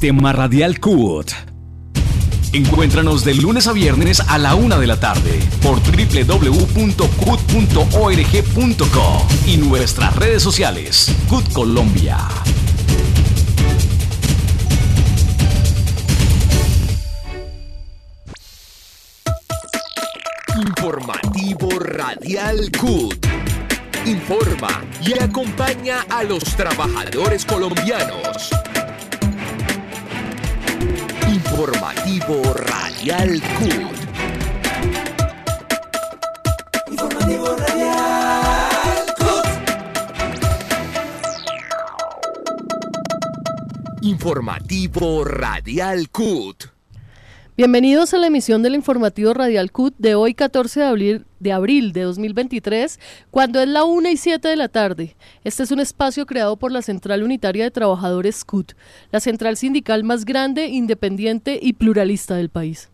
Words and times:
Sistema 0.00 0.32
Radial 0.32 0.80
CUT. 0.80 1.30
Encuéntranos 2.54 3.22
de 3.22 3.34
lunes 3.34 3.66
a 3.66 3.74
viernes 3.74 4.20
a 4.20 4.38
la 4.38 4.54
una 4.54 4.78
de 4.78 4.86
la 4.86 4.98
tarde 4.98 5.38
por 5.62 5.78
www.cut.org.co 5.78 6.56
y 9.46 9.58
nuestras 9.58 10.16
redes 10.16 10.42
sociales 10.42 11.14
CUT 11.28 11.52
Colombia. 11.52 12.16
Informativo 20.56 21.78
Radial 21.78 22.70
CUT. 22.80 23.26
Informa 24.06 24.82
y 25.04 25.22
acompaña 25.22 26.06
a 26.08 26.22
los 26.22 26.42
trabajadores 26.56 27.44
colombianos. 27.44 28.50
Informativo 31.50 32.54
Radial 32.54 33.42
CUT. 33.58 33.98
Informativo 36.86 37.56
Radial 37.56 39.14
CUT. 39.18 39.46
Informativo 44.02 45.24
Radial 45.24 46.08
CUT. 46.10 46.69
Bienvenidos 47.56 48.14
a 48.14 48.18
la 48.18 48.28
emisión 48.28 48.62
del 48.62 48.74
informativo 48.74 49.34
Radial 49.34 49.72
CUT 49.72 49.94
de 49.98 50.14
hoy 50.14 50.34
14 50.34 50.80
de 50.80 50.86
abril, 50.86 51.26
de 51.40 51.52
abril 51.52 51.92
de 51.92 52.02
2023, 52.02 52.98
cuando 53.30 53.60
es 53.60 53.68
la 53.68 53.84
1 53.84 54.08
y 54.08 54.16
7 54.16 54.48
de 54.48 54.56
la 54.56 54.68
tarde. 54.68 55.16
Este 55.44 55.64
es 55.64 55.70
un 55.70 55.80
espacio 55.80 56.26
creado 56.26 56.56
por 56.56 56.72
la 56.72 56.80
Central 56.80 57.22
Unitaria 57.22 57.64
de 57.64 57.70
Trabajadores 57.70 58.44
CUT, 58.44 58.72
la 59.10 59.20
central 59.20 59.56
sindical 59.56 60.04
más 60.04 60.24
grande, 60.24 60.68
independiente 60.68 61.58
y 61.60 61.74
pluralista 61.74 62.36
del 62.36 62.50
país. 62.50 62.88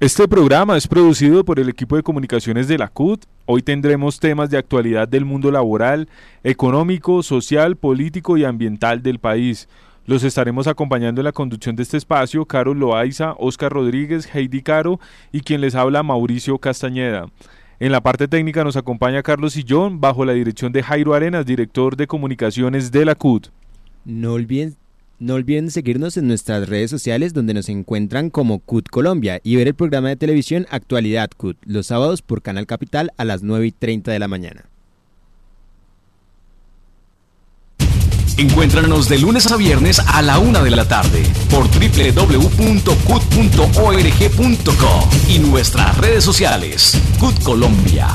Este 0.00 0.26
programa 0.26 0.76
es 0.76 0.88
producido 0.88 1.44
por 1.44 1.60
el 1.60 1.68
equipo 1.68 1.96
de 1.96 2.02
comunicaciones 2.02 2.68
de 2.68 2.78
la 2.78 2.88
CUT. 2.88 3.24
Hoy 3.44 3.62
tendremos 3.62 4.18
temas 4.18 4.50
de 4.50 4.58
actualidad 4.58 5.06
del 5.06 5.24
mundo 5.24 5.50
laboral, 5.50 6.08
económico, 6.42 7.22
social, 7.22 7.76
político 7.76 8.36
y 8.36 8.44
ambiental 8.44 9.02
del 9.02 9.20
país. 9.20 9.68
Los 10.06 10.22
estaremos 10.22 10.68
acompañando 10.68 11.20
en 11.20 11.24
la 11.24 11.32
conducción 11.32 11.74
de 11.74 11.82
este 11.82 11.96
espacio 11.96 12.46
Carol 12.46 12.78
Loaiza, 12.78 13.34
Oscar 13.38 13.72
Rodríguez, 13.72 14.32
Heidi 14.32 14.62
Caro 14.62 15.00
y 15.32 15.40
quien 15.40 15.60
les 15.60 15.74
habla 15.74 16.04
Mauricio 16.04 16.58
Castañeda. 16.58 17.26
En 17.80 17.90
la 17.90 18.00
parte 18.00 18.28
técnica 18.28 18.62
nos 18.62 18.76
acompaña 18.76 19.24
Carlos 19.24 19.54
Sillón 19.54 20.00
bajo 20.00 20.24
la 20.24 20.32
dirección 20.32 20.70
de 20.70 20.84
Jairo 20.84 21.12
Arenas, 21.12 21.44
director 21.44 21.96
de 21.96 22.06
comunicaciones 22.06 22.92
de 22.92 23.04
la 23.04 23.16
CUT. 23.16 23.48
No 24.04 24.34
olviden, 24.34 24.76
no 25.18 25.34
olviden 25.34 25.72
seguirnos 25.72 26.16
en 26.16 26.28
nuestras 26.28 26.68
redes 26.68 26.88
sociales 26.88 27.34
donde 27.34 27.54
nos 27.54 27.68
encuentran 27.68 28.30
como 28.30 28.60
CUT 28.60 28.88
Colombia 28.88 29.40
y 29.42 29.56
ver 29.56 29.66
el 29.66 29.74
programa 29.74 30.10
de 30.10 30.16
televisión 30.16 30.66
Actualidad 30.70 31.30
CUT 31.36 31.56
los 31.64 31.88
sábados 31.88 32.22
por 32.22 32.42
Canal 32.42 32.68
Capital 32.68 33.10
a 33.16 33.24
las 33.24 33.42
9 33.42 33.66
y 33.66 33.72
30 33.72 34.12
de 34.12 34.20
la 34.20 34.28
mañana. 34.28 34.66
Encuéntranos 38.38 39.08
de 39.08 39.18
lunes 39.18 39.50
a 39.50 39.56
viernes 39.56 39.98
a 39.98 40.20
la 40.20 40.38
una 40.38 40.62
de 40.62 40.70
la 40.70 40.86
tarde 40.86 41.22
por 41.48 41.68
www.cut.org.co 41.68 42.28
y 45.28 45.38
nuestras 45.38 45.96
redes 45.96 46.22
sociales 46.22 47.00
CUT 47.18 47.42
Colombia. 47.42 48.08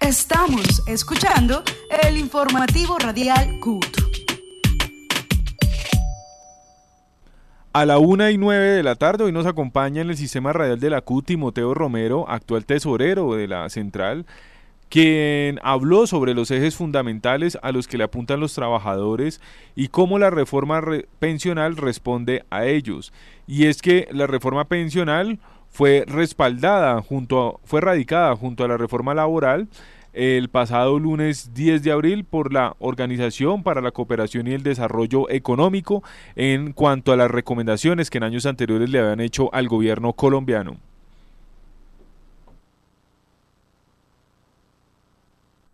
Estamos 0.00 0.82
escuchando 0.86 1.62
el 2.04 2.18
informativo 2.18 2.98
radial 2.98 3.58
CUT. 3.58 3.95
A 7.76 7.84
la 7.84 7.98
una 7.98 8.30
y 8.30 8.38
nueve 8.38 8.68
de 8.68 8.82
la 8.82 8.94
tarde 8.94 9.24
hoy 9.24 9.32
nos 9.32 9.44
acompaña 9.44 10.00
en 10.00 10.08
el 10.08 10.16
sistema 10.16 10.50
radial 10.54 10.80
de 10.80 10.88
la 10.88 11.02
CUT 11.02 11.26
Timoteo 11.26 11.74
Romero, 11.74 12.24
actual 12.26 12.64
tesorero 12.64 13.34
de 13.34 13.48
la 13.48 13.68
central, 13.68 14.24
quien 14.88 15.60
habló 15.62 16.06
sobre 16.06 16.32
los 16.32 16.50
ejes 16.50 16.74
fundamentales 16.74 17.58
a 17.60 17.72
los 17.72 17.86
que 17.86 17.98
le 17.98 18.04
apuntan 18.04 18.40
los 18.40 18.54
trabajadores 18.54 19.42
y 19.74 19.88
cómo 19.88 20.18
la 20.18 20.30
reforma 20.30 20.80
re- 20.80 21.06
pensional 21.18 21.76
responde 21.76 22.44
a 22.48 22.64
ellos. 22.64 23.12
Y 23.46 23.66
es 23.66 23.82
que 23.82 24.08
la 24.10 24.26
reforma 24.26 24.64
pensional 24.64 25.38
fue 25.68 26.04
respaldada 26.06 27.02
junto 27.02 27.46
a- 27.46 27.66
fue 27.66 27.82
radicada 27.82 28.34
junto 28.36 28.64
a 28.64 28.68
la 28.68 28.78
reforma 28.78 29.12
laboral 29.12 29.68
el 30.16 30.48
pasado 30.48 30.98
lunes 30.98 31.50
10 31.54 31.82
de 31.82 31.92
abril 31.92 32.24
por 32.24 32.52
la 32.52 32.74
Organización 32.78 33.62
para 33.62 33.82
la 33.82 33.90
Cooperación 33.90 34.48
y 34.48 34.52
el 34.52 34.62
Desarrollo 34.62 35.28
Económico 35.28 36.02
en 36.36 36.72
cuanto 36.72 37.12
a 37.12 37.16
las 37.16 37.30
recomendaciones 37.30 38.08
que 38.08 38.16
en 38.18 38.24
años 38.24 38.46
anteriores 38.46 38.88
le 38.88 38.98
habían 38.98 39.20
hecho 39.20 39.54
al 39.54 39.68
gobierno 39.68 40.14
colombiano. 40.14 40.78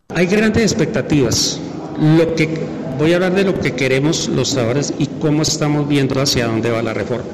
Hay 0.08 0.26
grandes 0.26 0.64
expectativas. 0.64 1.60
Lo 2.18 2.34
que 2.34 2.48
voy 2.98 3.12
a 3.12 3.16
hablar 3.16 3.34
de 3.34 3.44
lo 3.44 3.58
que 3.60 3.72
queremos 3.72 4.28
los 4.28 4.50
trabajadores 4.50 4.92
y 4.98 5.06
cómo 5.06 5.42
estamos 5.42 5.88
viendo 5.88 6.20
hacia 6.20 6.48
dónde 6.48 6.70
va 6.70 6.82
la 6.82 6.92
reforma. 6.92 7.30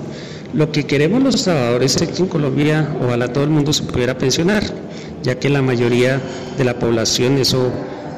Lo 0.52 0.70
que 0.72 0.84
queremos 0.84 1.22
los 1.22 1.42
trabajadores 1.44 2.00
es 2.00 2.08
que 2.08 2.22
en 2.22 2.28
Colombia 2.28 2.96
ojalá 3.02 3.32
todo 3.32 3.44
el 3.44 3.50
mundo 3.50 3.72
se 3.72 3.82
pudiera 3.82 4.16
pensionar, 4.16 4.62
ya 5.22 5.38
que 5.38 5.48
la 5.48 5.62
mayoría 5.62 6.20
de 6.56 6.64
la 6.64 6.78
población, 6.78 7.38
eso 7.38 7.70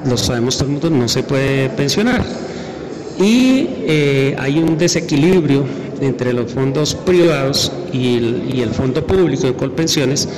lo 0.04 0.16
sabemos 0.16 0.56
todo 0.56 0.66
el 0.66 0.72
mundo, 0.72 0.90
no 0.90 1.08
se 1.08 1.22
puede 1.22 1.68
pensionar. 1.70 2.24
Y 3.18 3.68
eh, 3.86 4.36
hay 4.38 4.58
un 4.58 4.78
desequilibrio 4.78 5.64
entre 6.00 6.32
los 6.32 6.52
fondos 6.52 6.94
privados 6.94 7.70
y 7.92 8.16
el, 8.16 8.54
y 8.54 8.62
el 8.62 8.70
fondo 8.70 9.06
público 9.06 9.46
de 9.46 9.54
Colpensiones, 9.54 10.28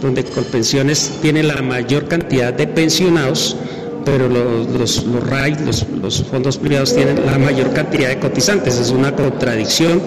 donde 0.00 0.24
Colpensiones 0.24 1.18
tiene 1.20 1.42
la 1.42 1.60
mayor 1.60 2.08
cantidad 2.08 2.54
de 2.54 2.66
pensionados, 2.66 3.56
pero 4.04 4.28
los, 4.28 5.04
los, 5.04 5.28
RAI, 5.28 5.56
los, 5.66 5.86
los 6.00 6.22
fondos 6.22 6.56
privados 6.56 6.94
tienen 6.94 7.26
la 7.26 7.38
mayor 7.38 7.72
cantidad 7.74 8.08
de 8.08 8.18
cotizantes. 8.18 8.78
Es 8.78 8.90
una 8.90 9.14
contradicción 9.14 10.00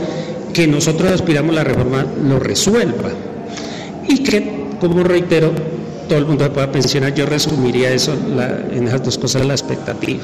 que 0.54 0.68
nosotros 0.68 1.12
aspiramos 1.12 1.54
la 1.54 1.63
reforma 1.63 2.06
lo 2.27 2.39
resuelva. 2.39 3.09
Y 4.07 4.24
que, 4.24 4.68
como 4.80 5.04
reitero, 5.04 5.51
todo 6.08 6.20
el 6.20 6.26
mundo 6.26 6.44
se 6.46 6.50
pueda 6.52 6.72
pensionar. 6.72 7.14
Yo 7.14 7.26
resumiría 7.26 7.92
eso 7.92 8.16
la- 8.36 8.60
en 8.72 8.88
esas 8.88 9.04
dos 9.04 9.18
cosas, 9.18 9.46
la 9.46 9.54
expectativa. 9.54 10.22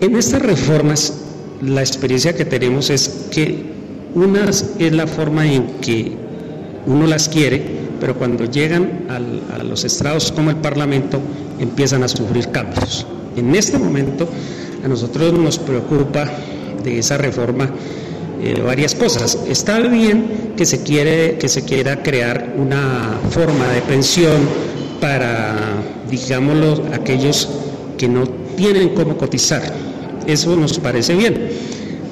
En 0.00 0.16
estas 0.16 0.40
reformas, 0.42 1.12
la 1.62 1.80
experiencia 1.80 2.34
que 2.34 2.44
tenemos 2.44 2.90
es 2.90 3.26
que 3.30 3.64
una 4.14 4.48
es 4.48 4.92
la 4.92 5.06
forma 5.06 5.46
en 5.46 5.66
que 5.80 6.12
uno 6.86 7.06
las 7.06 7.28
quiere, 7.28 7.62
pero 8.00 8.16
cuando 8.16 8.44
llegan 8.46 9.04
al- 9.08 9.42
a 9.52 9.62
los 9.62 9.84
estrados 9.84 10.32
como 10.32 10.50
el 10.50 10.56
Parlamento 10.56 11.20
empiezan 11.58 12.02
a 12.02 12.08
sufrir 12.08 12.48
cambios. 12.48 13.06
En 13.36 13.54
este 13.54 13.78
momento 13.78 14.26
a 14.84 14.88
nosotros 14.88 15.32
nos 15.34 15.58
preocupa 15.58 16.28
de 16.82 16.98
esa 16.98 17.18
reforma 17.18 17.68
eh, 18.42 18.60
varias 18.64 18.94
cosas. 18.94 19.38
Está 19.48 19.78
bien 19.80 20.52
que 20.56 20.64
se 20.66 20.82
quiere 20.82 21.36
que 21.38 21.48
se 21.48 21.64
quiera 21.64 22.02
crear 22.02 22.54
una 22.56 23.18
forma 23.30 23.66
de 23.68 23.80
pensión 23.82 24.38
para, 25.00 25.56
digámoslo, 26.10 26.84
aquellos 26.92 27.48
que 27.96 28.08
no 28.08 28.26
tienen 28.56 28.90
cómo 28.90 29.16
cotizar. 29.16 29.62
Eso 30.26 30.54
nos 30.56 30.78
parece 30.78 31.14
bien. 31.14 31.48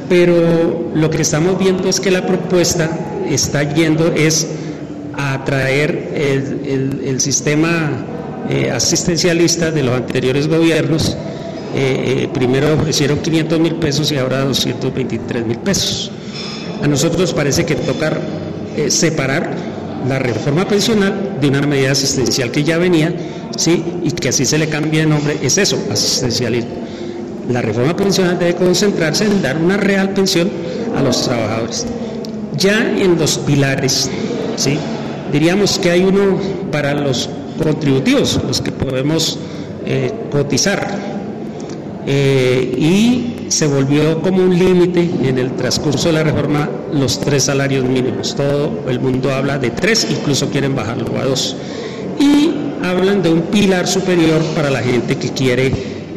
Pero 0.09 0.91
lo 0.95 1.11
que 1.11 1.21
estamos 1.23 1.59
viendo 1.59 1.89
es 1.89 2.01
que 2.01 2.11
la 2.11 2.27
propuesta 2.27 2.89
está 3.29 3.63
yendo 3.75 4.07
es 4.13 4.47
a 5.15 5.45
traer 5.45 6.13
el, 6.15 7.01
el- 7.05 7.21
sistema 7.21 7.91
eh, 8.49 8.71
asistencialista 8.71 9.71
de 9.71 9.83
los 9.83 9.95
anteriores 9.95 10.49
gobiernos. 10.49 11.15
Eh, 11.75 12.29
primero 12.33 12.73
ofrecieron 12.75 13.19
500 13.19 13.61
mil 13.61 13.75
pesos 13.75 14.11
y 14.13 14.17
ahora 14.17 14.45
223 14.45 15.45
mil 15.45 15.59
pesos. 15.59 16.11
A 16.83 16.87
nosotros 16.87 17.21
nos 17.21 17.33
parece 17.33 17.65
que 17.65 17.75
toca 17.75 18.19
eh, 18.77 18.91
separar 18.91 19.51
la 20.09 20.19
reforma 20.19 20.67
pensional 20.67 21.39
de 21.41 21.49
una 21.49 21.63
medida 21.63 21.93
asistencial 21.93 22.51
que 22.51 22.63
ya 22.63 22.79
venía, 22.79 23.13
¿sí? 23.57 23.83
y 24.03 24.11
que 24.13 24.29
así 24.29 24.45
se 24.47 24.59
le 24.59 24.69
cambie 24.69 25.01
de 25.01 25.07
nombre, 25.07 25.37
es 25.43 25.59
eso, 25.59 25.79
asistencialismo. 25.91 26.71
La 27.51 27.63
reforma 27.63 27.97
pensional 27.97 28.39
debe 28.39 28.55
concentrarse 28.55 29.25
en 29.25 29.43
dar 29.43 29.57
una 29.57 29.77
real 29.77 30.11
pensión 30.11 30.51
a 30.97 31.03
los 31.03 31.25
trabajadores. 31.25 31.87
Ya 32.57 32.79
en 32.81 33.19
los 33.19 33.39
pilares, 33.39 34.11
¿sí? 34.57 34.79
diríamos 35.33 35.79
que 35.79 35.91
hay 35.91 36.03
uno 36.03 36.39
para 36.71 36.95
los 36.95 37.29
contributivos, 37.63 38.41
los 38.47 38.61
que 38.61 38.71
podemos 38.73 39.39
eh, 39.87 40.13
cotizar. 40.31 41.18
Eh, 42.11 42.75
y 42.79 43.51
se 43.51 43.67
volvió 43.67 44.23
como 44.23 44.43
un 44.43 44.59
límite 44.59 45.11
en 45.23 45.37
el 45.37 45.53
transcurso 45.57 46.09
de 46.09 46.15
la 46.15 46.23
reforma 46.23 46.67
los 46.91 47.21
tres 47.21 47.45
salarios 47.45 47.85
mínimos. 47.85 48.35
Todo 48.35 48.85
el 48.89 48.99
mundo 48.99 49.31
habla 49.31 49.59
de 49.59 49.69
tres, 49.69 50.07
incluso 50.11 50.49
quieren 50.49 50.75
bajarlo 50.75 51.19
a 51.19 51.27
dos. 51.27 51.55
Y 52.19 52.51
hablan 52.83 53.23
de 53.23 53.29
un 53.29 53.43
pilar 53.43 53.87
superior 53.87 54.41
para 54.55 54.71
la 54.71 54.81
gente 54.81 55.19
que 55.19 55.29
quiere 55.33 55.71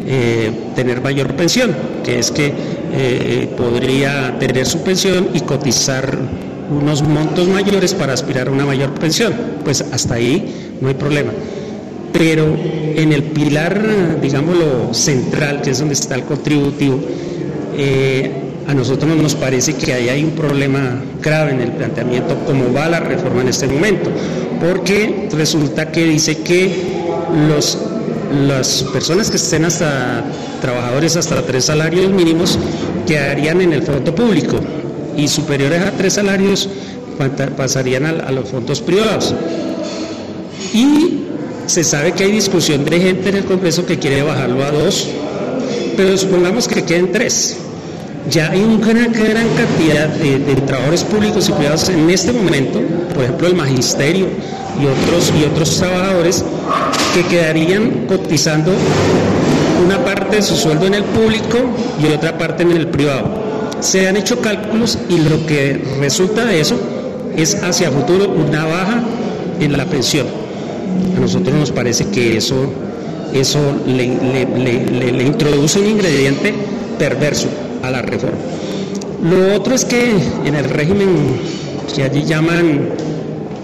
eh, 0.08 0.52
tener 0.76 1.02
mayor 1.02 1.36
pensión, 1.36 1.76
que 2.06 2.20
es 2.20 2.32
que 2.32 2.54
eh, 2.94 3.50
podría 3.58 4.40
tener 4.40 4.66
su 4.66 4.82
pensión 4.84 5.28
y 5.34 5.42
cotizar 5.42 6.18
unos 6.72 7.02
montos 7.02 7.50
mayores 7.50 7.94
para 7.94 8.14
aspirar 8.14 8.48
a 8.48 8.52
una 8.52 8.66
mayor 8.66 8.94
pensión. 8.94 9.34
Pues 9.66 9.84
hasta 9.92 10.14
ahí 10.14 10.72
no 10.80 10.88
hay 10.88 10.94
problema. 10.94 11.34
Pero 12.14 12.56
en 12.96 13.14
el 13.14 13.24
pilar, 13.24 14.20
digámoslo, 14.22 14.94
central, 14.94 15.62
que 15.62 15.72
es 15.72 15.80
donde 15.80 15.94
está 15.94 16.16
el 16.16 16.24
contributivo, 16.24 17.00
eh, 17.78 18.32
a 18.68 18.74
nosotros 18.74 19.16
nos 19.18 19.36
parece 19.36 19.74
que 19.74 19.94
ahí 19.94 20.10
hay 20.10 20.24
un 20.24 20.32
problema 20.32 21.02
grave 21.22 21.52
en 21.52 21.62
el 21.62 21.72
planteamiento, 21.72 22.38
como 22.46 22.72
va 22.74 22.90
la 22.90 23.00
reforma 23.00 23.42
en 23.42 23.48
este 23.48 23.68
momento, 23.68 24.10
porque 24.60 25.30
resulta 25.32 25.92
que 25.92 26.06
dice 26.06 26.38
que 26.38 26.72
los, 27.50 27.78
las 28.48 28.84
personas 28.94 29.30
que 29.30 29.38
estén 29.38 29.66
hasta 29.66 30.24
trabajadores 30.62 31.16
hasta 31.16 31.42
tres 31.42 31.66
salarios 31.66 32.12
mínimos 32.12 32.60
quedarían 33.08 33.62
en 33.62 33.74
el 33.74 33.82
fondo 33.82 34.14
público 34.14 34.58
y 35.18 35.28
superiores 35.28 35.82
a 35.82 35.92
tres 35.92 36.14
salarios 36.14 36.70
pasarían 37.58 38.06
a, 38.06 38.10
a 38.10 38.32
los 38.32 38.50
fondos 38.50 38.82
privados. 38.82 39.34
Y 40.74 41.22
se 41.72 41.86
sabe 41.86 42.12
que 42.12 42.26
hay 42.26 42.34
discusión 42.34 42.84
de 42.84 43.00
gente 43.00 43.30
en 43.30 43.38
el 43.38 43.46
Congreso 43.46 43.86
que 43.86 43.98
quiere 43.98 44.24
bajarlo 44.24 44.62
a 44.62 44.72
dos, 44.72 45.08
pero 45.96 46.18
supongamos 46.18 46.68
que 46.68 46.84
queden 46.84 47.14
tres. 47.14 47.60
Ya 48.30 48.52
hay 48.52 48.62
una 48.62 48.78
gran, 49.08 49.14
cantidad 49.14 50.10
de, 50.10 50.40
de, 50.40 50.56
trabajadores 50.56 51.06
públicos 51.06 51.48
y 51.48 51.54
privados 51.54 51.88
en 51.88 52.10
este 52.10 52.34
momento, 52.34 52.82
por 53.14 53.24
ejemplo 53.24 53.48
el 53.48 53.56
magisterio 53.56 54.28
y 54.82 54.86
otros, 54.86 55.32
y 55.40 55.46
otros 55.46 55.78
trabajadores, 55.78 56.44
que 57.14 57.24
quedarían 57.24 58.06
cotizando 58.06 58.74
una 59.86 60.04
parte 60.04 60.36
de 60.36 60.42
su 60.42 60.58
sueldo 60.58 60.88
en 60.88 60.96
el 60.96 61.06
público 61.06 61.58
y 62.04 62.14
otra 62.14 62.38
parte 62.38 62.64
en 62.64 62.72
el 62.72 62.88
privado. 62.88 63.30
Se 63.80 64.10
han 64.10 64.18
hecho 64.18 64.42
cálculos 64.42 64.98
y 65.08 65.20
lo 65.20 65.46
que 65.46 65.82
resulta 66.02 66.44
de 66.44 66.60
eso 66.60 66.78
es 67.38 67.56
hacia 67.64 67.90
futuro 67.92 68.30
una 68.30 68.66
baja 68.66 69.02
en 69.62 69.78
la 69.78 69.86
pensión. 69.86 70.41
A 71.16 71.20
nosotros 71.20 71.56
nos 71.56 71.72
parece 71.72 72.06
que 72.06 72.38
eso, 72.38 72.56
eso 73.34 73.60
le, 73.86 74.08
le, 74.08 75.12
le, 75.12 75.24
introduce 75.24 75.80
un 75.80 75.88
ingrediente 75.88 76.54
perverso 76.98 77.48
a 77.84 77.92
la 77.92 78.02
reforma. 78.02 78.38
Lo 79.24 79.56
otro 79.56 79.76
es 79.76 79.86
que 79.86 80.12
en 80.46 80.56
el 80.56 80.66
régimen 80.66 81.10
que 81.96 82.04
allí 82.04 82.24
llaman 82.24 82.90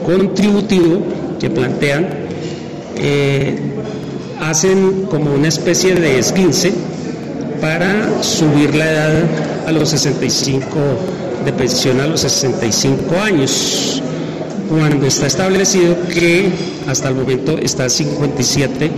contributivo, 0.06 1.02
que 1.40 1.50
plantean, 1.50 2.08
eh, 2.98 3.58
hacen 4.40 5.08
como 5.10 5.34
una 5.34 5.48
especie 5.48 5.96
de 5.96 6.20
esquince 6.20 6.72
para 7.62 8.22
subir 8.24 8.76
la 8.76 8.92
edad 8.92 9.14
a 9.68 9.72
los 9.72 9.90
65, 9.90 10.66
de 11.46 11.54
pensión 11.54 12.00
a 12.00 12.08
los 12.08 12.22
65 12.22 13.16
años 13.20 14.02
cuando 14.70 15.08
está 15.08 15.28
establecido 15.28 15.96
que 16.14 16.50
hasta 16.88 17.10
el 17.10 17.16
momento 17.16 17.58
está 17.58 17.90
57 17.90 18.92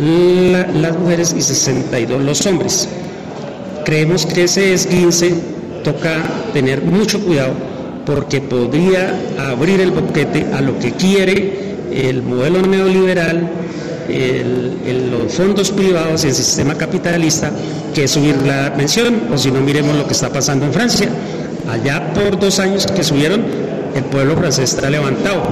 la, 0.00 0.66
las 0.68 0.98
mujeres 0.98 1.34
y 1.36 1.42
62 1.42 2.22
los 2.22 2.46
hombres. 2.46 2.88
Creemos 3.84 4.26
que 4.26 4.44
ese 4.44 4.72
esguince 4.72 5.34
toca 5.84 6.22
tener 6.52 6.82
mucho 6.82 7.20
cuidado 7.20 7.52
porque 8.06 8.40
podría 8.40 9.18
abrir 9.38 9.80
el 9.80 9.90
boquete 9.90 10.46
a 10.52 10.60
lo 10.60 10.78
que 10.78 10.92
quiere 10.92 11.72
el 11.92 12.22
modelo 12.22 12.62
neoliberal, 12.62 13.48
los 15.10 15.32
fondos 15.32 15.70
privados 15.70 16.24
y 16.24 16.28
el 16.28 16.34
sistema 16.34 16.74
capitalista, 16.74 17.50
que 17.94 18.04
es 18.04 18.10
subir 18.10 18.36
la 18.42 18.74
pensión, 18.74 19.22
o 19.32 19.38
si 19.38 19.50
no 19.50 19.60
miremos 19.60 19.96
lo 19.96 20.06
que 20.06 20.14
está 20.14 20.30
pasando 20.30 20.66
en 20.66 20.72
Francia. 20.72 21.08
Allá 21.68 22.12
por 22.12 22.38
dos 22.38 22.58
años 22.58 22.86
que 22.86 23.04
subieron 23.04 23.42
el 23.94 24.04
pueblo 24.04 24.36
francés 24.36 24.74
está 24.74 24.90
levantado. 24.90 25.42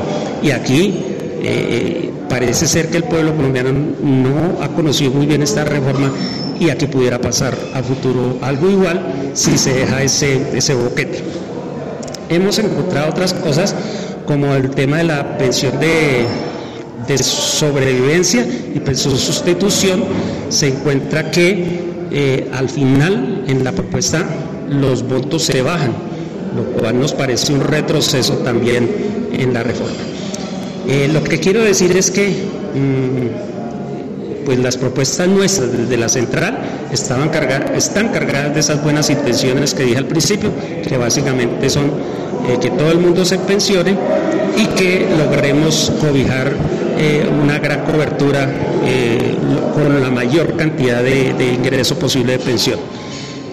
Y 0.43 0.51
aquí 0.51 1.03
eh, 1.43 2.11
parece 2.29 2.67
ser 2.67 2.89
que 2.89 2.99
el 2.99 3.05
pueblo 3.05 3.35
colombiano 3.35 3.71
no 3.73 4.63
ha 4.63 4.69
conocido 4.69 5.11
muy 5.13 5.27
bien 5.27 5.43
esta 5.43 5.65
reforma 5.65 6.11
y 6.59 6.69
aquí 6.69 6.87
pudiera 6.87 7.19
pasar 7.19 7.57
a 7.75 7.83
futuro 7.83 8.39
algo 8.43 8.69
igual 8.71 9.31
si 9.33 9.57
se 9.57 9.73
deja 9.73 10.03
ese, 10.03 10.57
ese 10.57 10.75
boquete. 10.75 11.23
Hemos 12.29 12.59
encontrado 12.59 13.11
otras 13.11 13.33
cosas 13.35 13.75
como 14.27 14.55
el 14.55 14.71
tema 14.71 14.99
de 14.99 15.05
la 15.05 15.39
pensión 15.39 15.81
de, 15.81 16.25
de 17.09 17.19
sobrevivencia 17.19 18.47
y 18.75 18.79
pensión 18.81 19.17
sustitución. 19.17 20.05
Se 20.51 20.69
encuentra 20.69 21.31
que 21.31 21.81
eh, 22.13 22.51
al 22.53 22.69
final 22.69 23.45
en 23.49 23.65
la 23.65 23.73
propuesta 23.73 24.25
los 24.69 25.03
votos 25.07 25.43
se 25.45 25.63
bajan 25.63 25.93
lo 26.55 26.65
cual 26.65 26.99
nos 26.99 27.13
parece 27.13 27.53
un 27.53 27.61
retroceso 27.61 28.35
también 28.39 28.89
en 29.33 29.53
la 29.55 29.63
reforma. 29.63 29.97
Eh, 30.89 31.09
lo 31.13 31.23
que 31.23 31.39
quiero 31.39 31.63
decir 31.63 31.97
es 31.97 32.11
que 32.11 32.29
mmm, 32.75 34.45
pues 34.45 34.59
las 34.59 34.77
propuestas 34.77 35.29
nuestras 35.29 35.71
desde 35.73 35.97
la 35.97 36.09
central 36.09 36.59
están 36.93 37.29
cargadas 37.29 38.55
de 38.55 38.61
esas 38.61 38.83
buenas 38.83 39.11
intenciones 39.11 39.75
que 39.75 39.85
dije 39.85 39.99
al 39.99 40.07
principio, 40.07 40.51
que 40.87 40.97
básicamente 40.97 41.71
son 41.71 41.87
eh, 42.49 42.59
que 42.61 42.71
todo 42.71 42.91
el 42.91 42.99
mundo 42.99 43.25
se 43.25 43.39
pensione 43.39 43.97
y 44.57 44.67
que 44.67 45.07
logremos 45.17 45.93
cobijar 46.01 46.53
eh, 46.99 47.29
una 47.43 47.59
gran 47.59 47.85
cobertura 47.85 48.49
con 49.75 50.03
la 50.03 50.11
mayor 50.11 50.57
cantidad 50.57 51.03
de, 51.03 51.35
de 51.35 51.53
ingreso 51.53 51.97
posible 51.99 52.33
de 52.33 52.39
pensión 52.39 52.81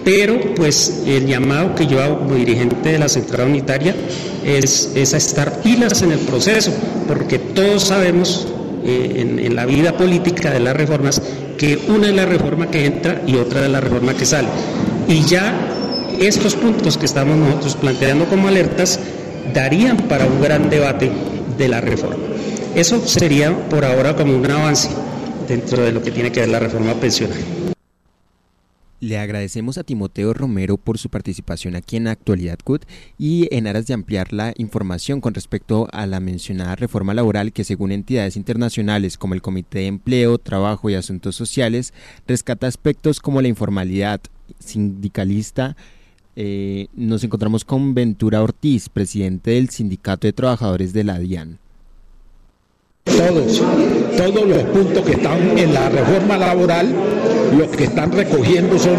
pero 0.08 0.40
pues 0.54 1.02
el 1.06 1.26
llamado 1.26 1.74
que 1.74 1.86
yo 1.86 2.02
hago 2.02 2.20
como 2.20 2.34
dirigente 2.34 2.92
de 2.92 2.98
la 2.98 3.10
central 3.10 3.48
unitaria 3.48 3.94
es, 4.42 4.90
es 4.94 5.12
a 5.12 5.18
estar 5.18 5.60
pilas 5.60 6.00
en 6.00 6.12
el 6.12 6.18
proceso, 6.20 6.72
porque 7.06 7.38
todos 7.38 7.82
sabemos 7.82 8.48
eh, 8.86 9.16
en, 9.16 9.38
en, 9.38 9.54
la 9.54 9.66
vida 9.66 9.98
política 9.98 10.50
de 10.50 10.60
las 10.60 10.74
reformas 10.74 11.20
que 11.58 11.78
una 11.88 12.08
es 12.08 12.14
la 12.14 12.24
reforma 12.24 12.70
que 12.70 12.86
entra 12.86 13.20
y 13.26 13.34
otra 13.36 13.66
es 13.66 13.70
la 13.70 13.82
reforma 13.82 14.14
que 14.14 14.24
sale. 14.24 14.48
Y 15.08 15.24
ya 15.24 15.54
estos 16.18 16.54
puntos 16.54 16.96
que 16.96 17.04
estamos 17.04 17.36
nosotros 17.36 17.76
planteando 17.76 18.24
como 18.30 18.48
alertas 18.48 18.98
darían 19.52 19.98
para 20.08 20.24
un 20.24 20.40
gran 20.40 20.70
debate 20.70 21.10
de 21.58 21.68
la 21.68 21.82
reforma. 21.82 22.24
Eso 22.74 23.06
sería 23.06 23.54
por 23.68 23.84
ahora 23.84 24.16
como 24.16 24.34
un 24.34 24.50
avance 24.50 24.88
dentro 25.46 25.82
de 25.82 25.92
lo 25.92 26.02
que 26.02 26.12
tiene 26.12 26.32
que 26.32 26.40
ver 26.40 26.48
la 26.48 26.60
reforma 26.60 26.94
pensional. 26.94 27.57
Le 29.00 29.16
agradecemos 29.18 29.78
a 29.78 29.84
Timoteo 29.84 30.34
Romero 30.34 30.76
por 30.76 30.98
su 30.98 31.08
participación 31.08 31.76
aquí 31.76 31.96
en 31.96 32.08
Actualidad 32.08 32.58
CUT 32.64 32.84
y 33.16 33.46
en 33.54 33.68
aras 33.68 33.86
de 33.86 33.94
ampliar 33.94 34.32
la 34.32 34.52
información 34.56 35.20
con 35.20 35.34
respecto 35.34 35.86
a 35.92 36.04
la 36.06 36.18
mencionada 36.18 36.74
reforma 36.74 37.14
laboral 37.14 37.52
que 37.52 37.62
según 37.62 37.92
entidades 37.92 38.36
internacionales 38.36 39.16
como 39.16 39.34
el 39.34 39.42
Comité 39.42 39.78
de 39.78 39.86
Empleo, 39.86 40.38
Trabajo 40.38 40.90
y 40.90 40.96
Asuntos 40.96 41.36
Sociales 41.36 41.94
rescata 42.26 42.66
aspectos 42.66 43.20
como 43.20 43.40
la 43.40 43.46
informalidad 43.46 44.20
sindicalista. 44.58 45.76
Eh, 46.34 46.88
nos 46.92 47.22
encontramos 47.22 47.64
con 47.64 47.94
Ventura 47.94 48.42
Ortiz, 48.42 48.88
presidente 48.88 49.52
del 49.52 49.70
Sindicato 49.70 50.26
de 50.26 50.32
Trabajadores 50.32 50.92
de 50.92 51.04
la 51.04 51.20
DIAN 51.20 51.60
todos, 53.18 53.62
todos 54.16 54.46
los 54.46 54.62
puntos 54.64 55.04
que 55.04 55.12
están 55.12 55.58
en 55.58 55.74
la 55.74 55.88
reforma 55.88 56.36
laboral, 56.36 56.94
lo 57.56 57.70
que 57.70 57.84
están 57.84 58.12
recogiendo 58.12 58.78
son 58.78 58.96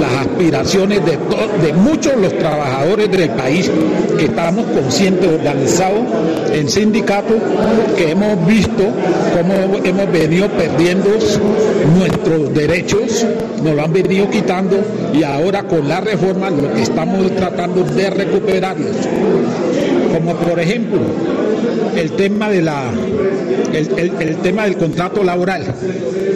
las 0.00 0.26
aspiraciones 0.26 1.00
de, 1.04 1.72
muchos 1.72 2.14
de 2.16 2.22
los 2.22 2.38
trabajadores 2.38 3.10
del 3.10 3.30
país 3.30 3.70
que 4.18 4.24
estamos 4.26 4.66
conscientes, 4.66 5.28
organizados 5.28 6.00
en 6.52 6.68
sindicatos, 6.68 7.36
que 7.96 8.10
hemos 8.10 8.46
visto 8.46 8.84
cómo 9.36 9.78
hemos 9.84 10.12
venido 10.12 10.48
perdiendo 10.48 11.10
nuestros 11.98 12.54
derechos, 12.54 13.26
nos 13.62 13.74
lo 13.74 13.82
han 13.82 13.92
venido 13.92 14.28
quitando 14.30 14.78
y 15.12 15.22
ahora 15.22 15.62
con 15.64 15.88
la 15.88 16.00
reforma 16.00 16.50
lo 16.50 16.72
que 16.74 16.82
estamos 16.82 17.34
tratando 17.34 17.82
de 17.82 18.10
recuperarlos. 18.10 18.96
Como 20.12 20.34
por 20.36 20.58
ejemplo, 20.58 20.98
el 21.96 22.12
tema 22.12 22.48
de 22.48 22.62
la 22.62 22.90
el, 23.72 24.12
el, 24.20 24.36
tema 24.36 24.64
del 24.64 24.76
contrato 24.76 25.22
laboral. 25.22 25.62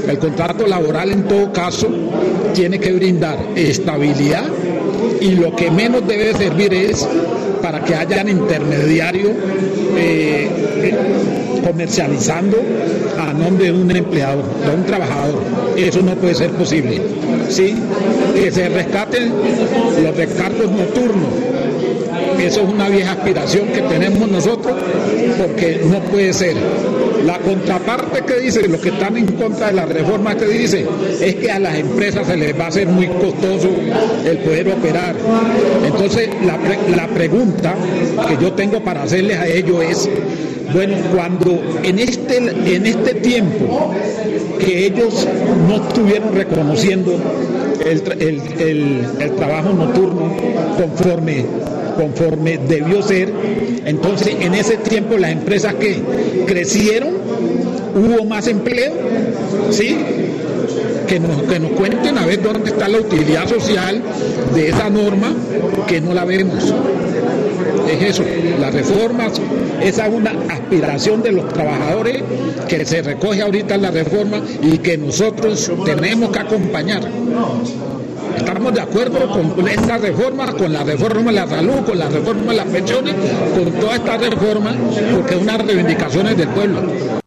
El 0.09 0.19
contrato 0.19 0.67
laboral 0.67 1.11
en 1.11 1.23
todo 1.25 1.53
caso 1.53 1.89
tiene 2.55 2.79
que 2.79 2.93
brindar 2.93 3.39
estabilidad 3.55 4.45
y 5.21 5.33
lo 5.33 5.55
que 5.55 5.71
menos 5.71 6.07
debe 6.07 6.35
servir 6.35 6.75
es 6.75 7.07
para 7.63 7.83
que 7.85 7.95
hayan 7.95 8.29
intermediarios 8.29 9.31
eh, 9.97 10.49
comercializando 11.65 12.57
a 13.19 13.33
nombre 13.33 13.67
de 13.67 13.73
un 13.73 13.91
empleador, 13.91 14.45
de 14.67 14.75
un 14.75 14.85
trabajador. 14.85 15.41
Eso 15.77 16.03
no 16.03 16.15
puede 16.17 16.35
ser 16.35 16.51
posible. 16.51 17.01
¿sí? 17.49 17.75
Que 18.35 18.51
se 18.51 18.69
rescaten 18.69 19.33
los 20.03 20.17
recargos 20.17 20.71
nocturnos. 20.73 21.29
Eso 22.43 22.63
es 22.63 22.69
una 22.69 22.89
vieja 22.89 23.13
aspiración 23.13 23.69
que 23.69 23.83
tenemos 23.83 24.29
nosotros 24.29 24.75
porque 25.39 25.81
no 25.85 26.01
puede 26.01 26.33
ser. 26.33 26.57
La 27.25 27.39
contraparte 27.39 28.23
que 28.25 28.41
dice, 28.41 28.67
los 28.67 28.81
que 28.81 28.89
están 28.89 29.17
en 29.17 29.27
contra 29.27 29.69
de 29.69 29.75
la 29.75 29.87
reforma 29.87 30.35
que 30.37 30.47
dice, 30.47 30.85
es 31.21 31.37
que 31.37 31.53
a 31.53 31.61
las 31.61 31.77
empresas 31.77 32.27
se 32.27 32.37
les 32.37 32.59
va 32.59 32.65
a 32.65 32.69
hacer 32.69 32.89
muy 32.89 33.07
costoso 33.07 33.69
el 34.25 34.39
poder 34.39 34.69
operar. 34.71 35.15
Entonces, 35.87 36.31
la, 36.45 36.59
la 36.97 37.07
pregunta 37.09 37.77
que 38.29 38.43
yo 38.43 38.53
tengo 38.55 38.83
para 38.83 39.05
hacerles 39.05 39.39
a 39.39 39.47
ellos 39.47 39.85
es, 39.89 40.11
bueno, 40.75 40.97
cuando 41.15 41.63
en 41.85 42.01
este, 42.01 42.39
en 42.39 42.87
este 42.87 43.15
tiempo 43.15 43.93
que 44.59 44.87
ellos 44.87 45.29
no 45.69 45.77
estuvieron 45.77 46.35
reconociendo 46.35 47.13
el, 47.85 48.03
el, 48.21 48.43
el, 48.59 49.07
el 49.21 49.33
trabajo 49.37 49.73
nocturno 49.73 50.37
conforme 50.77 51.45
conforme 51.95 52.59
debió 52.59 53.03
ser. 53.03 53.33
Entonces, 53.85 54.37
en 54.41 54.55
ese 54.55 54.77
tiempo 54.79 55.17
las 55.19 55.33
empresas 55.33 55.75
que 55.75 56.03
crecieron, 56.47 57.11
hubo 57.95 58.25
más 58.25 58.47
empleo, 58.49 58.93
¿sí? 59.71 59.99
Que 61.07 61.21
nos, 61.21 61.43
que 61.43 61.59
nos 61.59 61.73
cuenten 61.73 62.17
a 62.19 62.27
ver 62.27 62.43
dónde 62.43 62.71
está 62.71 62.89
la 62.89 62.99
utilidad 62.99 63.47
social 63.47 64.03
de 64.55 64.69
esa 64.69 64.89
norma 64.89 65.33
que 65.87 66.01
no 66.01 66.15
la 66.15 66.25
vemos. 66.25 66.73
Es 67.91 68.03
eso, 68.03 68.25
las 68.61 68.73
reformas, 68.73 69.33
esa 69.83 70.07
es 70.07 70.15
una 70.15 70.31
aspiración 70.49 71.23
de 71.23 71.33
los 71.33 71.49
trabajadores 71.53 72.23
que 72.69 72.85
se 72.85 73.03
recoge 73.03 73.43
ahorita 73.43 73.75
en 73.75 73.83
la 73.83 73.91
reforma 73.91 74.41
y 74.63 74.79
que 74.79 74.97
nosotros 74.97 75.71
tenemos 75.85 76.31
que 76.31 76.39
acompañar. 76.39 77.03
Estamos 78.63 78.75
de 78.77 78.93
acuerdo 78.93 79.55
con 79.57 79.67
esta 79.67 79.99
reforma, 79.99 80.53
con 80.53 80.73
la 80.73 80.85
reforma 80.85 81.33
de 81.33 81.37
la 81.37 81.49
salud, 81.49 81.85
con 81.85 81.99
la 81.99 82.09
reforma 82.09 82.53
de 82.53 82.59
las 82.59 82.67
pensiones, 82.67 83.15
con 83.57 83.73
toda 83.73 83.97
esta 83.97 84.17
reforma, 84.17 84.73
porque 85.17 85.35
es 85.35 85.43
unas 85.43 85.67
reivindicaciones 85.67 86.37
del 86.37 86.47
pueblo. 86.47 87.22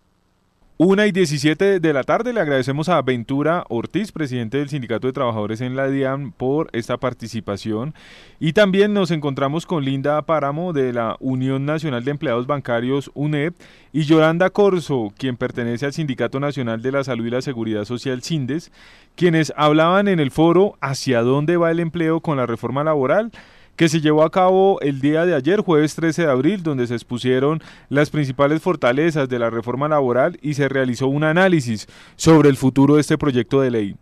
Una 0.78 1.08
y 1.08 1.14
17 1.14 1.80
de 1.80 1.94
la 1.94 2.04
tarde 2.04 2.34
le 2.34 2.42
agradecemos 2.42 2.90
a 2.90 3.02
Ventura 3.02 3.64
Ortiz, 3.70 4.12
presidente 4.12 4.58
del 4.58 4.68
Sindicato 4.68 5.08
de 5.08 5.14
Trabajadores 5.14 5.62
en 5.62 5.78
la 5.78 5.88
DIAN, 5.88 6.34
por 6.34 6.68
esta 6.74 6.98
participación. 6.98 7.94
Y 8.42 8.52
también 8.52 8.94
nos 8.94 9.10
encontramos 9.12 9.66
con 9.66 9.86
Linda 9.86 10.22
Páramo 10.24 10.74
de 10.74 10.92
la 10.92 11.16
Unión 11.22 11.66
Nacional 11.66 12.04
de 12.04 12.12
Empleados 12.12 12.46
Bancarios, 12.46 13.10
UNEP, 13.14 13.56
y 13.94 14.04
Yolanda 14.04 14.50
Corso, 14.50 15.14
quien 15.18 15.38
pertenece 15.38 15.86
al 15.86 15.94
Sindicato 15.94 16.42
Nacional 16.42 16.82
de 16.82 16.92
la 16.92 17.06
Salud 17.06 17.26
y 17.26 17.30
la 17.30 17.42
Seguridad 17.42 17.86
Social, 17.86 18.22
SINDES, 18.22 18.70
quienes 19.16 19.54
hablaban 19.56 20.10
en 20.10 20.20
el 20.20 20.30
foro 20.30 20.76
hacia 20.82 21.22
dónde 21.22 21.56
va 21.56 21.72
el 21.72 21.80
empleo 21.80 22.20
con 22.20 22.36
la 22.36 22.48
reforma 22.48 22.84
laboral 22.84 23.32
que 23.76 23.90
se 23.90 24.02
llevó 24.02 24.24
a 24.24 24.32
cabo 24.32 24.80
el 24.82 25.02
día 25.02 25.26
de 25.26 25.36
ayer, 25.36 25.62
jueves 25.62 25.96
13 25.96 26.24
de 26.24 26.32
abril, 26.32 26.64
donde 26.64 26.88
se 26.88 26.94
expusieron 26.94 27.62
las 27.90 28.10
principales 28.10 28.62
fortalezas 28.62 29.30
de 29.30 29.40
la 29.40 29.50
reforma 29.50 29.88
laboral 29.88 30.38
y 30.42 30.54
se 30.54 30.70
realizó 30.70 31.08
un 31.08 31.24
análisis 31.24 31.88
sobre 32.16 32.50
el 32.50 32.58
futuro 32.58 32.96
de 32.96 33.02
este 33.02 33.18
proyecto 33.18 33.62
de 33.62 33.72
ley. 33.72 33.96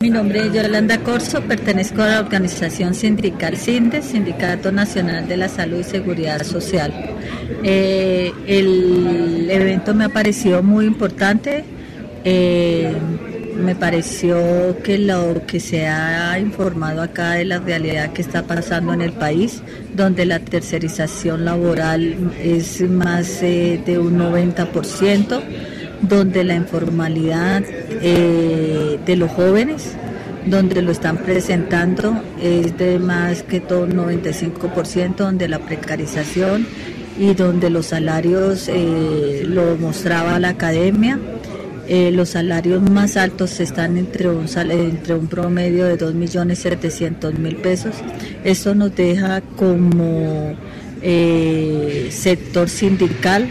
Mi 0.00 0.10
nombre 0.10 0.40
es 0.40 0.52
Yolanda 0.52 0.98
Corso, 0.98 1.40
pertenezco 1.40 2.02
a 2.02 2.06
la 2.06 2.20
organización 2.20 2.92
sindical 2.92 3.56
CINDES, 3.56 4.04
Sindicato 4.04 4.70
Nacional 4.70 5.26
de 5.26 5.38
la 5.38 5.48
Salud 5.48 5.78
y 5.78 5.84
Seguridad 5.84 6.42
Social. 6.42 6.92
Eh, 7.62 8.30
el 8.46 9.48
evento 9.50 9.94
me 9.94 10.04
ha 10.04 10.08
parecido 10.10 10.62
muy 10.62 10.84
importante. 10.84 11.64
Eh, 12.24 12.92
me 13.56 13.74
pareció 13.74 14.76
que 14.82 14.98
lo 14.98 15.46
que 15.46 15.60
se 15.60 15.86
ha 15.86 16.38
informado 16.38 17.02
acá 17.02 17.32
de 17.32 17.44
la 17.44 17.58
realidad 17.58 18.12
que 18.12 18.22
está 18.22 18.42
pasando 18.42 18.92
en 18.92 19.00
el 19.00 19.12
país, 19.12 19.62
donde 19.94 20.26
la 20.26 20.40
tercerización 20.40 21.44
laboral 21.44 22.32
es 22.42 22.82
más 22.82 23.42
eh, 23.42 23.80
de 23.84 23.98
un 23.98 24.18
90%, 24.18 25.40
donde 26.02 26.44
la 26.44 26.54
informalidad 26.54 27.62
eh, 27.66 28.98
de 29.04 29.16
los 29.16 29.30
jóvenes, 29.30 29.92
donde 30.44 30.82
lo 30.82 30.92
están 30.92 31.18
presentando, 31.18 32.22
es 32.40 32.76
de 32.76 32.98
más 32.98 33.42
que 33.42 33.60
todo 33.60 33.84
un 33.84 33.92
95%, 33.92 35.16
donde 35.16 35.48
la 35.48 35.58
precarización 35.58 36.66
y 37.18 37.34
donde 37.34 37.70
los 37.70 37.86
salarios 37.86 38.68
eh, 38.68 39.42
lo 39.46 39.76
mostraba 39.76 40.38
la 40.38 40.50
academia 40.50 41.18
eh, 41.88 42.10
los 42.10 42.30
salarios 42.30 42.82
más 42.90 43.16
altos 43.16 43.60
están 43.60 43.96
entre 43.96 44.28
un, 44.28 44.46
entre 44.70 45.14
un 45.14 45.28
promedio 45.28 45.86
de 45.86 45.96
2.700.000 45.96 47.56
pesos. 47.56 47.94
Esto 48.42 48.74
nos 48.74 48.94
deja 48.96 49.40
como 49.40 50.54
eh, 51.02 52.08
sector 52.10 52.68
sindical, 52.68 53.48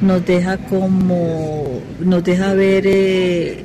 nos 0.00 0.24
deja 0.24 0.56
como, 0.56 1.82
nos 2.00 2.24
deja 2.24 2.54
ver 2.54 2.84
eh, 2.86 3.64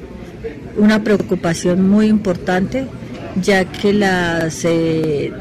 una 0.78 1.04
preocupación 1.04 1.90
muy 1.90 2.08
importante 2.08 2.88
ya 3.42 3.64
que 3.64 3.94
las 3.94 4.66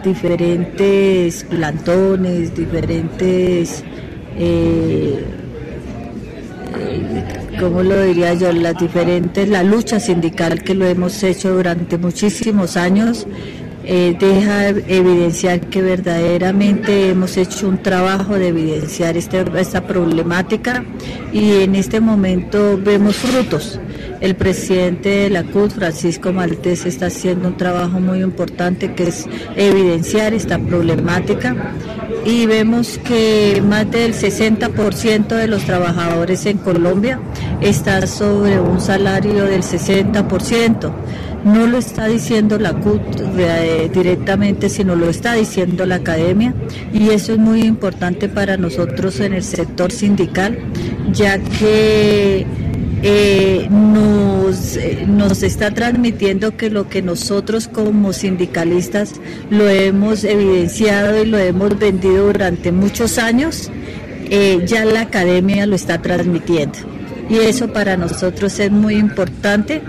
diferentes 0.04 1.44
plantones, 1.44 2.54
diferentes 2.54 3.82
¿cómo 7.60 7.82
lo 7.82 8.02
diría 8.02 8.34
yo? 8.34 8.52
Las 8.52 8.78
diferentes, 8.78 9.48
la 9.48 9.62
lucha 9.62 10.00
sindical 10.00 10.62
que 10.62 10.75
lo 10.75 10.87
hemos 10.87 11.22
hecho 11.22 11.54
durante 11.54 11.98
muchísimos 11.98 12.76
años, 12.76 13.26
eh, 13.90 14.14
deja 14.21 14.68
evidenciar 14.68 15.61
que 15.61 15.80
verdaderamente 15.80 17.09
hemos 17.09 17.38
hecho 17.38 17.66
un 17.66 17.83
trabajo 17.83 18.35
de 18.35 18.49
evidenciar 18.49 19.16
este, 19.16 19.42
esta 19.59 19.87
problemática 19.87 20.85
y 21.33 21.62
en 21.62 21.75
este 21.75 21.99
momento 21.99 22.78
vemos 22.78 23.16
frutos. 23.16 23.80
El 24.21 24.37
presidente 24.37 25.09
de 25.09 25.30
la 25.30 25.42
CUT, 25.45 25.71
Francisco 25.71 26.35
Maltés, 26.35 26.85
está 26.85 27.07
haciendo 27.07 27.49
un 27.49 27.57
trabajo 27.57 27.99
muy 27.99 28.23
importante 28.23 28.92
que 28.92 29.04
es 29.04 29.26
evidenciar 29.57 30.35
esta 30.35 30.59
problemática 30.59 31.57
y 32.26 32.45
vemos 32.45 32.99
que 32.99 33.62
más 33.66 33.90
del 33.90 34.12
60% 34.12 35.28
de 35.28 35.47
los 35.47 35.62
trabajadores 35.62 36.45
en 36.45 36.59
Colombia 36.59 37.21
está 37.62 38.07
sobre 38.07 38.61
un 38.61 38.83
salario 38.83 39.45
del 39.45 39.62
60%. 39.62 40.92
No 41.45 41.66
lo 41.66 41.78
está 41.78 42.07
diciendo 42.07 42.59
la 42.59 42.73
CUT 42.75 43.00
eh, 43.38 43.90
directamente, 43.92 44.68
sino 44.68 44.97
lo 44.97 45.09
está 45.09 45.35
diciendo 45.35 45.87
la 45.87 45.97
academia 45.97 46.54
y 46.92 47.11
eso 47.11 47.33
es 47.33 47.38
muy 47.38 47.62
importante 47.62 48.28
para 48.28 48.57
nosotros 48.57 49.21
en 49.21 49.35
el 49.35 49.45
sector 49.45 49.92
sindical, 49.92 50.59
ya 51.12 51.38
que 51.38 52.45
eh, 53.02 53.68
nos, 53.71 54.76
eh, 54.76 55.04
nos 55.07 55.42
está 55.45 55.73
transmitiendo 55.73 56.57
que 56.57 56.71
lo 56.71 56.88
que 56.88 57.02
nosotros 57.02 57.68
como 57.68 58.12
sindicalistas 58.12 59.14
lo 59.50 59.68
hemos 59.68 60.25
evidenciado 60.25 61.23
y 61.23 61.26
lo 61.26 61.38
hemos 61.38 61.78
vendido 61.78 62.26
durante 62.26 62.73
muchos 62.73 63.18
años, 63.18 63.71
ya 64.66 64.85
la 64.85 65.02
academia 65.02 65.64
lo 65.64 65.75
está 65.75 66.02
transmitiendo. 66.02 66.78
Y 67.30 67.37
eso 67.37 67.73
para 67.73 67.97
nosotros 67.97 68.59
es 68.59 68.71
muy 68.71 68.97
importante 68.97 69.83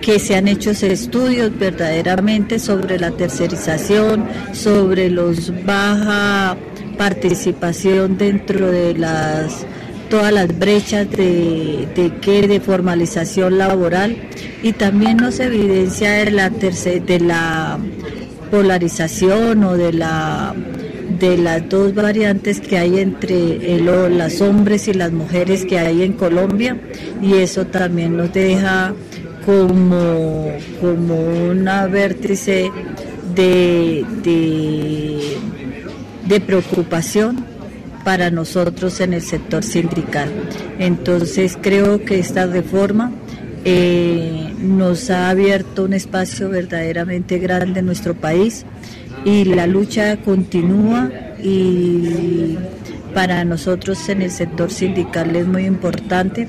que 0.00 0.18
se 0.18 0.36
han 0.36 0.48
hecho 0.48 0.70
estudios 0.70 1.56
verdaderamente 1.58 2.58
sobre 2.58 2.98
la 2.98 3.10
tercerización, 3.10 4.26
sobre 4.52 5.10
los 5.10 5.52
baja 5.64 6.56
participación 6.96 8.18
dentro 8.18 8.70
de 8.70 8.94
las 8.94 9.66
todas 10.10 10.32
las 10.32 10.58
brechas 10.58 11.10
de, 11.10 11.86
de, 11.94 12.48
de 12.48 12.60
formalización 12.60 13.58
laboral 13.58 14.16
y 14.62 14.72
también 14.72 15.18
nos 15.18 15.38
evidencia 15.38 16.12
de 16.12 16.30
la, 16.30 16.48
de 16.50 17.20
la 17.20 17.78
polarización 18.50 19.64
o 19.64 19.76
de 19.76 19.92
la 19.92 20.54
de 21.18 21.36
las 21.36 21.68
dos 21.68 21.94
variantes 21.94 22.60
que 22.60 22.78
hay 22.78 23.00
entre 23.00 23.74
el, 23.74 23.86
los 23.86 24.40
hombres 24.40 24.88
y 24.88 24.94
las 24.94 25.10
mujeres 25.10 25.64
que 25.64 25.78
hay 25.78 26.02
en 26.02 26.12
Colombia 26.12 26.76
y 27.20 27.34
eso 27.34 27.66
también 27.66 28.16
nos 28.16 28.32
deja 28.32 28.94
como, 29.48 30.52
como 30.78 31.14
una 31.48 31.86
vértice 31.86 32.70
de, 33.34 34.04
de, 36.26 36.40
preocupación 36.40 37.46
para 38.04 38.30
nosotros 38.30 39.00
en 39.00 39.14
el 39.14 39.22
sector 39.22 39.64
sindical. 39.64 40.30
Entonces 40.78 41.56
creo 41.58 42.04
que 42.04 42.18
esta 42.18 42.44
reforma 42.44 43.10
eh, 43.64 44.52
nos 44.60 45.08
ha 45.08 45.30
abierto 45.30 45.84
un 45.84 45.94
espacio 45.94 46.50
verdaderamente 46.50 47.38
grande 47.38 47.80
en 47.80 47.86
nuestro 47.86 48.12
país 48.12 48.66
y 49.24 49.46
la 49.46 49.66
lucha 49.66 50.18
continúa 50.18 51.10
y 51.42 52.58
para 53.14 53.46
nosotros 53.46 54.10
en 54.10 54.20
el 54.20 54.30
sector 54.30 54.70
sindical 54.70 55.34
es 55.34 55.46
muy 55.46 55.64
importante 55.64 56.46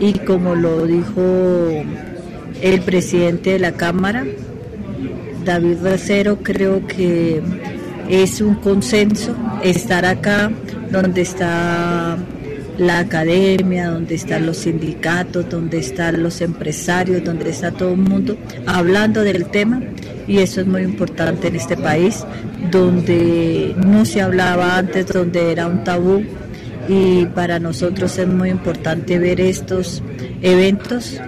y 0.00 0.14
como 0.14 0.56
lo 0.56 0.86
dijo 0.86 1.84
el 2.62 2.80
presidente 2.80 3.50
de 3.50 3.58
la 3.58 3.72
Cámara, 3.72 4.24
David 5.44 5.78
Racero, 5.82 6.38
creo 6.42 6.86
que 6.86 7.42
es 8.08 8.40
un 8.40 8.54
consenso 8.54 9.34
estar 9.62 10.04
acá 10.04 10.50
donde 10.90 11.22
está 11.22 12.16
la 12.78 13.00
academia, 13.00 13.90
donde 13.90 14.14
están 14.14 14.46
los 14.46 14.58
sindicatos, 14.58 15.48
donde 15.50 15.78
están 15.78 16.22
los 16.22 16.40
empresarios, 16.40 17.24
donde 17.24 17.50
está 17.50 17.72
todo 17.72 17.90
el 17.90 17.98
mundo 17.98 18.36
hablando 18.66 19.22
del 19.22 19.46
tema. 19.46 19.82
Y 20.28 20.38
eso 20.38 20.60
es 20.60 20.66
muy 20.66 20.82
importante 20.82 21.48
en 21.48 21.56
este 21.56 21.76
país 21.76 22.24
donde 22.70 23.74
no 23.76 24.04
se 24.04 24.22
hablaba 24.22 24.78
antes, 24.78 25.06
donde 25.06 25.50
era 25.50 25.66
un 25.66 25.82
tabú. 25.84 26.22
Y 26.88 27.26
para 27.26 27.58
nosotros 27.58 28.18
es 28.18 28.26
muy 28.26 28.50
importante 28.50 29.18
ver 29.18 29.40
estos 29.40 30.02
eventos 30.40 31.20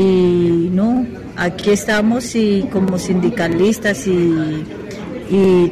y 0.00 0.70
no, 0.72 1.06
aquí 1.36 1.70
estamos 1.70 2.34
y 2.34 2.66
como 2.72 2.98
sindicalistas 2.98 4.06
y, 4.06 4.64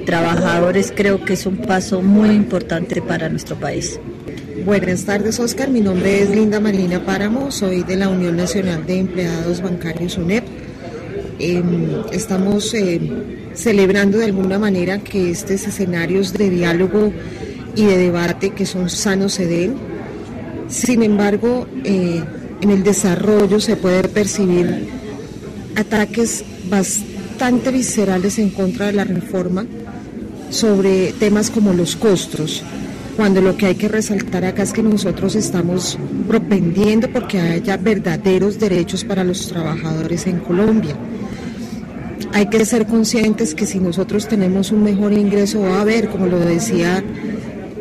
trabajadores 0.05 0.93
creo 0.95 1.25
que 1.25 1.33
es 1.33 1.45
un 1.45 1.57
paso 1.57 2.01
muy 2.01 2.31
importante 2.31 3.03
para 3.03 3.29
nuestro 3.29 3.57
país. 3.57 3.99
Buenas 4.65 5.05
tardes, 5.05 5.41
Oscar. 5.41 5.69
Mi 5.69 5.81
nombre 5.81 6.23
es 6.23 6.31
Linda 6.31 6.61
Marina 6.61 7.05
Páramo, 7.05 7.51
soy 7.51 7.83
de 7.83 7.97
la 7.97 8.09
Unión 8.09 8.37
Nacional 8.37 8.87
de 8.87 9.01
Empleados 9.01 9.61
Bancarios 9.61 10.17
UNEP. 10.17 10.45
Em, 11.41 11.89
estamos 12.13 12.73
eh, 12.75 13.01
celebrando 13.55 14.19
de 14.19 14.27
alguna 14.27 14.61
manera 14.61 14.99
que 14.99 15.31
estos 15.31 15.67
escenarios 15.67 16.33
de 16.33 16.51
diálogo 16.51 17.13
y 17.75 17.85
de 17.85 17.99
debate 17.99 18.51
que 18.51 18.65
son 18.65 18.89
sanos 18.89 19.33
se 19.35 19.47
den. 19.47 19.75
Sin 20.69 21.03
embargo, 21.03 21.67
eh, 21.85 22.23
en 22.61 22.71
el 22.71 22.83
desarrollo 22.83 23.61
se 23.61 23.77
puede 23.77 24.09
percibir 24.09 24.89
ataques 25.77 26.45
bastante 26.69 27.71
viscerales 27.71 28.39
en 28.39 28.51
contra 28.51 28.87
de 28.87 28.93
la 28.93 29.05
reforma 29.05 29.67
sobre 30.51 31.13
temas 31.13 31.51
como 31.51 31.73
los 31.73 31.97
costos 31.97 32.65
cuando 33.19 33.41
lo 33.41 33.57
que 33.57 33.67
hay 33.67 33.75
que 33.75 33.89
resaltar 33.89 34.45
acá 34.45 34.63
es 34.63 34.73
que 34.73 34.81
nosotros 34.81 35.35
estamos 35.35 35.99
propendiendo 36.29 37.11
porque 37.13 37.41
haya 37.41 37.77
verdaderos 37.77 38.61
derechos 38.61 39.03
para 39.03 39.25
los 39.25 39.49
trabajadores 39.49 40.29
en 40.29 40.39
Colombia. 40.39 40.95
Hay 42.33 42.47
que 42.47 42.65
ser 42.65 42.87
conscientes 42.87 43.57
que 43.57 43.67
si 43.67 43.81
nosotros 43.81 44.29
tenemos 44.29 44.71
un 44.71 44.85
mejor 44.85 45.13
ingreso 45.13 45.63
va 45.63 45.79
a 45.79 45.81
haber, 45.81 46.11
como 46.11 46.27
lo 46.27 46.39
decía 46.39 47.03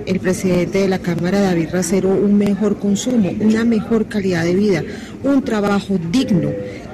el 0.07 0.19
presidente 0.19 0.79
de 0.79 0.87
la 0.87 0.99
Cámara, 0.99 1.41
David 1.41 1.69
Racero, 1.71 2.09
un 2.09 2.37
mejor 2.37 2.79
consumo, 2.79 3.29
una 3.39 3.65
mejor 3.65 4.07
calidad 4.07 4.45
de 4.45 4.55
vida, 4.55 4.83
un 5.23 5.43
trabajo 5.43 5.99
digno. 6.11 6.49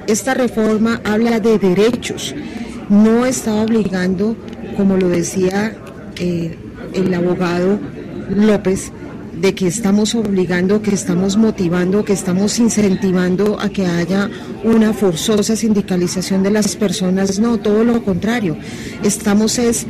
Esta 0.06 0.34
reforma 0.34 1.00
habla 1.04 1.38
de 1.40 1.58
derechos, 1.58 2.34
no 2.88 3.24
está 3.24 3.54
obligando, 3.54 4.36
como 4.76 4.96
lo 4.96 5.08
decía 5.08 5.76
eh, 6.16 6.58
el 6.92 7.14
abogado 7.14 7.78
López 8.28 8.90
de 9.40 9.54
que 9.54 9.66
estamos 9.66 10.14
obligando, 10.14 10.82
que 10.82 10.94
estamos 10.94 11.36
motivando, 11.36 12.04
que 12.04 12.12
estamos 12.12 12.58
incentivando 12.58 13.58
a 13.60 13.68
que 13.68 13.86
haya 13.86 14.30
una 14.62 14.92
forzosa 14.92 15.56
sindicalización 15.56 16.42
de 16.42 16.50
las 16.50 16.76
personas. 16.76 17.38
No, 17.38 17.58
todo 17.58 17.84
lo 17.84 18.02
contrario. 18.04 18.56
Estamos 19.02 19.58
es 19.58 19.86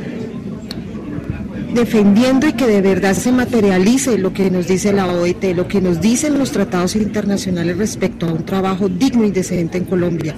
defendiendo 1.75 2.47
y 2.47 2.53
que 2.53 2.65
de 2.65 2.81
verdad 2.81 3.13
se 3.13 3.31
materialice 3.31 4.17
lo 4.17 4.33
que 4.33 4.49
nos 4.49 4.67
dice 4.67 4.93
la 4.93 5.07
OET, 5.07 5.43
lo 5.55 5.67
que 5.67 5.81
nos 5.81 6.01
dicen 6.01 6.39
los 6.39 6.51
tratados 6.51 6.95
internacionales 6.95 7.77
respecto 7.77 8.25
a 8.25 8.31
un 8.31 8.45
trabajo 8.45 8.87
digno 8.89 9.25
y 9.25 9.31
decente 9.31 9.77
en 9.77 9.85
Colombia. 9.85 10.35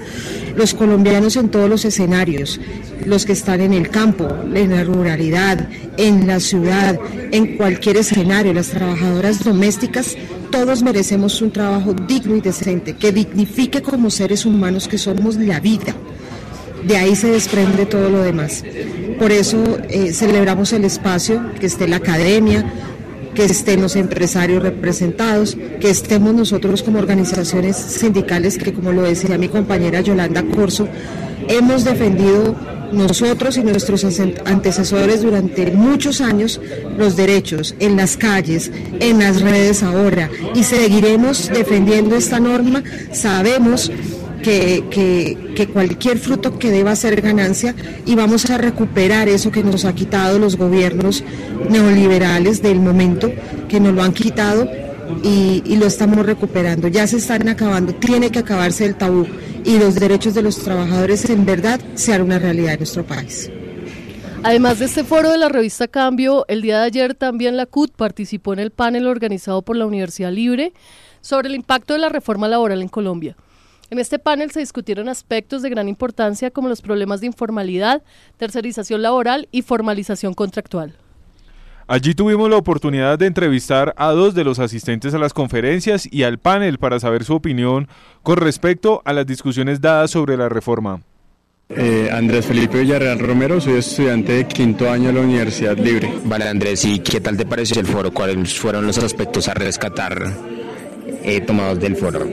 Los 0.56 0.74
colombianos 0.74 1.36
en 1.36 1.50
todos 1.50 1.70
los 1.70 1.86
escenarios, 1.86 2.60
los 3.06 3.26
que 3.26 3.34
están 3.34 3.62
en 3.62 3.74
el 3.74 3.90
campo, 3.90 4.28
en 4.54 4.72
la 4.72 4.84
ruralidad, 4.84 5.70
en 5.98 6.28
la 6.28 6.40
ciudad, 6.40 7.00
en 7.32 7.56
cualquier 7.56 7.98
escenario, 7.98 8.54
las 8.54 8.70
trabajadoras 8.70 9.44
domésticas, 9.44 10.18
todos 10.52 10.82
merecemos 10.82 11.42
un 11.42 11.52
trabajo 11.52 11.94
digno 11.94 12.36
y 12.36 12.42
decente, 12.42 12.96
que 12.96 13.12
dignifique 13.12 13.82
como 13.82 14.10
seres 14.10 14.46
humanos 14.46 14.88
que 14.88 14.98
somos 14.98 15.36
la 15.36 15.60
vida 15.60 15.96
de 16.84 16.98
ahí 16.98 17.16
se 17.16 17.30
desprende 17.30 17.86
todo 17.86 18.10
lo 18.10 18.22
demás. 18.22 18.64
Por 19.20 19.32
eso 19.32 19.80
eh, 19.90 20.14
celebramos 20.14 20.74
el 20.74 20.86
espacio, 20.86 21.52
que 21.60 21.66
esté 21.66 21.88
la 21.88 21.98
academia, 21.98 22.72
que 23.34 23.46
estén 23.46 23.82
los 23.82 23.96
empresarios 23.96 24.64
representados, 24.64 25.58
que 25.80 25.90
estemos 25.90 26.34
nosotros 26.34 26.82
como 26.82 27.00
organizaciones 27.00 27.78
sindicales 27.78 28.58
que, 28.58 28.74
como 28.74 28.92
lo 28.92 29.04
decía 29.04 29.38
mi 29.38 29.48
compañera 29.48 30.02
Yolanda 30.02 30.44
Corso, 30.44 30.88
hemos 31.48 31.84
defendido 31.84 32.56
nosotros 32.92 33.58
y 33.58 33.64
nuestros 33.64 34.06
antecesores 34.46 35.22
durante 35.22 35.72
muchos 35.72 36.22
años 36.22 36.60
los 36.98 37.16
derechos 37.16 37.76
en 37.80 37.96
las 37.96 38.18
calles, 38.18 38.72
en 39.00 39.20
las 39.20 39.42
redes 39.42 39.84
ahora, 39.84 40.30
y 40.56 40.64
seguiremos 40.64 41.50
defendiendo 41.50 42.16
esta 42.16 42.40
norma. 42.40 42.84
Sabemos 43.12 43.92
que, 44.48 45.70
cualquier 45.74 46.18
fruto 46.18 46.58
que 46.58 46.72
deba 46.72 46.96
ser 46.96 47.22
ganancia 47.22 47.76
y 48.06 48.16
vamos 48.16 48.50
a 48.50 48.58
recuperar 48.58 49.28
eso 49.28 49.52
que 49.52 49.64
nos 49.64 49.86
ha 49.86 49.94
quitado 49.94 50.40
los 50.40 50.56
gobiernos 50.56 51.24
neoliberales 51.70 52.62
del 52.62 52.80
momento, 52.80 53.32
que 53.68 53.80
nos 53.80 53.94
lo 53.94 54.04
han 54.04 54.14
quitado 54.14 54.70
y, 55.24 55.64
y, 55.66 55.76
lo 55.78 55.86
estamos 55.86 56.26
recuperando. 56.26 56.88
Ya 56.88 57.08
se 57.08 57.18
están 57.18 57.48
acabando, 57.50 57.94
tiene 57.96 58.30
que 58.30 58.40
acabarse 58.40 58.86
el 58.86 58.96
tabú 58.96 59.26
y 59.64 59.78
los 59.78 59.96
derechos 59.96 60.34
de 60.34 60.42
los 60.42 60.58
trabajadores 60.60 61.30
en 61.30 61.46
verdad 61.46 61.80
sean 61.96 62.22
una 62.22 62.40
realidad 62.40 62.74
en 62.74 62.80
nuestro 62.80 63.06
país. 63.06 63.50
Además 64.44 64.80
de 64.80 64.86
este 64.86 65.04
foro 65.04 65.32
de 65.32 65.38
la 65.38 65.50
revista 65.50 65.88
Cambio, 65.88 66.46
el 66.48 66.62
día 66.62 66.80
de 66.80 66.86
ayer 66.86 67.16
también 67.16 67.58
la 67.58 67.66
CUT 67.66 67.92
participó 67.92 68.54
en 68.54 68.60
el 68.60 68.72
panel 68.72 69.08
organizado 69.08 69.62
por 69.62 69.76
la 69.76 69.86
Universidad 69.86 70.32
Libre 70.32 70.74
sobre 71.22 71.50
el 71.50 71.56
impacto 71.56 71.94
de 71.94 72.00
la 72.00 72.10
reforma 72.10 72.48
laboral 72.48 72.82
en 72.82 72.88
Colombia. 72.88 73.36
En 73.90 74.00
este 74.00 74.20
panel 74.20 74.52
se 74.52 74.60
discutieron 74.60 75.08
aspectos 75.08 75.62
de 75.62 75.70
gran 75.70 75.88
importancia 75.88 76.52
como 76.52 76.68
los 76.68 76.82
problemas 76.82 77.22
de 77.22 77.28
informalidad, 77.28 78.04
tercerización 78.38 79.02
laboral 79.02 79.48
y 79.52 79.62
formalización 79.62 80.34
contractual. 80.34 80.94
Allí 81.90 82.14
tuvimos 82.14 82.50
la 82.50 82.58
oportunidad 82.58 83.18
de 83.18 83.28
entrevistar 83.28 83.94
a 83.96 84.12
dos 84.12 84.36
de 84.36 84.44
los 84.44 84.60
asistentes 84.60 85.14
a 85.14 85.18
las 85.18 85.34
conferencias 85.34 86.06
y 86.12 86.24
al 86.24 86.38
panel 86.38 86.80
para 86.80 87.00
saber 87.00 87.24
su 87.24 87.34
opinión 87.34 87.88
con 88.24 88.38
respecto 88.38 89.02
a 89.06 89.14
las 89.14 89.26
discusiones 89.26 89.80
dadas 89.80 90.12
sobre 90.12 90.36
la 90.36 90.50
reforma. 90.50 91.02
Eh, 91.70 92.10
Andrés 92.12 92.46
Felipe 92.46 92.80
Villarreal 92.80 93.20
Romero, 93.20 93.62
soy 93.62 93.76
estudiante 93.76 94.34
de 94.34 94.48
quinto 94.48 94.90
año 94.90 95.08
de 95.08 95.14
la 95.14 95.22
Universidad 95.22 95.78
Libre. 95.78 96.14
Vale, 96.26 96.50
Andrés, 96.50 96.84
¿y 96.84 97.00
qué 97.00 97.22
tal 97.22 97.38
te 97.38 97.46
pareció 97.46 97.80
el 97.80 97.88
foro? 97.88 98.14
¿Cuáles 98.14 98.54
fueron 98.58 98.86
los 98.86 98.98
aspectos 98.98 99.48
a 99.48 99.54
rescatar 99.54 100.34
eh, 101.24 101.40
tomados 101.42 101.80
del 101.80 101.96
foro? 101.96 102.26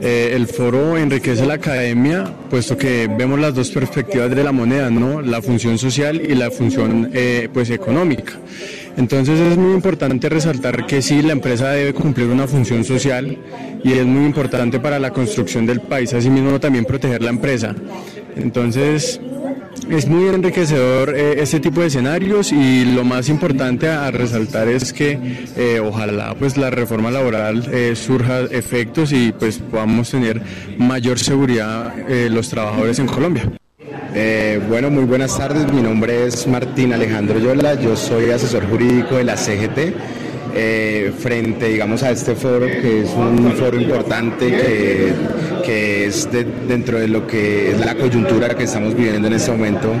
Eh, 0.00 0.32
el 0.34 0.46
foro 0.46 0.96
enriquece 0.96 1.44
la 1.44 1.54
academia, 1.54 2.32
puesto 2.48 2.76
que 2.76 3.08
vemos 3.08 3.38
las 3.40 3.54
dos 3.54 3.70
perspectivas 3.70 4.30
de 4.30 4.44
la 4.44 4.52
moneda, 4.52 4.90
¿no? 4.90 5.20
La 5.22 5.42
función 5.42 5.76
social 5.76 6.20
y 6.20 6.34
la 6.34 6.50
función 6.50 7.10
eh, 7.12 7.48
pues 7.52 7.70
económica. 7.70 8.34
Entonces 8.96 9.40
es 9.40 9.56
muy 9.56 9.74
importante 9.74 10.28
resaltar 10.28 10.86
que 10.86 11.02
sí, 11.02 11.22
la 11.22 11.32
empresa 11.32 11.70
debe 11.70 11.94
cumplir 11.94 12.28
una 12.28 12.46
función 12.46 12.84
social 12.84 13.38
y 13.82 13.92
es 13.92 14.06
muy 14.06 14.24
importante 14.24 14.80
para 14.80 14.98
la 14.98 15.12
construcción 15.12 15.66
del 15.66 15.80
país, 15.80 16.12
asimismo 16.14 16.58
también 16.60 16.84
proteger 16.84 17.22
la 17.22 17.30
empresa. 17.30 17.74
Entonces, 18.36 19.20
es 19.90 20.06
muy 20.06 20.28
enriquecedor 20.28 21.14
eh, 21.14 21.42
este 21.42 21.60
tipo 21.60 21.80
de 21.80 21.88
escenarios 21.88 22.52
y 22.52 22.84
lo 22.84 23.04
más 23.04 23.28
importante 23.28 23.88
a, 23.88 24.10
resaltar 24.10 24.68
es 24.68 24.92
que 24.92 25.46
eh, 25.56 25.80
ojalá 25.80 26.34
pues 26.34 26.56
la 26.56 26.70
reforma 26.70 27.10
laboral 27.10 27.68
eh, 27.72 27.94
surja 27.94 28.40
efectos 28.40 29.12
y 29.12 29.32
pues 29.32 29.58
podamos 29.58 30.10
tener 30.10 30.40
mayor 30.78 31.18
seguridad 31.18 31.94
los 32.30 32.48
trabajadores 32.48 32.98
en 32.98 33.06
Colombia. 33.06 33.50
bueno, 34.68 34.90
muy 34.90 35.04
buenas 35.04 35.36
tardes. 35.36 35.70
Mi 35.72 35.82
nombre 35.82 36.26
es 36.26 36.46
Martín 36.46 36.92
Alejandro 36.92 37.38
Yola. 37.38 37.74
Yo 37.74 37.96
soy 37.96 38.30
asesor 38.30 38.68
jurídico 38.68 39.16
de 39.16 39.24
la 39.24 39.36
CGT. 39.36 39.94
Frente, 41.18 41.68
digamos, 41.68 42.02
a 42.02 42.10
este 42.10 42.34
foro, 42.34 42.66
que 42.66 43.02
es 43.02 43.10
un 43.10 43.52
foro 43.52 43.80
importante 43.80 44.46
que, 44.46 45.12
que 45.64 46.06
es 46.06 46.28
dentro 46.66 46.98
de 46.98 47.08
lo 47.08 47.26
que 47.26 47.72
es 47.72 47.80
la 47.80 47.94
coyuntura 47.94 48.54
que 48.56 48.64
estamos 48.64 48.94
viviendo 48.94 49.28
en 49.28 49.34
este 49.34 49.50
momento 49.50 49.92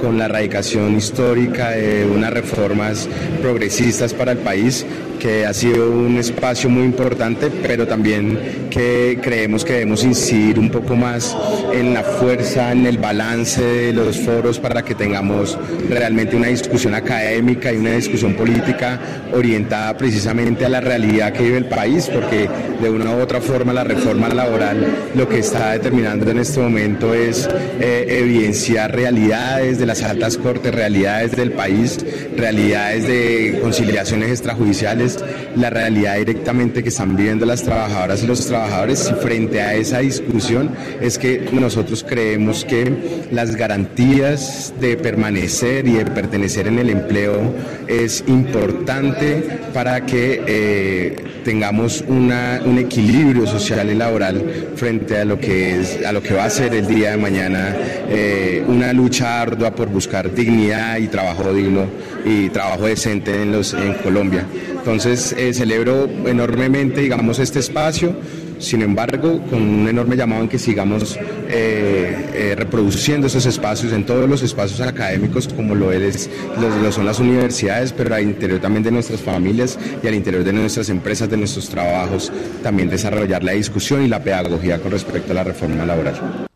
con 0.00 0.18
la 0.18 0.26
erradicación 0.26 0.96
histórica 0.96 1.70
de 1.70 2.06
unas 2.06 2.32
reformas 2.32 3.08
progresistas 3.40 4.14
para 4.14 4.32
el 4.32 4.38
país 4.38 4.86
que 5.16 5.46
ha 5.46 5.54
sido 5.54 5.90
un 5.90 6.18
espacio 6.18 6.68
muy 6.68 6.84
importante, 6.84 7.50
pero 7.62 7.86
también 7.86 8.68
que 8.70 9.18
creemos 9.22 9.64
que 9.64 9.72
debemos 9.74 10.04
incidir 10.04 10.58
un 10.58 10.70
poco 10.70 10.94
más 10.94 11.36
en 11.72 11.94
la 11.94 12.02
fuerza, 12.02 12.72
en 12.72 12.86
el 12.86 12.98
balance 12.98 13.62
de 13.62 13.92
los 13.92 14.18
foros 14.18 14.58
para 14.58 14.82
que 14.82 14.94
tengamos 14.94 15.58
realmente 15.88 16.36
una 16.36 16.48
discusión 16.48 16.94
académica 16.94 17.72
y 17.72 17.76
una 17.76 17.92
discusión 17.92 18.34
política 18.34 19.00
orientada 19.32 19.96
precisamente 19.96 20.64
a 20.64 20.68
la 20.68 20.80
realidad 20.80 21.32
que 21.32 21.42
vive 21.42 21.58
el 21.58 21.66
país, 21.66 22.10
porque 22.12 22.48
de 22.80 22.90
una 22.90 23.16
u 23.16 23.20
otra 23.20 23.40
forma 23.40 23.72
la 23.72 23.84
reforma 23.84 24.28
laboral 24.28 24.86
lo 25.14 25.28
que 25.28 25.38
está 25.38 25.72
determinando 25.72 26.30
en 26.30 26.38
este 26.38 26.60
momento 26.60 27.14
es 27.14 27.48
eh, 27.80 28.06
evidenciar 28.08 28.94
realidades 28.94 29.78
de 29.78 29.85
las 29.86 30.02
altas 30.02 30.36
cortes, 30.36 30.74
realidades 30.74 31.36
del 31.36 31.52
país, 31.52 31.98
realidades 32.36 33.06
de 33.06 33.58
conciliaciones 33.62 34.30
extrajudiciales, 34.30 35.18
la 35.56 35.70
realidad 35.70 36.16
directamente 36.16 36.82
que 36.82 36.88
están 36.90 37.16
viviendo 37.16 37.46
las 37.46 37.62
trabajadoras 37.62 38.22
y 38.22 38.26
los 38.26 38.46
trabajadores. 38.46 39.10
Y 39.10 39.14
frente 39.22 39.62
a 39.62 39.74
esa 39.74 40.00
discusión 40.00 40.70
es 41.00 41.18
que 41.18 41.48
nosotros 41.52 42.04
creemos 42.06 42.64
que 42.64 43.26
las 43.30 43.56
garantías 43.56 44.74
de 44.80 44.96
permanecer 44.96 45.86
y 45.86 45.92
de 45.92 46.04
pertenecer 46.04 46.66
en 46.66 46.78
el 46.78 46.90
empleo 46.90 47.54
es 47.88 48.24
importante 48.26 49.42
para 49.72 50.04
que 50.04 50.42
eh, 50.46 51.24
tengamos 51.44 52.04
una, 52.08 52.60
un 52.64 52.78
equilibrio 52.78 53.46
social 53.46 53.90
y 53.90 53.94
laboral 53.94 54.70
frente 54.74 55.18
a 55.18 55.24
lo 55.24 55.38
que 55.38 55.80
a 56.04 56.12
lo 56.12 56.22
que 56.22 56.34
va 56.34 56.44
a 56.44 56.50
ser 56.50 56.74
el 56.74 56.86
día 56.86 57.12
de 57.12 57.16
mañana 57.16 57.74
eh, 58.08 58.64
una 58.66 58.92
lucha 58.92 59.40
ardua 59.40 59.74
por 59.76 59.88
buscar 59.88 60.34
dignidad 60.34 60.98
y 60.98 61.08
trabajo 61.08 61.52
digno 61.52 61.84
y 62.24 62.48
trabajo 62.48 62.86
decente 62.86 63.42
en 63.42 63.52
los 63.52 63.74
en 63.74 63.94
Colombia. 63.94 64.46
Entonces 64.70 65.34
eh, 65.38 65.52
celebro 65.54 66.08
enormemente 66.26 67.02
digamos 67.02 67.38
este 67.38 67.60
espacio 67.60 68.16
sin 68.58 68.82
embargo, 68.82 69.42
con 69.50 69.62
un 69.62 69.88
enorme 69.88 70.16
llamado 70.16 70.42
en 70.42 70.48
que 70.48 70.58
sigamos 70.58 71.16
eh, 71.48 72.30
eh, 72.34 72.54
reproduciendo 72.56 73.26
esos 73.26 73.44
espacios 73.44 73.92
en 73.92 74.06
todos 74.06 74.28
los 74.28 74.42
espacios 74.42 74.80
académicos, 74.80 75.48
como 75.48 75.74
lo, 75.74 75.92
es, 75.92 76.30
lo, 76.58 76.90
son 76.90 77.04
las 77.04 77.20
universidades, 77.20 77.92
pero 77.92 78.14
al 78.14 78.22
interior 78.22 78.60
también 78.60 78.82
de 78.82 78.90
nuestras 78.90 79.20
familias 79.20 79.78
y 80.02 80.06
al 80.06 80.14
interior 80.14 80.42
de 80.42 80.52
nuestras 80.52 80.88
empresas, 80.88 81.28
de 81.28 81.36
nuestros 81.36 81.68
trabajos, 81.68 82.32
también 82.62 82.88
desarrollar 82.88 83.44
la 83.44 83.52
discusión 83.52 84.02
y 84.02 84.08
la 84.08 84.22
pedagogía 84.22 84.78
con 84.78 84.90
respecto 84.90 85.32
a 85.32 85.34
la 85.34 85.44
reforma 85.44 85.84
laboral. 85.84 86.46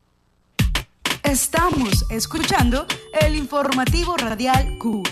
Estamos 1.30 2.06
escuchando 2.10 2.86
el 3.20 3.36
informativo 3.36 4.16
radial 4.16 4.76
CUT. 4.78 5.08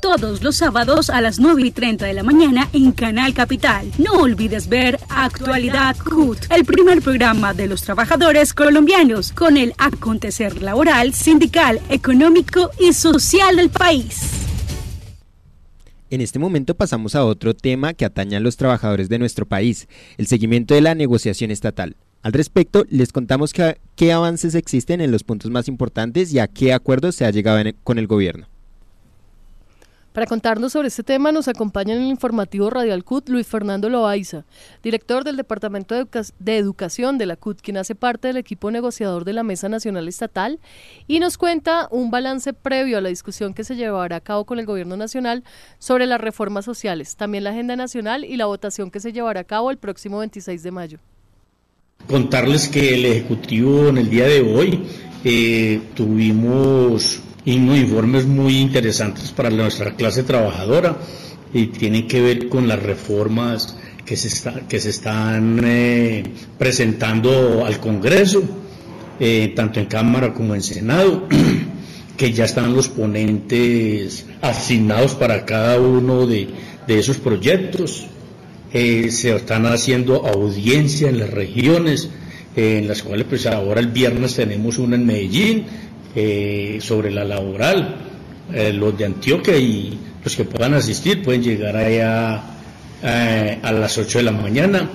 todos 0.00 0.40
los 0.40 0.54
sábados 0.54 1.10
a 1.10 1.20
las 1.20 1.40
9 1.40 1.62
y 1.66 1.70
30 1.72 2.06
de 2.06 2.14
la 2.14 2.22
mañana 2.22 2.68
en 2.72 2.92
Canal 2.92 3.34
Capital. 3.34 3.90
No 3.98 4.12
olvides 4.12 4.68
ver 4.68 5.00
Actualidad 5.08 5.96
CUT, 5.96 6.38
el 6.50 6.64
primer 6.64 7.02
programa 7.02 7.52
de 7.52 7.66
los 7.66 7.82
trabajadores 7.82 8.54
colombianos 8.54 9.32
con 9.32 9.56
el 9.56 9.74
acontecer 9.78 10.62
laboral, 10.62 11.12
sindical, 11.12 11.80
económico 11.88 12.70
y 12.78 12.92
social 12.92 13.56
del 13.56 13.70
país. 13.70 14.45
En 16.08 16.20
este 16.20 16.38
momento 16.38 16.76
pasamos 16.76 17.16
a 17.16 17.24
otro 17.24 17.52
tema 17.52 17.92
que 17.92 18.04
atañe 18.04 18.36
a 18.36 18.40
los 18.40 18.56
trabajadores 18.56 19.08
de 19.08 19.18
nuestro 19.18 19.44
país, 19.44 19.88
el 20.18 20.28
seguimiento 20.28 20.74
de 20.74 20.80
la 20.80 20.94
negociación 20.94 21.50
estatal. 21.50 21.96
Al 22.22 22.32
respecto, 22.32 22.84
les 22.88 23.12
contamos 23.12 23.52
qué 23.52 24.12
avances 24.12 24.54
existen 24.54 25.00
en 25.00 25.10
los 25.10 25.24
puntos 25.24 25.50
más 25.50 25.66
importantes 25.66 26.32
y 26.32 26.38
a 26.38 26.46
qué 26.46 26.72
acuerdos 26.72 27.16
se 27.16 27.24
ha 27.24 27.30
llegado 27.32 27.58
con 27.82 27.98
el 27.98 28.06
gobierno. 28.06 28.46
Para 30.16 30.26
contarnos 30.26 30.72
sobre 30.72 30.88
este 30.88 31.02
tema 31.02 31.30
nos 31.30 31.46
acompaña 31.46 31.92
en 31.92 32.00
el 32.00 32.08
informativo 32.08 32.70
Radial 32.70 33.04
CUT 33.04 33.28
Luis 33.28 33.46
Fernando 33.46 33.90
Loaiza, 33.90 34.46
director 34.82 35.24
del 35.24 35.36
Departamento 35.36 35.94
de, 35.94 36.56
Educación 36.56 37.18
de 37.18 37.26
la 37.26 37.36
CUT, 37.36 37.60
quien 37.60 37.76
hace 37.76 37.94
parte 37.94 38.28
del 38.28 38.38
equipo 38.38 38.70
negociador 38.70 39.26
de 39.26 39.34
la 39.34 39.42
Mesa 39.42 39.68
Nacional 39.68 40.08
Estatal 40.08 40.58
y 41.06 41.20
nos 41.20 41.36
cuenta 41.36 41.86
un 41.90 42.10
balance 42.10 42.54
previo 42.54 42.96
a 42.96 43.02
la 43.02 43.10
discusión 43.10 43.52
que 43.52 43.62
se 43.62 43.76
llevará 43.76 44.16
a 44.16 44.20
cabo 44.22 44.46
con 44.46 44.58
el 44.58 44.64
Gobierno 44.64 44.96
Nacional 44.96 45.44
sobre 45.78 46.06
las 46.06 46.18
reformas 46.18 46.64
sociales, 46.64 47.16
también 47.16 47.44
la 47.44 47.50
agenda 47.50 47.76
nacional 47.76 48.24
y 48.24 48.38
la 48.38 48.46
votación 48.46 48.90
que 48.90 49.00
se 49.00 49.12
llevará 49.12 49.40
a 49.40 49.44
cabo 49.44 49.70
el 49.70 49.76
próximo 49.76 50.20
26 50.20 50.62
de 50.62 50.70
mayo. 50.70 50.98
Contarles 52.08 52.68
que 52.68 52.94
el 52.94 53.04
Ejecutivo 53.04 53.88
en 53.88 53.98
el 53.98 54.08
día 54.08 54.24
de 54.24 54.40
hoy 54.40 54.82
eh, 55.24 55.82
tuvimos 55.94 57.20
informes 57.46 58.26
muy 58.26 58.58
interesantes 58.58 59.30
para 59.30 59.50
nuestra 59.50 59.94
clase 59.94 60.24
trabajadora 60.24 60.96
y 61.52 61.66
tienen 61.66 62.06
que 62.06 62.20
ver 62.20 62.48
con 62.48 62.68
las 62.68 62.82
reformas 62.82 63.76
que 64.04 64.16
se, 64.16 64.28
está, 64.28 64.60
que 64.68 64.80
se 64.80 64.90
están 64.90 65.60
eh, 65.64 66.22
presentando 66.58 67.64
al 67.66 67.78
Congreso, 67.80 68.42
eh, 69.18 69.52
tanto 69.54 69.80
en 69.80 69.86
Cámara 69.86 70.32
como 70.32 70.54
en 70.54 70.62
Senado, 70.62 71.28
que 72.16 72.32
ya 72.32 72.44
están 72.44 72.74
los 72.74 72.88
ponentes 72.88 74.26
asignados 74.40 75.14
para 75.14 75.44
cada 75.44 75.80
uno 75.80 76.26
de, 76.26 76.48
esos 76.88 77.18
proyectos. 77.18 78.06
Eh, 78.72 79.10
se 79.10 79.34
están 79.34 79.66
haciendo 79.66 80.26
audiencia 80.26 81.08
en 81.08 81.18
las 81.18 81.30
regiones, 81.30 82.10
en 82.54 82.88
las 82.88 83.02
cuales 83.02 83.26
pues 83.28 83.46
ahora 83.46 83.80
el 83.80 83.88
viernes 83.88 84.34
tenemos 84.34 84.78
una 84.78 84.96
en 84.96 85.06
Medellín, 85.06 85.66
eh, 86.18 86.78
sobre 86.80 87.10
la 87.10 87.24
laboral. 87.24 87.94
Eh, 88.50 88.72
los 88.72 88.96
de 88.96 89.04
Antioquia 89.04 89.56
y 89.56 89.98
los 90.24 90.34
que 90.34 90.44
puedan 90.44 90.72
asistir 90.72 91.22
pueden 91.22 91.42
llegar 91.42 91.76
allá 91.76 92.42
eh, 93.02 93.58
a 93.62 93.72
las 93.72 93.98
8 93.98 94.18
de 94.18 94.24
la 94.24 94.32
mañana, 94.32 94.88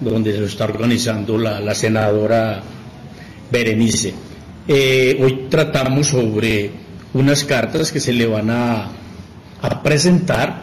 donde 0.00 0.32
se 0.32 0.44
está 0.44 0.64
organizando 0.64 1.38
la, 1.38 1.74
senadora 1.76 2.60
Berenice. 3.52 4.12
hoy 4.68 5.46
tratamos 5.48 6.08
sobre 6.08 6.70
unas 7.14 7.44
cartas 7.44 7.92
que 7.92 8.00
se 8.00 8.12
le 8.12 8.26
van 8.26 8.50
a 8.50 8.90
presentar 9.84 10.62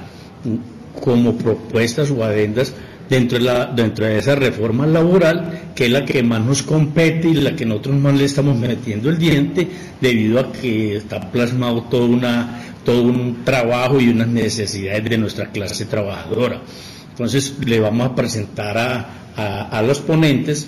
como 1.01 1.37
propuestas 1.37 2.11
o 2.11 2.23
adendas 2.23 2.73
dentro 3.09 3.37
de, 3.37 3.43
la, 3.45 3.65
dentro 3.65 4.05
de 4.05 4.17
esa 4.17 4.35
reforma 4.35 4.85
laboral, 4.85 5.71
que 5.75 5.85
es 5.85 5.91
la 5.91 6.05
que 6.05 6.23
más 6.23 6.41
nos 6.41 6.63
compete 6.63 7.29
y 7.29 7.33
la 7.35 7.55
que 7.55 7.65
nosotros 7.65 7.95
más 7.95 8.15
le 8.15 8.25
estamos 8.25 8.57
metiendo 8.57 9.09
el 9.09 9.17
diente, 9.17 9.67
debido 10.01 10.39
a 10.39 10.51
que 10.51 10.97
está 10.97 11.31
plasmado 11.31 11.83
todo, 11.83 12.05
una, 12.05 12.63
todo 12.83 13.03
un 13.03 13.43
trabajo 13.43 13.99
y 13.99 14.09
unas 14.09 14.27
necesidades 14.27 15.03
de 15.03 15.17
nuestra 15.17 15.51
clase 15.51 15.85
trabajadora. 15.85 16.61
Entonces 17.09 17.55
le 17.65 17.79
vamos 17.79 18.07
a 18.07 18.15
presentar 18.15 18.77
a, 18.77 19.69
a, 19.69 19.81
los 19.81 19.99
ponentes 19.99 20.67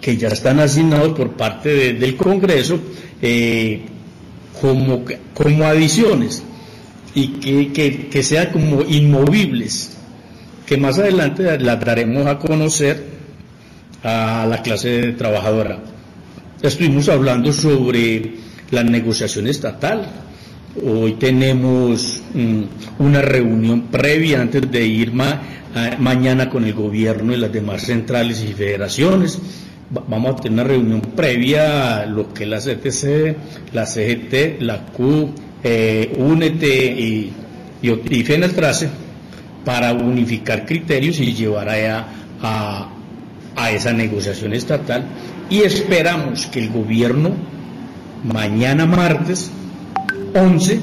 que 0.00 0.16
ya 0.16 0.28
están 0.28 0.60
asignados 0.60 1.16
por 1.16 1.32
parte 1.32 1.94
del 1.94 2.16
Congreso 2.16 2.78
eh, 3.20 3.82
como, 4.60 5.04
como 5.34 5.64
adiciones 5.64 6.42
y 7.14 7.28
que, 7.28 7.72
que, 7.72 8.08
que 8.08 8.22
sean 8.22 8.50
como 8.52 8.82
inmovibles 8.82 9.95
que 10.66 10.76
más 10.76 10.98
adelante 10.98 11.58
la 11.60 11.76
daremos 11.76 12.26
a 12.26 12.38
conocer 12.38 13.02
a 14.02 14.46
la 14.48 14.62
clase 14.62 15.12
trabajadora. 15.12 15.78
Estuvimos 16.60 17.08
hablando 17.08 17.52
sobre 17.52 18.34
la 18.72 18.82
negociación 18.82 19.46
estatal. 19.46 20.06
Hoy 20.84 21.14
tenemos 21.14 22.20
mm, 22.34 22.62
una 22.98 23.22
reunión 23.22 23.82
previa 23.82 24.40
antes 24.42 24.70
de 24.70 24.84
ir 24.84 25.12
mañana 25.12 26.50
con 26.50 26.64
el 26.64 26.74
gobierno 26.74 27.32
y 27.32 27.36
las 27.36 27.52
demás 27.52 27.82
centrales 27.82 28.42
y 28.42 28.52
federaciones. 28.52 29.38
vamos 29.90 30.32
a 30.32 30.36
tener 30.42 30.52
una 30.52 30.64
reunión 30.64 31.00
previa 31.00 31.98
a 32.00 32.06
lo 32.06 32.34
que 32.34 32.42
es 32.44 32.50
la 32.50 32.58
CTC, 32.58 33.36
la 33.72 33.86
CGT, 33.86 34.60
la 34.60 34.84
Q, 34.86 35.30
eh, 35.62 36.12
UNET 36.18 36.62
y, 36.62 37.32
y, 37.82 38.24
para 39.66 39.92
unificar 39.92 40.64
criterios 40.64 41.18
y 41.18 41.34
llevar 41.34 41.68
a, 41.68 42.06
a, 43.56 43.70
esa 43.72 43.92
negociación 43.92 44.52
estatal 44.52 45.04
y 45.50 45.62
esperamos 45.62 46.46
que 46.46 46.60
el 46.60 46.70
gobierno 46.70 47.32
mañana 48.22 48.86
martes 48.86 49.50
11 50.34 50.78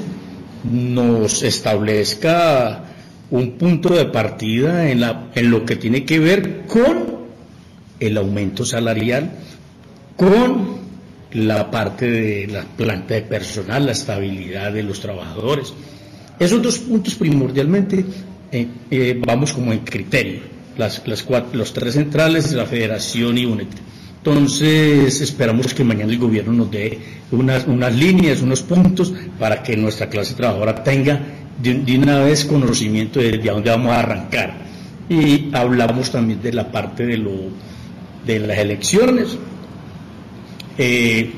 nos 0.70 1.42
establezca 1.42 2.84
un 3.30 3.52
punto 3.52 3.94
de 3.94 4.04
partida 4.04 4.90
en, 4.90 5.00
la, 5.00 5.30
en 5.34 5.50
lo 5.50 5.64
que 5.64 5.76
tiene 5.76 6.04
que 6.04 6.18
ver 6.18 6.66
con 6.66 7.24
el 7.98 8.18
aumento 8.18 8.66
salarial, 8.66 9.30
con 10.14 10.76
la 11.32 11.70
parte 11.70 12.10
de 12.10 12.46
la 12.48 12.64
planta 12.64 13.14
de 13.14 13.22
personal, 13.22 13.86
la 13.86 13.92
estabilidad 13.92 14.72
de 14.72 14.82
los 14.82 15.00
trabajadores. 15.00 15.72
Esos 16.38 16.60
dos 16.60 16.78
puntos 16.80 17.14
primordialmente 17.14 18.04
eh, 18.54 18.68
eh, 18.90 19.20
vamos 19.26 19.52
como 19.52 19.72
en 19.72 19.80
criterio. 19.80 20.40
las, 20.78 21.06
las 21.06 21.26
los 21.52 21.72
tres 21.72 21.94
centrales, 21.94 22.52
la 22.52 22.66
federación 22.66 23.36
y 23.38 23.46
UNET. 23.46 23.68
Entonces, 24.18 25.20
esperamos 25.20 25.74
que 25.74 25.84
mañana 25.84 26.12
el 26.12 26.18
gobierno 26.18 26.52
nos 26.52 26.70
dé 26.70 26.98
unas, 27.30 27.66
unas 27.66 27.94
líneas, 27.94 28.40
unos 28.40 28.62
puntos 28.62 29.12
para 29.38 29.62
que 29.62 29.76
nuestra 29.76 30.08
clase 30.08 30.34
trabajadora 30.34 30.82
tenga 30.82 31.20
de, 31.60 31.98
una 31.98 32.20
vez 32.20 32.44
conocimiento 32.44 33.20
de, 33.20 33.32
de 33.32 33.50
dónde 33.50 33.70
vamos 33.70 33.92
a 33.92 33.98
arrancar. 33.98 34.54
Y 35.08 35.50
hablamos 35.52 36.10
también 36.10 36.40
de 36.40 36.52
la 36.52 36.70
parte 36.70 37.04
de, 37.04 37.18
lo, 37.18 37.32
de 38.24 38.38
las 38.38 38.58
elecciones. 38.58 39.36
Eh, 40.78 41.32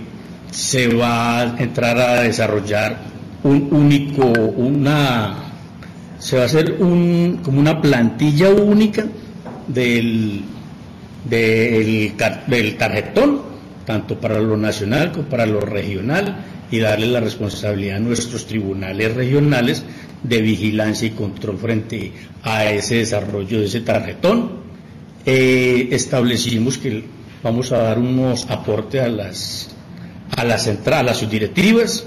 se 0.50 0.94
va 0.94 1.40
a 1.40 1.56
entrar 1.58 1.98
a 1.98 2.22
desarrollar 2.22 2.98
un 3.42 3.68
único, 3.72 4.26
una, 4.26 5.45
se 6.26 6.34
va 6.34 6.42
a 6.42 6.46
hacer 6.46 6.78
un, 6.80 7.38
como 7.40 7.60
una 7.60 7.80
plantilla 7.80 8.50
única 8.50 9.06
del, 9.68 10.40
del, 11.24 12.14
del 12.48 12.76
tarjetón, 12.76 13.42
tanto 13.84 14.20
para 14.20 14.40
lo 14.40 14.56
nacional 14.56 15.12
como 15.12 15.28
para 15.28 15.46
lo 15.46 15.60
regional, 15.60 16.44
y 16.68 16.80
darle 16.80 17.06
la 17.06 17.20
responsabilidad 17.20 17.98
a 17.98 18.00
nuestros 18.00 18.44
tribunales 18.48 19.14
regionales 19.14 19.84
de 20.24 20.42
vigilancia 20.42 21.06
y 21.06 21.10
control 21.12 21.58
frente 21.58 22.10
a 22.42 22.64
ese 22.64 22.96
desarrollo 22.96 23.60
de 23.60 23.66
ese 23.66 23.82
tarjetón. 23.82 24.50
Eh, 25.24 25.90
establecimos 25.92 26.76
que 26.76 27.04
vamos 27.40 27.70
a 27.70 27.78
dar 27.78 28.00
unos 28.00 28.50
aportes 28.50 29.00
a 29.00 29.06
las 29.08 29.68
a 30.36 30.42
la 30.42 30.58
central, 30.58 30.98
a 30.98 31.02
las 31.04 31.18
subdirectivas. 31.18 32.04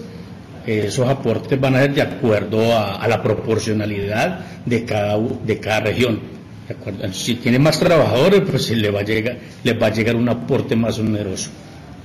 Esos 0.70 1.08
aportes 1.08 1.60
van 1.60 1.76
a 1.76 1.82
ser 1.82 1.94
de 1.96 2.02
acuerdo 2.02 2.78
a, 2.78 3.08
la 3.08 3.22
proporcionalidad 3.24 4.40
de 4.66 4.86
cada, 4.86 5.18
de 5.18 5.60
cada 5.60 5.80
región. 5.82 6.20
Si 7.12 7.36
tiene 7.36 7.58
más 7.58 7.80
trabajadores, 7.80 8.42
pues 8.50 8.70
le 8.70 8.92
va 8.92 9.00
a 9.00 9.04
llegar, 9.04 9.38
les 9.64 9.82
va 9.82 9.88
a 9.88 9.94
llegar 9.94 10.16
un 10.16 10.30
aporte 10.30 10.76
más 10.76 11.00
oneroso. 11.00 11.50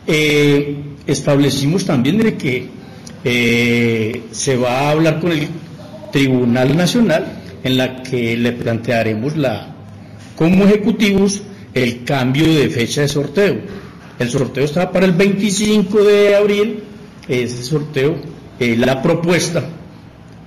Eh, 0.07 0.77
establecimos 1.07 1.85
también 1.85 2.19
de 2.19 2.35
que 2.35 2.67
eh, 3.25 4.23
se 4.31 4.57
va 4.57 4.81
a 4.81 4.91
hablar 4.91 5.21
con 5.21 5.33
el 5.33 5.49
Tribunal 6.13 6.77
Nacional 6.77 7.25
en 7.63 7.77
la 7.77 8.03
que 8.03 8.37
le 8.37 8.53
plantearemos 8.53 9.37
la, 9.37 9.75
como 10.37 10.65
ejecutivos 10.65 11.43
el 11.75 12.05
cambio 12.05 12.47
de 12.47 12.69
fecha 12.71 13.03
de 13.03 13.09
sorteo. 13.09 13.57
El 14.19 14.31
sorteo 14.31 14.65
está 14.65 14.91
para 14.93 15.07
el 15.07 15.13
25 15.13 16.05
de 16.05 16.37
abril, 16.37 16.85
ese 17.27 17.63
sorteo, 17.63 18.17
eh, 18.59 18.77
la 18.77 19.03
propuesta 19.03 19.65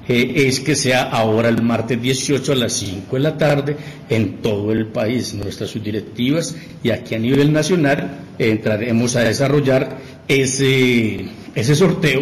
eh, 0.07 0.47
es 0.47 0.61
que 0.61 0.75
sea 0.75 1.03
ahora 1.03 1.49
el 1.49 1.61
martes 1.61 2.01
18 2.01 2.53
a 2.53 2.55
las 2.55 2.73
5 2.73 3.15
de 3.17 3.21
la 3.21 3.37
tarde 3.37 3.75
en 4.09 4.41
todo 4.41 4.71
el 4.71 4.87
país, 4.87 5.33
nuestras 5.33 5.71
subdirectivas 5.71 6.55
y 6.81 6.91
aquí 6.91 7.15
a 7.15 7.19
nivel 7.19 7.51
nacional 7.51 8.19
entraremos 8.39 9.17
a 9.17 9.21
desarrollar 9.21 9.97
ese, 10.27 11.25
ese 11.55 11.75
sorteo 11.75 12.21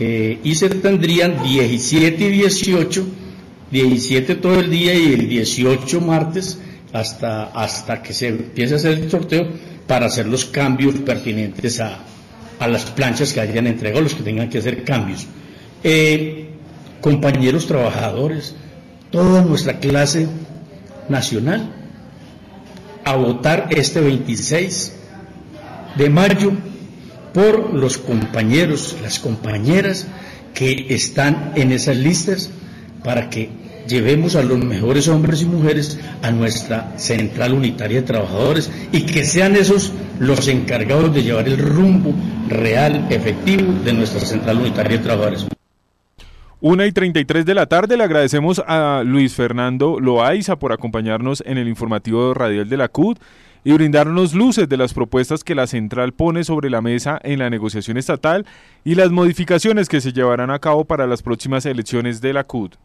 eh, 0.00 0.38
y 0.42 0.54
se 0.54 0.70
tendrían 0.70 1.42
17 1.42 2.24
y 2.24 2.30
18, 2.30 3.06
17 3.70 4.34
todo 4.36 4.60
el 4.60 4.70
día 4.70 4.94
y 4.94 5.12
el 5.12 5.28
18 5.28 6.00
martes 6.00 6.58
hasta, 6.94 7.44
hasta 7.44 8.02
que 8.02 8.14
se 8.14 8.28
empiece 8.28 8.74
a 8.74 8.76
hacer 8.78 8.98
el 8.98 9.10
sorteo 9.10 9.46
para 9.86 10.06
hacer 10.06 10.26
los 10.26 10.46
cambios 10.46 10.94
pertinentes 10.96 11.80
a, 11.80 11.98
a 12.58 12.68
las 12.68 12.84
planchas 12.86 13.32
que 13.32 13.40
hayan 13.40 13.66
entregado, 13.66 14.02
los 14.02 14.14
que 14.14 14.22
tengan 14.22 14.48
que 14.48 14.58
hacer 14.58 14.84
cambios. 14.84 15.26
Eh, 15.82 16.50
compañeros 17.00 17.66
trabajadores, 17.66 18.54
toda 19.10 19.42
nuestra 19.42 19.78
clase 19.78 20.26
nacional, 21.08 21.70
a 23.04 23.16
votar 23.16 23.68
este 23.70 24.00
26 24.00 24.94
de 25.96 26.10
mayo 26.10 26.52
por 27.34 27.74
los 27.74 27.98
compañeros, 27.98 28.96
las 29.02 29.18
compañeras 29.18 30.06
que 30.54 30.86
están 30.90 31.52
en 31.56 31.72
esas 31.72 31.96
listas 31.96 32.48
para 33.02 33.28
que 33.28 33.50
llevemos 33.86 34.36
a 34.36 34.42
los 34.42 34.58
mejores 34.58 35.08
hombres 35.08 35.42
y 35.42 35.46
mujeres 35.46 35.98
a 36.22 36.30
nuestra 36.30 36.94
central 36.96 37.52
unitaria 37.52 38.00
de 38.00 38.06
trabajadores 38.06 38.70
y 38.92 39.02
que 39.02 39.24
sean 39.24 39.56
esos 39.56 39.92
los 40.18 40.48
encargados 40.48 41.14
de 41.14 41.22
llevar 41.22 41.48
el 41.48 41.58
rumbo 41.58 42.14
real, 42.48 43.06
efectivo 43.10 43.72
de 43.84 43.92
nuestra 43.92 44.20
central 44.20 44.58
unitaria 44.58 44.98
de 44.98 45.04
trabajadores. 45.04 45.46
Una 46.60 46.86
y 46.86 46.92
33 46.92 47.44
de 47.44 47.54
la 47.54 47.66
tarde 47.66 47.96
le 47.96 48.04
agradecemos 48.04 48.62
a 48.66 49.02
Luis 49.04 49.34
Fernando 49.34 50.00
Loaiza 50.00 50.58
por 50.58 50.72
acompañarnos 50.72 51.42
en 51.44 51.58
el 51.58 51.68
informativo 51.68 52.32
radial 52.32 52.68
de 52.68 52.76
la 52.78 52.88
CUT 52.88 53.18
y 53.64 53.72
brindarnos 53.72 54.34
luces 54.34 54.68
de 54.68 54.76
las 54.76 54.94
propuestas 54.94 55.44
que 55.44 55.54
la 55.54 55.66
central 55.66 56.12
pone 56.12 56.42
sobre 56.44 56.70
la 56.70 56.80
mesa 56.80 57.18
en 57.22 57.40
la 57.40 57.50
negociación 57.50 57.96
estatal 57.96 58.46
y 58.84 58.94
las 58.94 59.10
modificaciones 59.10 59.88
que 59.88 60.00
se 60.00 60.12
llevarán 60.12 60.50
a 60.50 60.58
cabo 60.58 60.84
para 60.84 61.06
las 61.06 61.22
próximas 61.22 61.66
elecciones 61.66 62.20
de 62.20 62.32
la 62.32 62.44
CUT. 62.44 62.76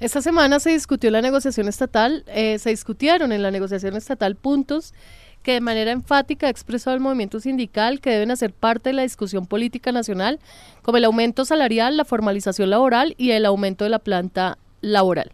Esta 0.00 0.22
semana 0.22 0.60
se 0.60 0.70
discutió 0.70 1.10
la 1.10 1.20
negociación 1.20 1.68
estatal, 1.68 2.24
eh, 2.28 2.58
se 2.58 2.70
discutieron 2.70 3.32
en 3.32 3.42
la 3.42 3.50
negociación 3.50 3.96
estatal 3.96 4.34
puntos 4.34 4.94
que 5.42 5.52
de 5.52 5.60
manera 5.60 5.90
enfática 5.90 6.46
ha 6.46 6.50
expresado 6.50 6.94
el 6.94 7.00
movimiento 7.00 7.40
sindical 7.40 8.00
que 8.00 8.10
deben 8.10 8.30
hacer 8.30 8.52
parte 8.52 8.90
de 8.90 8.94
la 8.94 9.02
discusión 9.02 9.46
política 9.46 9.92
nacional, 9.92 10.38
como 10.82 10.98
el 10.98 11.04
aumento 11.04 11.44
salarial, 11.44 11.96
la 11.96 12.04
formalización 12.04 12.70
laboral 12.70 13.14
y 13.16 13.30
el 13.30 13.46
aumento 13.46 13.84
de 13.84 13.90
la 13.90 13.98
planta 13.98 14.58
laboral. 14.80 15.32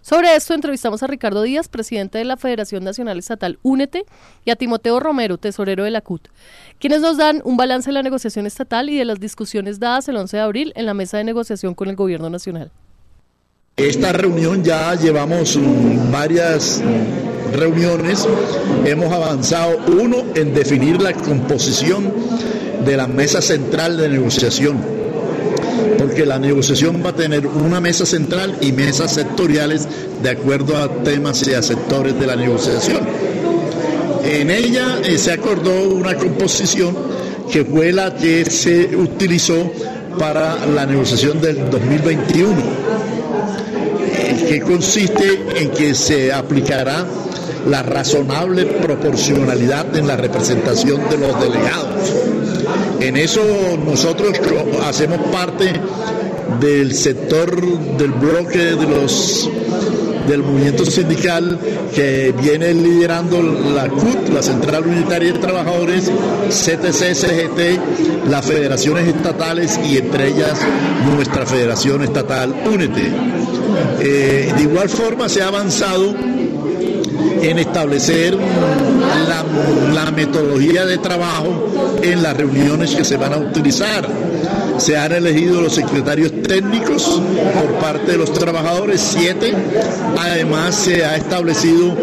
Sobre 0.00 0.34
esto 0.34 0.54
entrevistamos 0.54 1.02
a 1.02 1.06
Ricardo 1.06 1.42
Díaz, 1.42 1.68
presidente 1.68 2.18
de 2.18 2.24
la 2.24 2.36
Federación 2.36 2.84
Nacional 2.84 3.18
Estatal 3.18 3.58
Únete, 3.62 4.04
y 4.44 4.50
a 4.50 4.56
Timoteo 4.56 5.00
Romero, 5.00 5.38
tesorero 5.38 5.84
de 5.84 5.90
la 5.90 6.00
CUT, 6.00 6.28
quienes 6.78 7.00
nos 7.00 7.16
dan 7.16 7.42
un 7.44 7.56
balance 7.56 7.90
de 7.90 7.94
la 7.94 8.02
negociación 8.02 8.46
estatal 8.46 8.88
y 8.88 8.96
de 8.96 9.04
las 9.04 9.20
discusiones 9.20 9.80
dadas 9.80 10.08
el 10.08 10.16
11 10.16 10.36
de 10.36 10.42
abril 10.42 10.72
en 10.76 10.86
la 10.86 10.94
mesa 10.94 11.18
de 11.18 11.24
negociación 11.24 11.74
con 11.74 11.88
el 11.88 11.96
Gobierno 11.96 12.30
Nacional. 12.30 12.70
Esta 13.76 14.12
reunión 14.12 14.64
ya 14.64 14.94
llevamos 14.94 15.58
varias 16.10 16.82
reuniones, 17.52 18.26
hemos 18.84 19.12
avanzado 19.12 19.78
uno 20.00 20.24
en 20.34 20.54
definir 20.54 21.00
la 21.00 21.12
composición 21.12 22.12
de 22.84 22.96
la 22.96 23.06
mesa 23.06 23.40
central 23.42 23.96
de 23.96 24.08
negociación 24.08 24.98
porque 25.98 26.24
la 26.24 26.38
negociación 26.38 27.02
va 27.04 27.10
a 27.10 27.14
tener 27.14 27.46
una 27.46 27.80
mesa 27.80 28.06
central 28.06 28.56
y 28.60 28.72
mesas 28.72 29.12
sectoriales 29.12 29.86
de 30.22 30.30
acuerdo 30.30 30.76
a 30.76 30.88
temas 31.02 31.46
y 31.46 31.54
a 31.54 31.62
sectores 31.62 32.18
de 32.18 32.26
la 32.26 32.36
negociación. 32.36 33.00
En 34.24 34.50
ella 34.50 34.98
eh, 35.04 35.18
se 35.18 35.32
acordó 35.32 35.88
una 35.88 36.14
composición 36.16 36.96
que 37.50 37.64
fue 37.64 37.92
la 37.92 38.14
que 38.14 38.44
se 38.44 38.94
utilizó 38.96 39.70
para 40.18 40.66
la 40.66 40.84
negociación 40.86 41.40
del 41.40 41.70
2021, 41.70 42.50
eh, 44.12 44.44
que 44.48 44.60
consiste 44.60 45.40
en 45.56 45.70
que 45.70 45.94
se 45.94 46.32
aplicará 46.32 47.06
la 47.66 47.82
razonable 47.82 48.66
proporcionalidad 48.66 49.96
en 49.96 50.06
la 50.06 50.16
representación 50.16 51.00
de 51.10 51.18
los 51.18 51.40
delegados 51.40 52.14
en 53.00 53.16
eso 53.16 53.40
nosotros 53.84 54.32
hacemos 54.84 55.18
parte 55.30 55.72
del 56.60 56.94
sector 56.94 57.62
del 57.96 58.12
bloque 58.12 58.58
de 58.58 58.86
los 58.86 59.48
del 60.26 60.42
movimiento 60.42 60.84
sindical 60.84 61.58
que 61.94 62.34
viene 62.38 62.74
liderando 62.74 63.40
la 63.40 63.88
CUT, 63.88 64.28
la 64.28 64.42
Central 64.42 64.86
Unitaria 64.86 65.32
de 65.32 65.38
Trabajadores, 65.38 66.10
CTC, 66.50 67.14
CGT, 67.14 68.28
las 68.28 68.44
federaciones 68.44 69.08
estatales 69.08 69.80
y 69.88 69.96
entre 69.96 70.28
ellas 70.28 70.58
nuestra 71.14 71.46
Federación 71.46 72.02
Estatal 72.02 72.54
Únete. 72.70 73.10
Eh, 74.00 74.52
de 74.54 74.62
igual 74.62 74.90
forma 74.90 75.30
se 75.30 75.40
ha 75.40 75.48
avanzado 75.48 76.14
en 77.42 77.58
establecer 77.58 78.36
la, 79.94 80.10
metodología 80.12 80.84
de 80.84 80.98
trabajo 80.98 81.98
en 82.02 82.22
las 82.22 82.36
reuniones 82.36 82.94
que 82.96 83.04
se 83.04 83.16
van 83.16 83.32
a 83.34 83.36
utilizar. 83.36 84.08
Se 84.78 84.96
han 84.96 85.12
elegido 85.12 85.60
los 85.60 85.74
secretarios 85.74 86.32
técnicos 86.42 87.20
por 87.54 87.74
parte 87.74 88.12
de 88.12 88.18
los 88.18 88.32
trabajadores, 88.32 89.00
siete. 89.00 89.52
Además, 90.18 90.74
se 90.74 91.04
ha 91.04 91.16
establecido 91.16 91.94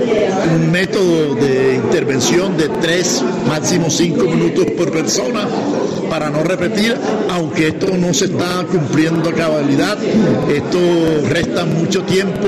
un 0.55 0.71
método 0.71 1.35
de 1.35 1.75
intervención 1.75 2.57
de 2.57 2.69
tres, 2.81 3.23
máximo 3.47 3.89
cinco 3.89 4.23
minutos 4.25 4.65
por 4.77 4.91
persona 4.91 5.47
para 6.09 6.29
no 6.29 6.43
repetir, 6.43 6.95
aunque 7.29 7.69
esto 7.69 7.87
no 7.97 8.13
se 8.13 8.25
está 8.25 8.65
cumpliendo 8.71 9.29
a 9.29 9.33
cabalidad, 9.33 9.97
esto 10.49 10.79
resta 11.27 11.65
mucho 11.65 12.03
tiempo 12.03 12.47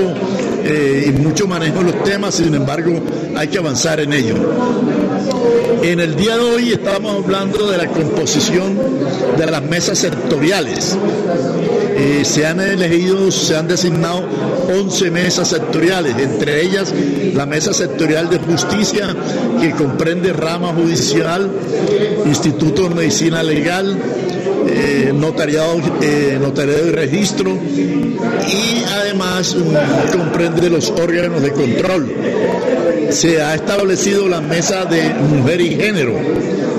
eh, 0.64 1.06
y 1.08 1.20
mucho 1.20 1.46
manejo 1.46 1.80
en 1.80 1.86
los 1.86 2.04
temas, 2.04 2.36
sin 2.36 2.54
embargo 2.54 2.77
hay 3.36 3.48
que 3.48 3.58
avanzar 3.58 4.00
en 4.00 4.12
ello. 4.12 4.34
En 5.82 6.00
el 6.00 6.16
día 6.16 6.36
de 6.36 6.42
hoy 6.42 6.72
estamos 6.72 7.24
hablando 7.24 7.70
de 7.70 7.78
la 7.78 7.86
composición 7.86 8.78
de 9.36 9.46
las 9.46 9.62
mesas 9.62 9.98
sectoriales. 9.98 10.96
eh, 11.96 12.24
se 12.24 12.46
han 12.46 12.60
elegido, 12.60 13.30
se 13.30 13.56
han 13.56 13.66
designado 13.66 14.22
11 14.68 15.10
mesas 15.10 15.48
sectoriales, 15.48 16.16
entre 16.18 16.62
ellas 16.62 16.92
la 17.34 17.46
mesa 17.46 17.72
sectorial 17.72 18.30
de 18.30 18.38
justicia 18.38 19.16
que 19.60 19.72
comprende 19.72 20.32
rama 20.32 20.72
judicial, 20.72 21.50
Instituto 22.24 22.88
de 22.88 22.94
Medicina 22.94 23.42
Legal, 23.42 23.96
eh, 24.68 25.12
notariado, 25.14 25.80
eh, 26.02 26.38
notariado 26.40 26.88
y 26.88 26.90
registro 26.92 27.50
y 27.52 28.84
además 28.84 29.54
um, 29.54 29.74
comprende 30.12 30.70
los 30.70 30.90
órganos 30.90 31.42
de 31.42 31.52
control. 31.52 32.12
Se 33.10 33.40
ha 33.40 33.54
establecido 33.54 34.28
la 34.28 34.40
mesa 34.40 34.84
de 34.84 35.14
mujer 35.14 35.60
y 35.60 35.76
género. 35.76 36.14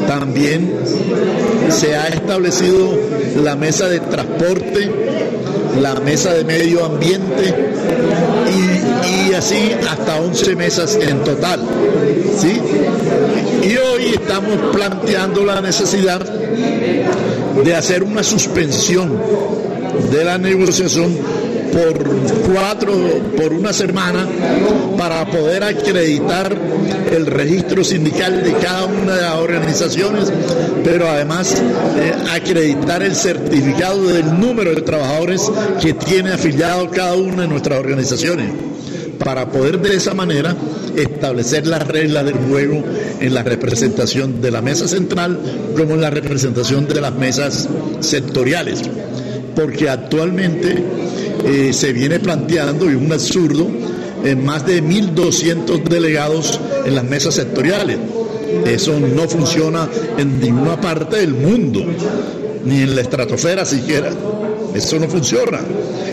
También 0.08 0.72
se 1.70 1.96
ha 1.96 2.08
establecido 2.08 2.98
la 3.44 3.56
mesa 3.56 3.88
de 3.88 4.00
transporte, 4.00 4.92
la 5.82 5.96
mesa 5.96 6.34
de 6.34 6.44
medio 6.44 6.86
ambiente 6.86 7.54
y, 8.50 9.30
y 9.30 9.34
así 9.34 9.72
hasta 9.90 10.20
11 10.20 10.56
mesas 10.56 10.98
en 11.02 11.24
total. 11.24 11.62
¿sí? 12.38 12.60
Y 13.64 13.78
hoy 13.78 14.14
estamos 14.16 14.58
planteando 14.74 15.44
la 15.46 15.62
necesidad 15.62 16.22
de 17.64 17.76
hacer 17.76 18.04
una 18.04 18.24
suspensión 18.24 19.20
de 20.12 20.24
la 20.24 20.38
negociación 20.38 21.16
por 21.72 22.04
cuatro, 22.52 22.94
por 23.38 23.54
una 23.54 23.74
semana, 23.74 24.28
para 24.98 25.26
poder 25.30 25.64
acreditar 25.64 26.56
el 27.12 27.26
registro 27.26 27.84
sindical 27.84 28.44
de 28.44 28.54
cada 28.54 28.86
una 28.86 29.16
de 29.16 29.22
las 29.22 29.36
organizaciones, 29.36 30.32
pero 30.84 31.08
además 31.08 31.62
eh, 31.98 32.14
acreditar 32.32 33.04
el 33.04 33.16
certificado 33.16 34.08
del 34.08 34.40
número 34.40 34.74
de 34.74 34.82
trabajadores 34.82 35.52
que 35.82 35.94
tiene 35.94 36.32
afiliado 36.32 36.90
cada 36.90 37.16
una 37.16 37.44
de 37.44 37.48
nuestras 37.48 37.80
organizaciones, 37.80 38.52
para 39.24 39.50
poder 39.50 39.80
de 39.80 39.96
esa 39.96 40.14
manera 40.14 40.56
establecer 40.96 41.68
las 41.68 41.88
reglas 41.88 42.26
del 42.26 42.36
juego 42.36 42.84
en 43.20 43.34
la 43.34 43.44
representación 43.44 44.42
de 44.42 44.52
la 44.52 44.62
mesa 44.62 44.88
central 44.88 45.40
como 45.76 45.94
en 45.94 46.02
la 46.02 46.10
representación 46.10 46.88
de 46.88 47.02
las 47.02 47.14
mesas 47.14 47.70
sectoriales. 48.00 48.82
Porque 49.56 49.90
actualmente 49.90 50.84
eh, 51.46 51.74
se 51.74 51.94
viene 51.94 52.20
planteando, 52.20 52.90
y 52.90 52.96
un 52.96 53.12
absurdo, 53.12 53.68
en 54.24 54.44
más 54.44 54.66
de 54.66 54.84
1.200 54.84 55.84
delegados 55.84 56.60
en 56.86 56.96
las 56.96 57.04
mesas 57.04 57.36
sectoriales. 57.36 57.98
Eso 58.66 59.00
no 59.00 59.28
funciona 59.28 59.88
en 60.18 60.40
ninguna 60.40 60.80
parte 60.80 61.18
del 61.18 61.34
mundo, 61.34 61.86
ni 62.66 62.82
en 62.82 62.96
la 62.96 63.02
estratosfera 63.02 63.66
siquiera. 63.66 64.12
Eso 64.74 65.00
no 65.00 65.08
funciona. 65.08 65.60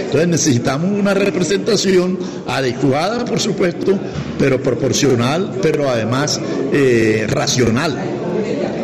Entonces 0.07 0.29
necesitamos 0.29 0.90
una 0.90 1.14
representación 1.14 2.19
adecuada, 2.47 3.25
por 3.25 3.40
supuesto, 3.40 3.99
pero 4.38 4.62
proporcional, 4.62 5.59
pero 5.62 5.88
además 5.88 6.40
eh, 6.73 7.27
racional. 7.29 7.97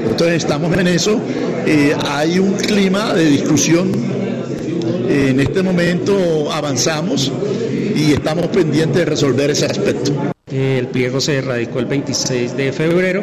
Entonces 0.08 0.36
estamos 0.36 0.76
en 0.76 0.88
eso. 0.88 1.20
Eh, 1.66 1.94
hay 2.10 2.38
un 2.38 2.54
clima 2.54 3.14
de 3.14 3.26
discusión. 3.26 3.90
En 5.08 5.40
este 5.40 5.62
momento 5.62 6.50
avanzamos 6.52 7.30
y 7.94 8.12
estamos 8.12 8.46
pendientes 8.48 8.96
de 8.96 9.04
resolver 9.04 9.50
ese 9.50 9.66
aspecto. 9.66 10.12
El 10.50 10.88
pliego 10.88 11.20
se 11.20 11.40
radicó 11.40 11.78
el 11.78 11.86
26 11.86 12.56
de 12.56 12.72
febrero 12.72 13.22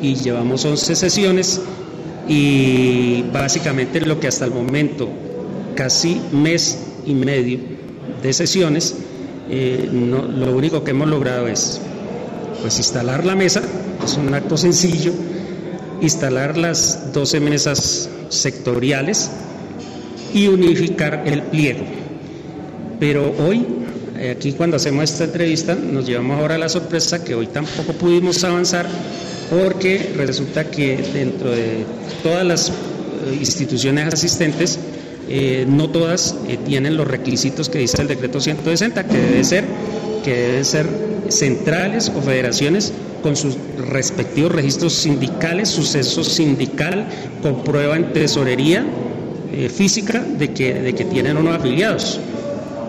y 0.00 0.14
llevamos 0.14 0.64
11 0.64 0.94
sesiones 0.94 1.60
y 2.28 3.22
básicamente 3.32 4.00
lo 4.00 4.20
que 4.20 4.28
hasta 4.28 4.44
el 4.44 4.50
momento, 4.52 5.08
casi 5.74 6.20
mes 6.32 6.78
y 7.06 7.14
medio 7.14 7.58
de 8.22 8.32
sesiones, 8.32 8.94
eh, 9.50 9.88
lo 9.92 10.56
único 10.56 10.82
que 10.84 10.92
hemos 10.92 11.08
logrado 11.08 11.48
es 11.48 11.80
pues 12.62 12.78
instalar 12.78 13.24
la 13.26 13.34
mesa, 13.34 13.62
es 14.02 14.16
un 14.16 14.32
acto 14.32 14.56
sencillo, 14.56 15.12
instalar 16.00 16.56
las 16.56 17.12
12 17.12 17.40
mesas 17.40 18.08
sectoriales 18.30 19.30
y 20.32 20.48
unificar 20.48 21.22
el 21.26 21.42
pliego. 21.42 21.84
Pero 22.98 23.34
hoy, 23.38 23.66
aquí 24.30 24.52
cuando 24.52 24.76
hacemos 24.76 25.04
esta 25.04 25.24
entrevista, 25.24 25.74
nos 25.74 26.06
llevamos 26.06 26.40
ahora 26.40 26.56
la 26.56 26.68
sorpresa 26.68 27.22
que 27.22 27.34
hoy 27.34 27.48
tampoco 27.48 27.92
pudimos 27.92 28.42
avanzar 28.44 28.86
porque 29.50 30.12
resulta 30.16 30.70
que 30.70 30.96
dentro 31.12 31.50
de 31.50 31.84
todas 32.22 32.46
las 32.46 32.68
eh, 32.70 32.72
instituciones 33.38 34.12
asistentes, 34.12 34.78
eh, 35.28 35.64
no 35.68 35.88
todas 35.88 36.36
eh, 36.48 36.58
tienen 36.64 36.96
los 36.96 37.06
requisitos 37.08 37.68
que 37.68 37.78
dice 37.78 38.00
el 38.02 38.08
decreto 38.08 38.40
160, 38.40 39.04
que 39.04 39.16
debe 39.16 39.44
ser, 39.44 39.64
que 40.22 40.34
deben 40.34 40.64
ser 40.64 40.86
centrales 41.28 42.12
o 42.14 42.20
federaciones 42.20 42.92
con 43.22 43.36
sus 43.36 43.56
respectivos 43.88 44.52
registros 44.52 44.92
sindicales, 44.92 45.70
suceso 45.70 46.22
sindical, 46.22 47.06
con 47.42 47.64
prueba 47.64 47.96
en 47.96 48.12
tesorería 48.12 48.84
eh, 49.50 49.70
física 49.70 50.20
de 50.20 50.52
que, 50.52 50.74
de 50.74 50.94
que 50.94 51.06
tienen 51.06 51.38
unos 51.38 51.56
afiliados, 51.56 52.20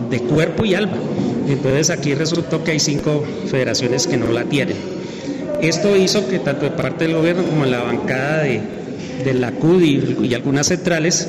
de 0.09 0.19
cuerpo 0.19 0.65
y 0.65 0.75
alma. 0.75 0.97
Entonces 1.47 1.89
aquí 1.89 2.15
resultó 2.15 2.63
que 2.63 2.71
hay 2.71 2.79
cinco 2.79 3.23
federaciones 3.47 4.07
que 4.07 4.17
no 4.17 4.29
la 4.31 4.43
tienen. 4.43 4.75
Esto 5.61 5.95
hizo 5.95 6.27
que 6.27 6.39
tanto 6.39 6.65
de 6.65 6.71
parte 6.71 7.05
del 7.05 7.15
gobierno 7.15 7.43
como 7.43 7.63
en 7.63 7.71
la 7.71 7.81
bancada 7.83 8.43
de, 8.43 8.61
de 9.23 9.33
la 9.35 9.51
CUD 9.51 9.81
y, 9.81 10.25
y 10.27 10.33
algunas 10.33 10.67
centrales 10.67 11.27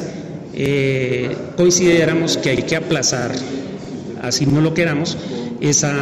eh, 0.57 1.37
consideramos 1.57 2.39
que 2.39 2.51
hay 2.51 2.63
que 2.63 2.77
aplazar, 2.77 3.33
así 4.23 4.47
no 4.47 4.61
lo 4.61 4.75
queramos, 4.75 5.17
esa, 5.61 5.95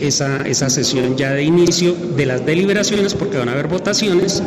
esa, 0.00 0.46
esa 0.46 0.70
sesión 0.70 1.16
ya 1.16 1.32
de 1.32 1.42
inicio 1.42 1.94
de 2.16 2.26
las 2.26 2.44
deliberaciones 2.46 3.14
porque 3.14 3.36
van 3.36 3.48
a 3.48 3.52
haber 3.52 3.68
votaciones 3.68 4.42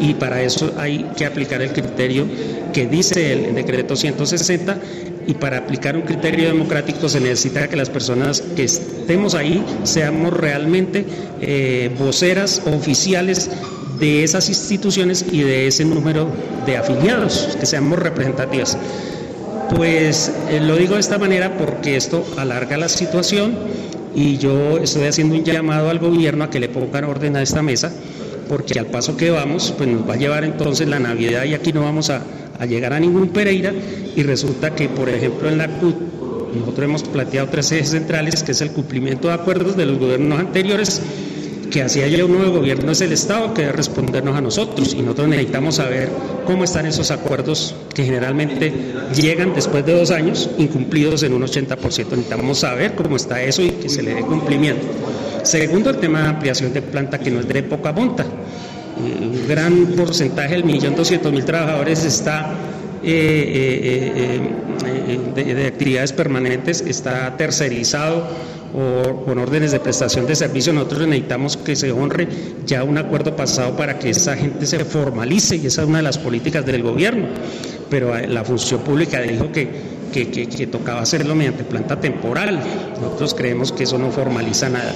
y 0.00 0.14
para 0.14 0.42
eso 0.42 0.72
hay 0.78 1.06
que 1.16 1.26
aplicar 1.26 1.62
el 1.62 1.72
criterio 1.72 2.26
que 2.72 2.86
dice 2.86 3.32
el 3.32 3.54
decreto 3.54 3.96
160 3.96 4.78
y 5.26 5.34
para 5.34 5.58
aplicar 5.58 5.96
un 5.96 6.02
criterio 6.02 6.48
democrático 6.48 7.08
se 7.08 7.20
necesita 7.20 7.68
que 7.68 7.76
las 7.76 7.90
personas 7.90 8.42
que 8.54 8.64
estemos 8.64 9.34
ahí 9.34 9.64
seamos 9.82 10.32
realmente 10.32 11.04
eh, 11.40 11.90
voceras 11.98 12.62
oficiales 12.66 13.50
de 13.98 14.24
esas 14.24 14.48
instituciones 14.48 15.24
y 15.30 15.42
de 15.42 15.66
ese 15.66 15.84
número 15.84 16.28
de 16.64 16.76
afiliados, 16.76 17.56
que 17.58 17.66
seamos 17.66 17.98
representativas. 17.98 18.76
Pues 19.74 20.32
eh, 20.48 20.60
lo 20.60 20.76
digo 20.76 20.94
de 20.94 21.00
esta 21.00 21.18
manera 21.18 21.56
porque 21.58 21.96
esto 21.96 22.24
alarga 22.36 22.76
la 22.76 22.88
situación 22.88 23.56
y 24.14 24.38
yo 24.38 24.78
estoy 24.78 25.04
haciendo 25.04 25.34
un 25.34 25.44
llamado 25.44 25.90
al 25.90 25.98
gobierno 25.98 26.44
a 26.44 26.50
que 26.50 26.60
le 26.60 26.68
pongan 26.68 27.04
orden 27.04 27.36
a 27.36 27.42
esta 27.42 27.62
mesa 27.62 27.92
porque 28.48 28.78
al 28.78 28.86
paso 28.86 29.16
que 29.16 29.30
vamos, 29.30 29.74
pues 29.76 29.88
nos 29.88 30.08
va 30.08 30.14
a 30.14 30.16
llevar 30.16 30.44
entonces 30.44 30.88
la 30.88 31.00
Navidad 31.00 31.44
y 31.44 31.54
aquí 31.54 31.72
no 31.72 31.82
vamos 31.82 32.10
a, 32.10 32.22
a 32.58 32.66
llegar 32.66 32.92
a 32.92 33.00
ningún 33.00 33.28
Pereira 33.28 33.72
y 34.14 34.22
resulta 34.22 34.74
que, 34.74 34.88
por 34.88 35.08
ejemplo, 35.08 35.48
en 35.48 35.58
la 35.58 35.68
CUT 35.68 35.96
nosotros 36.54 36.84
hemos 36.84 37.02
planteado 37.02 37.48
tres 37.48 37.70
ejes 37.72 37.90
centrales, 37.90 38.42
que 38.42 38.52
es 38.52 38.60
el 38.60 38.70
cumplimiento 38.70 39.28
de 39.28 39.34
acuerdos 39.34 39.76
de 39.76 39.86
los 39.86 39.98
gobiernos 39.98 40.38
anteriores, 40.38 41.02
que 41.76 41.82
hacía 41.82 42.08
ya 42.08 42.24
un 42.24 42.32
nuevo 42.32 42.60
gobierno 42.60 42.92
es 42.92 43.02
el 43.02 43.12
Estado 43.12 43.52
que 43.52 43.60
debe 43.60 43.74
respondernos 43.74 44.34
a 44.34 44.40
nosotros 44.40 44.94
y 44.94 45.02
nosotros 45.02 45.28
necesitamos 45.28 45.74
saber 45.74 46.08
cómo 46.46 46.64
están 46.64 46.86
esos 46.86 47.10
acuerdos 47.10 47.74
que 47.92 48.02
generalmente 48.02 48.72
llegan 49.14 49.52
después 49.52 49.84
de 49.84 49.92
dos 49.92 50.10
años 50.10 50.48
incumplidos 50.56 51.22
en 51.22 51.34
un 51.34 51.42
80%. 51.42 51.76
Necesitamos 51.82 52.60
saber 52.60 52.94
cómo 52.94 53.16
está 53.16 53.42
eso 53.42 53.60
y 53.60 53.72
que 53.72 53.90
se 53.90 54.02
le 54.02 54.14
dé 54.14 54.22
cumplimiento. 54.22 54.86
Segundo, 55.42 55.90
el 55.90 55.98
tema 55.98 56.22
de 56.22 56.28
ampliación 56.28 56.72
de 56.72 56.80
planta 56.80 57.18
que 57.18 57.30
no 57.30 57.40
es 57.40 57.48
de 57.48 57.62
poca 57.64 57.92
monta. 57.92 58.24
Un 58.98 59.46
gran 59.46 59.88
porcentaje, 59.88 60.54
el 60.54 60.64
millón 60.64 60.96
doscientos 60.96 61.30
mil 61.30 61.44
trabajadores 61.44 62.06
está 62.06 62.54
eh, 63.02 64.10
eh, 64.16 64.40
eh, 65.36 65.54
de 65.54 65.66
actividades 65.66 66.14
permanentes, 66.14 66.80
está 66.80 67.36
tercerizado 67.36 68.26
o 68.74 69.24
con 69.24 69.38
órdenes 69.38 69.72
de 69.72 69.80
prestación 69.80 70.26
de 70.26 70.34
servicio, 70.36 70.72
nosotros 70.72 71.06
necesitamos 71.06 71.56
que 71.56 71.76
se 71.76 71.92
honre 71.92 72.28
ya 72.64 72.84
un 72.84 72.98
acuerdo 72.98 73.36
pasado 73.36 73.76
para 73.76 73.98
que 73.98 74.10
esa 74.10 74.36
gente 74.36 74.66
se 74.66 74.84
formalice 74.84 75.56
y 75.56 75.66
esa 75.66 75.82
es 75.82 75.88
una 75.88 75.98
de 75.98 76.04
las 76.04 76.18
políticas 76.18 76.64
del 76.66 76.82
gobierno. 76.82 77.26
Pero 77.88 78.16
la 78.26 78.44
función 78.44 78.80
pública 78.80 79.20
dijo 79.20 79.52
que, 79.52 79.68
que, 80.12 80.28
que, 80.30 80.66
tocaba 80.66 81.00
hacerlo 81.00 81.34
mediante 81.34 81.64
planta 81.64 82.00
temporal. 82.00 82.60
Nosotros 83.00 83.34
creemos 83.34 83.72
que 83.72 83.84
eso 83.84 83.98
no 83.98 84.10
formaliza 84.10 84.68
nada. 84.68 84.92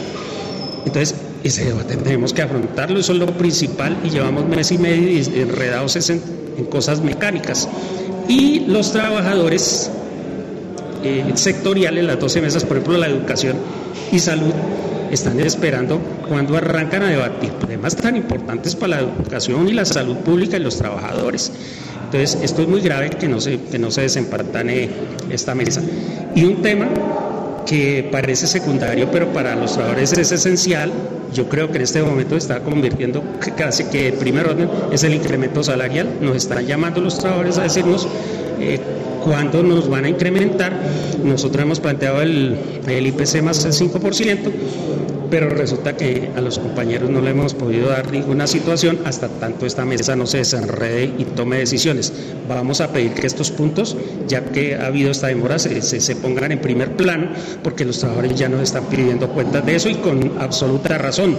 Entonces, 0.84 1.14
ese 1.44 1.64
debate 1.64 1.96
tenemos 1.96 2.32
que 2.32 2.42
afrontarlo, 2.42 2.98
eso 2.98 3.12
es 3.12 3.18
lo 3.18 3.26
principal 3.26 3.96
y 4.04 4.10
llevamos 4.10 4.46
mes 4.46 4.72
y 4.72 4.78
medio 4.78 5.22
enredados 5.34 6.10
en, 6.10 6.20
en 6.58 6.64
cosas 6.66 7.00
mecánicas. 7.00 7.68
Y 8.28 8.60
los 8.66 8.92
trabajadores 8.92 9.90
eh, 11.02 11.24
sectoriales, 11.34 12.04
las 12.04 12.18
12 12.18 12.40
mesas, 12.40 12.64
por 12.64 12.76
ejemplo, 12.78 12.98
la 12.98 13.06
educación 13.06 13.56
y 14.12 14.18
salud, 14.18 14.52
están 15.10 15.40
esperando 15.40 16.00
cuando 16.28 16.56
arrancan 16.56 17.02
a 17.02 17.08
debatir 17.08 17.50
temas 17.66 17.96
tan 17.96 18.16
importantes 18.16 18.76
para 18.76 19.00
la 19.00 19.08
educación 19.08 19.68
y 19.68 19.72
la 19.72 19.84
salud 19.84 20.16
pública 20.18 20.56
y 20.56 20.60
los 20.60 20.76
trabajadores. 20.76 21.52
Entonces, 22.04 22.38
esto 22.42 22.62
es 22.62 22.68
muy 22.68 22.80
grave 22.80 23.10
que 23.10 23.28
no 23.28 23.40
se, 23.40 23.60
que 23.60 23.78
no 23.78 23.90
se 23.90 24.02
desempatane 24.02 24.88
esta 25.30 25.54
mesa. 25.54 25.80
Y 26.34 26.44
un 26.44 26.62
tema 26.62 26.88
que 27.66 28.08
parece 28.10 28.46
secundario, 28.46 29.10
pero 29.10 29.32
para 29.32 29.54
los 29.54 29.72
trabajadores 29.72 30.12
es 30.12 30.32
esencial, 30.32 30.92
yo 31.32 31.48
creo 31.48 31.70
que 31.70 31.76
en 31.76 31.82
este 31.82 32.02
momento 32.02 32.36
está 32.36 32.60
convirtiendo 32.60 33.22
casi 33.56 33.84
que 33.84 34.08
el 34.08 34.14
primer 34.14 34.46
orden 34.46 34.68
es 34.92 35.04
el 35.04 35.14
incremento 35.14 35.62
salarial. 35.62 36.08
Nos 36.20 36.36
están 36.36 36.66
llamando 36.66 37.00
los 37.00 37.18
trabajadores 37.18 37.58
a 37.58 37.62
decirnos 37.62 38.08
eh, 38.58 38.80
cuándo 39.24 39.62
nos 39.62 39.88
van 39.88 40.04
a 40.04 40.08
incrementar. 40.08 40.72
Nosotros 41.22 41.62
hemos 41.62 41.80
planteado 41.80 42.22
el, 42.22 42.56
el 42.86 43.06
IPC 43.06 43.42
más 43.42 43.62
del 43.62 43.72
5%, 43.72 44.38
pero 45.30 45.48
resulta 45.48 45.96
que 45.96 46.30
a 46.36 46.40
los 46.40 46.58
compañeros 46.58 47.08
no 47.08 47.20
le 47.20 47.30
hemos 47.30 47.54
podido 47.54 47.88
dar 47.88 48.10
ninguna 48.10 48.46
situación 48.46 48.98
hasta 49.04 49.28
tanto 49.28 49.64
esta 49.64 49.84
mesa 49.84 50.16
no 50.16 50.26
se 50.26 50.38
desenrede 50.38 51.12
y 51.16 51.24
tome 51.24 51.58
decisiones. 51.58 52.12
Vamos 52.48 52.80
a 52.80 52.92
pedir 52.92 53.12
que 53.12 53.26
estos 53.26 53.50
puntos, 53.52 53.96
ya 54.26 54.44
que 54.46 54.74
ha 54.74 54.86
habido 54.86 55.10
esta 55.10 55.28
demora, 55.28 55.58
se, 55.58 55.80
se, 55.82 56.16
pongan 56.16 56.52
en 56.52 56.60
primer 56.60 56.96
plano, 56.96 57.28
porque 57.62 57.84
los 57.84 57.98
trabajadores 58.00 58.38
ya 58.38 58.48
nos 58.48 58.62
están 58.62 58.84
pidiendo 58.86 59.28
cuentas 59.28 59.64
de 59.64 59.76
eso 59.76 59.88
y 59.88 59.94
con 59.96 60.32
absoluta 60.40 60.98
razón. 60.98 61.36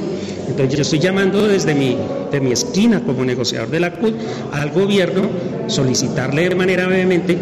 Entonces 0.47 0.75
yo 0.75 0.81
estoy 0.81 0.99
llamando 0.99 1.47
desde 1.47 1.75
mi, 1.75 1.97
de 2.31 2.39
mi 2.39 2.51
esquina 2.53 3.01
como 3.01 3.25
negociador 3.25 3.69
de 3.69 3.79
la 3.79 3.91
CUT 3.93 4.15
al 4.53 4.71
gobierno 4.71 5.29
solicitarle 5.67 6.49
de 6.49 6.55
manera 6.55 6.87
vehemente 6.87 7.37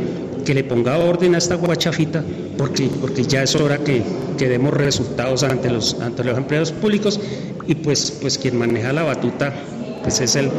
que 0.49 0.55
le 0.55 0.63
ponga 0.63 0.97
orden 0.97 1.35
a 1.35 1.37
esta 1.37 1.53
guachafita, 1.53 2.23
porque, 2.57 2.89
porque 2.99 3.21
ya 3.21 3.43
es 3.43 3.53
hora 3.55 3.77
que, 3.77 4.01
que 4.35 4.49
demos 4.49 4.73
resultados 4.73 5.43
ante 5.43 5.69
los, 5.69 6.01
ante 6.01 6.23
los 6.23 6.35
empleados 6.35 6.71
públicos 6.71 7.19
y 7.67 7.75
pues, 7.75 8.17
pues 8.19 8.39
quien 8.39 8.57
maneja 8.57 8.91
la 8.91 9.03
batuta 9.03 9.53
pues 10.01 10.19
es 10.21 10.35
el, 10.35 10.49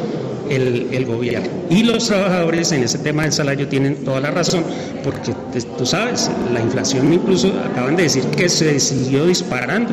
el, 0.49 0.87
el, 0.93 1.07
gobierno. 1.07 1.49
Y 1.71 1.83
los 1.83 2.07
trabajadores 2.07 2.71
en 2.71 2.85
ese 2.85 2.99
tema 2.99 3.25
del 3.25 3.33
salario 3.33 3.67
tienen 3.67 4.05
toda 4.05 4.21
la 4.21 4.31
razón, 4.31 4.63
porque 5.03 5.33
pues, 5.51 5.67
tú 5.77 5.85
sabes, 5.85 6.31
la 6.55 6.61
inflación 6.61 7.13
incluso 7.13 7.53
acaban 7.69 7.97
de 7.97 8.05
decir 8.05 8.23
que 8.27 8.49
se 8.49 8.79
siguió 8.79 9.27
disparando. 9.27 9.91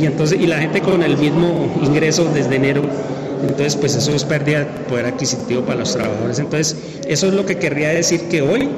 Y 0.00 0.06
entonces, 0.06 0.40
y 0.40 0.46
la 0.46 0.58
gente 0.58 0.80
con 0.80 1.02
el 1.02 1.18
mismo 1.18 1.78
ingreso 1.84 2.24
desde 2.32 2.56
enero 2.56 2.80
entonces, 3.42 3.76
pues 3.76 3.94
eso 3.94 4.12
es 4.12 4.24
pérdida 4.24 4.60
de 4.60 4.64
poder 4.88 5.06
adquisitivo 5.06 5.62
para 5.62 5.80
los 5.80 5.92
trabajadores. 5.92 6.40
Entonces, 6.40 6.76
eso 7.06 7.28
es 7.28 7.34
lo 7.34 7.46
que 7.46 7.56
querría 7.56 7.90
decir 7.90 8.22
que 8.22 8.42
hoy 8.42 8.68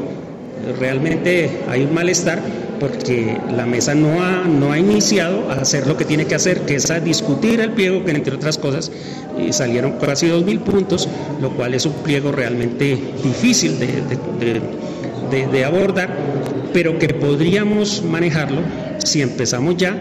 realmente 0.78 1.62
hay 1.68 1.84
un 1.84 1.94
malestar 1.94 2.40
porque 2.80 3.38
la 3.54 3.66
mesa 3.66 3.94
no 3.94 4.22
ha, 4.22 4.44
no 4.44 4.72
ha 4.72 4.78
iniciado 4.78 5.50
a 5.50 5.56
hacer 5.56 5.86
lo 5.86 5.96
que 5.96 6.06
tiene 6.06 6.24
que 6.24 6.34
hacer, 6.34 6.62
que 6.62 6.76
es 6.76 6.90
a 6.90 6.98
discutir 6.98 7.60
el 7.60 7.72
pliego, 7.72 8.04
que 8.04 8.12
entre 8.12 8.34
otras 8.34 8.56
cosas 8.56 8.90
salieron 9.50 9.92
casi 9.98 10.28
dos 10.28 10.44
mil 10.44 10.60
puntos, 10.60 11.08
lo 11.40 11.50
cual 11.54 11.74
es 11.74 11.84
un 11.86 11.92
pliego 11.92 12.32
realmente 12.32 12.98
difícil 13.22 13.78
de, 13.78 14.02
de, 15.30 15.46
de, 15.46 15.64
abordar, 15.64 16.08
pero 16.72 16.98
que 16.98 17.08
podríamos 17.08 18.02
manejarlo 18.02 18.62
si 19.04 19.22
empezamos 19.22 19.76
ya 19.76 20.00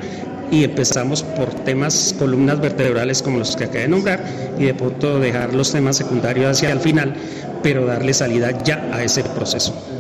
y 0.52 0.64
empezamos 0.64 1.22
por 1.22 1.54
temas, 1.54 2.16
columnas 2.18 2.60
vertebrales 2.60 3.22
como 3.22 3.38
los 3.38 3.56
que 3.56 3.66
acabé 3.66 3.82
de 3.82 3.88
nombrar 3.90 4.24
y 4.58 4.66
de 4.66 4.74
pronto 4.74 5.20
dejar 5.20 5.54
los 5.54 5.72
temas 5.72 5.98
secundarios 5.98 6.50
hacia 6.52 6.72
el 6.72 6.80
final, 6.80 7.14
pero 7.62 7.86
darle 7.86 8.14
salida 8.14 8.58
ya 8.64 8.90
a 8.92 9.04
ese 9.04 9.24
proceso. 9.24 9.99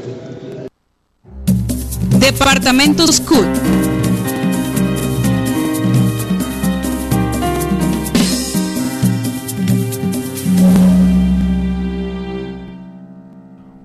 Departamentos 2.31 3.21
CUT. 3.21 3.43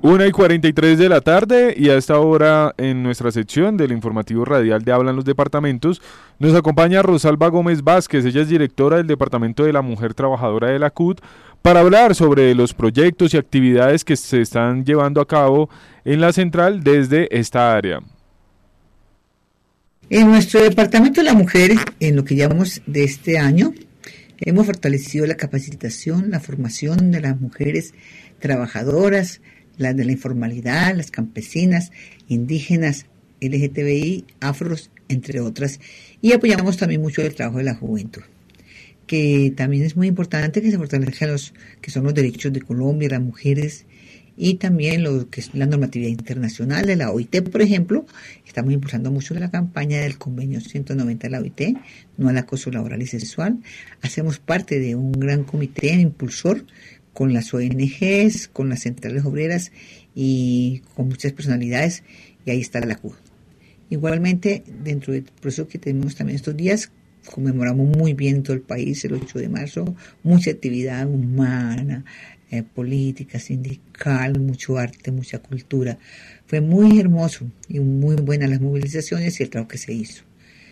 Una 0.03 0.27
y 0.27 0.31
43 0.31 0.99
de 0.99 1.09
la 1.09 1.23
tarde 1.23 1.75
y 1.75 1.89
a 1.89 1.97
esta 1.97 2.19
hora 2.19 2.75
en 2.77 3.03
nuestra 3.03 3.33
sección 3.33 3.79
del 3.79 3.93
informativo 3.93 4.45
radial 4.45 4.83
de 4.83 4.93
Hablan 4.93 5.17
los 5.17 5.25
Departamentos 5.25 6.03
nos 6.39 6.55
acompaña 6.55 7.01
Rosalba 7.01 7.49
Gómez 7.49 7.83
Vázquez, 7.83 8.27
ella 8.27 8.43
es 8.43 8.51
directora 8.51 8.99
del 8.99 9.07
Departamento 9.07 9.65
de 9.65 9.73
la 9.73 9.81
Mujer 9.81 10.13
Trabajadora 10.13 10.69
de 10.69 10.79
la 10.79 10.91
CUT, 10.91 11.23
para 11.63 11.81
hablar 11.81 12.15
sobre 12.15 12.55
los 12.55 12.75
proyectos 12.75 13.33
y 13.33 13.39
actividades 13.39 14.05
que 14.05 14.17
se 14.17 14.43
están 14.43 14.85
llevando 14.85 15.23
a 15.23 15.27
cabo 15.27 15.71
en 16.05 16.21
la 16.21 16.35
central 16.35 16.85
desde 16.85 17.35
esta 17.35 17.73
área. 17.73 18.01
En 20.17 20.29
nuestro 20.29 20.63
Departamento 20.63 21.21
de 21.21 21.25
la 21.25 21.35
Mujer, 21.35 21.73
en 21.99 22.15
lo 22.15 22.25
que 22.25 22.37
llamamos 22.37 22.83
de 22.87 23.03
este 23.03 23.37
año, 23.37 23.75
hemos 24.39 24.65
fortalecido 24.65 25.27
la 25.27 25.37
capacitación, 25.37 26.31
la 26.31 26.39
formación 26.39 27.11
de 27.11 27.21
las 27.21 27.41
mujeres 27.41 27.95
trabajadoras, 28.39 29.41
las 29.77 29.97
de 29.97 30.05
la 30.05 30.13
informalidad, 30.13 30.95
las 30.95 31.11
campesinas, 31.11 31.91
indígenas, 32.29 33.07
LGTBI, 33.41 34.25
afros, 34.39 34.93
entre 35.09 35.41
otras. 35.41 35.81
Y 36.23 36.31
apoyamos 36.31 36.77
también 36.77 37.03
mucho 37.03 37.21
el 37.21 37.35
trabajo 37.35 37.59
de 37.59 37.65
la 37.65 37.75
juventud, 37.75 38.23
que 39.09 39.53
también 39.57 39.83
es 39.83 39.97
muy 39.97 40.07
importante 40.07 40.63
que 40.63 40.71
se 40.71 40.79
fortalezcan 40.79 41.33
los 41.33 41.55
que 41.81 41.91
son 41.91 42.05
los 42.05 42.15
derechos 42.15 42.53
de 42.53 42.63
Colombia, 42.63 43.09
las 43.09 43.21
mujeres 43.21 43.85
y 44.37 44.55
también 44.55 45.03
lo 45.03 45.29
que 45.31 45.41
es 45.41 45.55
la 45.55 45.67
normatividad 45.67 46.11
internacional 46.11 46.87
de 46.87 46.97
la 46.97 47.11
OIT, 47.11 47.49
por 47.51 47.63
ejemplo, 47.63 48.07
estamos 48.47 48.73
impulsando 48.73 49.11
mucho 49.11 49.35
la 49.35 49.51
campaña 49.51 50.01
del 50.01 50.19
convenio 50.19 50.61
190 50.61 51.29
de 51.29 51.31
la 51.31 51.41
OIT, 51.41 51.77
no 52.17 52.29
al 52.29 52.39
acoso 52.39 52.71
laboral 52.71 53.03
y 53.03 53.07
sexual. 53.07 53.59
Hacemos 54.03 54.39
parte 54.39 54.81
de 54.81 54.97
un 54.97 55.13
gran 55.13 55.45
comité 55.45 55.95
impulsor 55.95 56.65
con 57.13 57.33
las 57.33 57.55
ONGs, 57.55 58.49
con 58.49 58.69
las 58.69 58.81
centrales 58.81 59.25
obreras 59.25 59.71
y 60.15 60.83
con 60.95 61.09
muchas 61.09 61.33
personalidades, 61.33 62.03
y 62.45 62.51
ahí 62.51 62.61
está 62.61 62.81
la 62.81 62.97
CUD. 62.97 63.15
Igualmente, 63.91 64.65
dentro 64.83 65.13
del 65.13 65.23
proceso 65.23 65.69
que 65.69 65.79
tenemos 65.79 66.17
también 66.17 66.37
estos 66.37 66.57
días, 66.57 66.91
conmemoramos 67.33 67.97
muy 67.97 68.15
bien 68.15 68.43
todo 68.43 68.55
el 68.55 68.63
país 68.63 69.05
el 69.05 69.15
8 69.15 69.39
de 69.39 69.49
marzo, 69.49 69.95
mucha 70.23 70.51
actividad 70.51 71.07
humana, 71.07 72.05
eh, 72.55 72.63
política, 72.63 73.39
sindical, 73.39 74.39
mucho 74.39 74.79
arte, 74.79 75.11
mucha 75.11 75.39
cultura. 75.39 75.99
Fue 76.47 76.61
muy 76.61 77.01
hermoso 77.01 77.47
y 77.69 77.81
muy 77.81 78.17
buenas 78.17 78.49
las 78.51 78.61
movilizaciones 78.61 79.41
y 79.41 79.43
el 79.43 79.51
trabajo 79.51 79.69
que 79.69 79.79
se 79.79 79.93
hizo. 79.93 80.23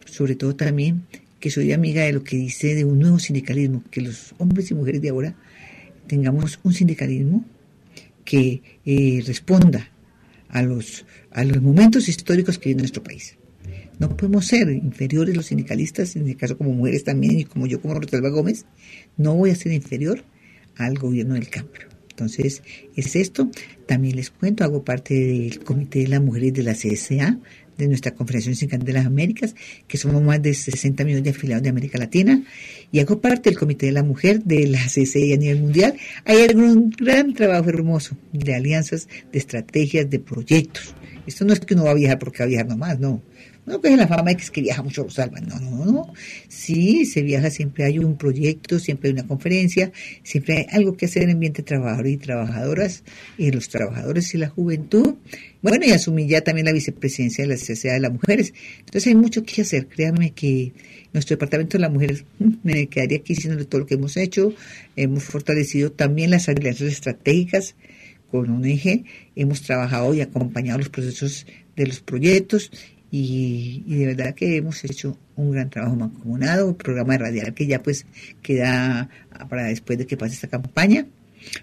Sobre 0.05 0.37
todo 0.37 0.55
también 0.55 1.07
que 1.41 1.51
soy 1.51 1.73
amiga 1.73 2.03
de 2.05 2.13
lo 2.13 2.23
que 2.23 2.37
dice 2.37 2.75
de 2.77 2.85
un 2.85 3.01
nuevo 3.01 3.19
sindicalismo, 3.19 3.83
que 3.91 4.01
los 4.01 4.35
hombres 4.39 4.71
y 4.71 4.75
mujeres 4.75 5.03
de 5.03 5.09
ahora 5.09 5.35
tengamos 6.07 6.61
un 6.63 6.73
sindicalismo 6.73 7.45
que 8.25 8.63
eh, 8.85 9.23
responda 9.27 9.91
a 10.49 10.63
los, 10.63 11.05
a 11.33 11.43
los 11.43 11.61
momentos 11.61 12.09
históricos 12.09 12.59
que 12.59 12.69
vive 12.69 12.83
nuestro 12.83 13.03
país. 13.03 13.37
No 13.99 14.17
podemos 14.17 14.47
ser 14.47 14.71
inferiores 14.71 15.37
los 15.37 15.47
sindicalistas, 15.47 16.15
en 16.17 16.29
el 16.29 16.37
caso 16.37 16.57
como 16.57 16.73
mujeres 16.73 17.05
también, 17.05 17.41
y 17.41 17.45
como 17.45 17.67
yo 17.67 17.81
como 17.81 17.95
Rosalba 17.95 18.29
Gómez, 18.29 18.65
no 19.17 19.35
voy 19.35 19.51
a 19.51 19.57
ser 19.57 19.73
inferior 19.73 20.25
al 20.77 20.99
gobierno 20.99 21.35
del 21.35 21.49
cambio. 21.49 21.93
Entonces, 22.11 22.63
es 22.95 23.17
esto. 23.17 23.51
También 23.87 24.17
les 24.17 24.31
cuento, 24.31 24.65
hago 24.65 24.85
parte 24.85 25.15
del 25.15 25.61
Comité 25.61 26.01
de 26.01 26.09
las 26.09 26.21
Mujeres 26.21 26.53
de 26.53 26.63
la 26.63 26.75
CSA, 26.75 27.39
de 27.79 27.89
nuestra 27.89 28.15
Confederación 28.15 28.55
Sindical 28.55 28.85
de 28.85 28.93
las 28.93 29.07
Américas, 29.07 29.55
que 29.89 29.99
somos 29.99 30.23
más 30.23 30.41
de 30.43 30.55
60 30.55 31.05
millones 31.05 31.25
de 31.25 31.31
afiliados 31.31 31.63
de 31.63 31.71
América 31.71 31.99
Latina, 31.99 32.43
y 32.91 33.01
hago 33.01 33.21
parte 33.21 33.51
del 33.51 33.59
Comité 33.59 33.87
de 33.87 33.93
la 33.93 34.03
Mujer 34.03 34.43
de 34.45 34.67
la 34.67 34.85
CSI 34.85 35.33
a 35.33 35.37
nivel 35.37 35.61
mundial. 35.61 35.95
Hay 36.25 36.55
un 36.55 36.91
gran 36.91 37.33
trabajo 37.35 37.71
hermoso 37.71 38.17
de 38.33 38.55
alianzas, 38.55 39.09
de 39.33 39.39
estrategias, 39.39 40.09
de 40.09 40.19
proyectos. 40.19 40.95
Esto 41.27 41.45
no 41.45 41.53
es 41.53 41.61
que 41.61 41.75
uno 41.75 41.85
va 41.85 41.93
a 41.93 41.95
viajar 41.95 42.19
porque 42.19 42.39
va 42.41 42.45
a 42.45 42.49
viajar 42.49 42.67
nomás, 42.67 42.99
no. 42.99 43.23
No 43.65 43.81
coge 43.81 43.97
la 43.97 44.09
fama 44.09 44.33
es 44.33 44.51
que 44.51 44.61
viaja 44.61 44.83
mucho 44.83 45.05
Rosalba. 45.05 45.41
No, 45.41 45.61
no, 45.61 45.85
no. 45.85 46.13
Sí, 46.49 47.07
se 47.07 47.23
viaja, 47.23 47.49
siempre 47.49 47.85
hay 47.85 48.01
un 48.01 48.17
proyecto, 48.17 48.81
siempre 48.81 49.09
hay 49.09 49.13
una 49.13 49.27
conferencia, 49.27 49.93
siempre 50.25 50.59
hay 50.59 50.67
algo 50.71 50.97
que 50.97 51.07
hacer 51.07 51.23
en 51.23 51.29
el 51.29 51.35
ambiente 51.37 51.63
trabajador 51.63 52.09
y 52.09 52.17
trabajadoras, 52.17 53.05
y 53.39 53.53
los 53.53 53.69
trabajadores 53.69 54.35
y 54.35 54.39
la 54.39 54.49
juventud. 54.49 55.15
Bueno, 55.63 55.87
y 55.87 55.93
asumí 55.93 56.27
ya 56.27 56.41
también 56.41 56.67
la 56.67 56.73
vicepresidencia 56.73 57.45
de 57.45 57.51
la 57.51 57.57
Sociedad 57.57 57.95
de 57.95 58.01
las 58.01 58.13
Mujeres. 58.13 58.53
Entonces 58.81 59.07
hay 59.07 59.15
mucho 59.15 59.45
que 59.45 59.63
hacer. 59.63 59.87
Créanme 59.87 60.33
que 60.33 60.73
nuestro 61.13 61.37
departamento 61.37 61.79
de 61.79 61.83
las 61.83 61.93
mujeres 61.93 62.25
me 62.65 62.89
quedaría 62.89 63.19
aquí 63.19 63.35
diciéndole 63.35 63.65
todo 63.67 63.83
lo 63.83 63.87
que 63.87 63.95
hemos 63.95 64.17
hecho. 64.17 64.53
Hemos 64.97 65.23
fortalecido 65.23 65.93
también 65.93 66.33
las 66.33 66.49
alianzas 66.49 66.89
estratégicas 66.89 67.77
con 68.29 68.51
ONG. 68.51 69.05
Hemos 69.37 69.63
trabajado 69.63 70.13
y 70.15 70.21
acompañado 70.21 70.79
los 70.79 70.89
procesos 70.89 71.47
de 71.77 71.87
los 71.87 72.01
proyectos 72.01 72.73
y, 73.15 73.85
de 73.87 74.07
verdad 74.07 74.35
que 74.35 74.57
hemos 74.57 74.83
hecho 74.85 75.19
un 75.37 75.51
gran 75.53 75.69
trabajo 75.69 75.95
mancomunado, 75.95 76.67
un 76.67 76.77
programa 76.77 77.19
radial 77.19 77.53
que 77.53 77.67
ya 77.67 77.83
pues 77.83 78.07
queda 78.41 79.11
para 79.51 79.65
después 79.65 79.99
de 79.99 80.07
que 80.07 80.17
pase 80.17 80.35
esta 80.35 80.49
campaña. 80.49 81.07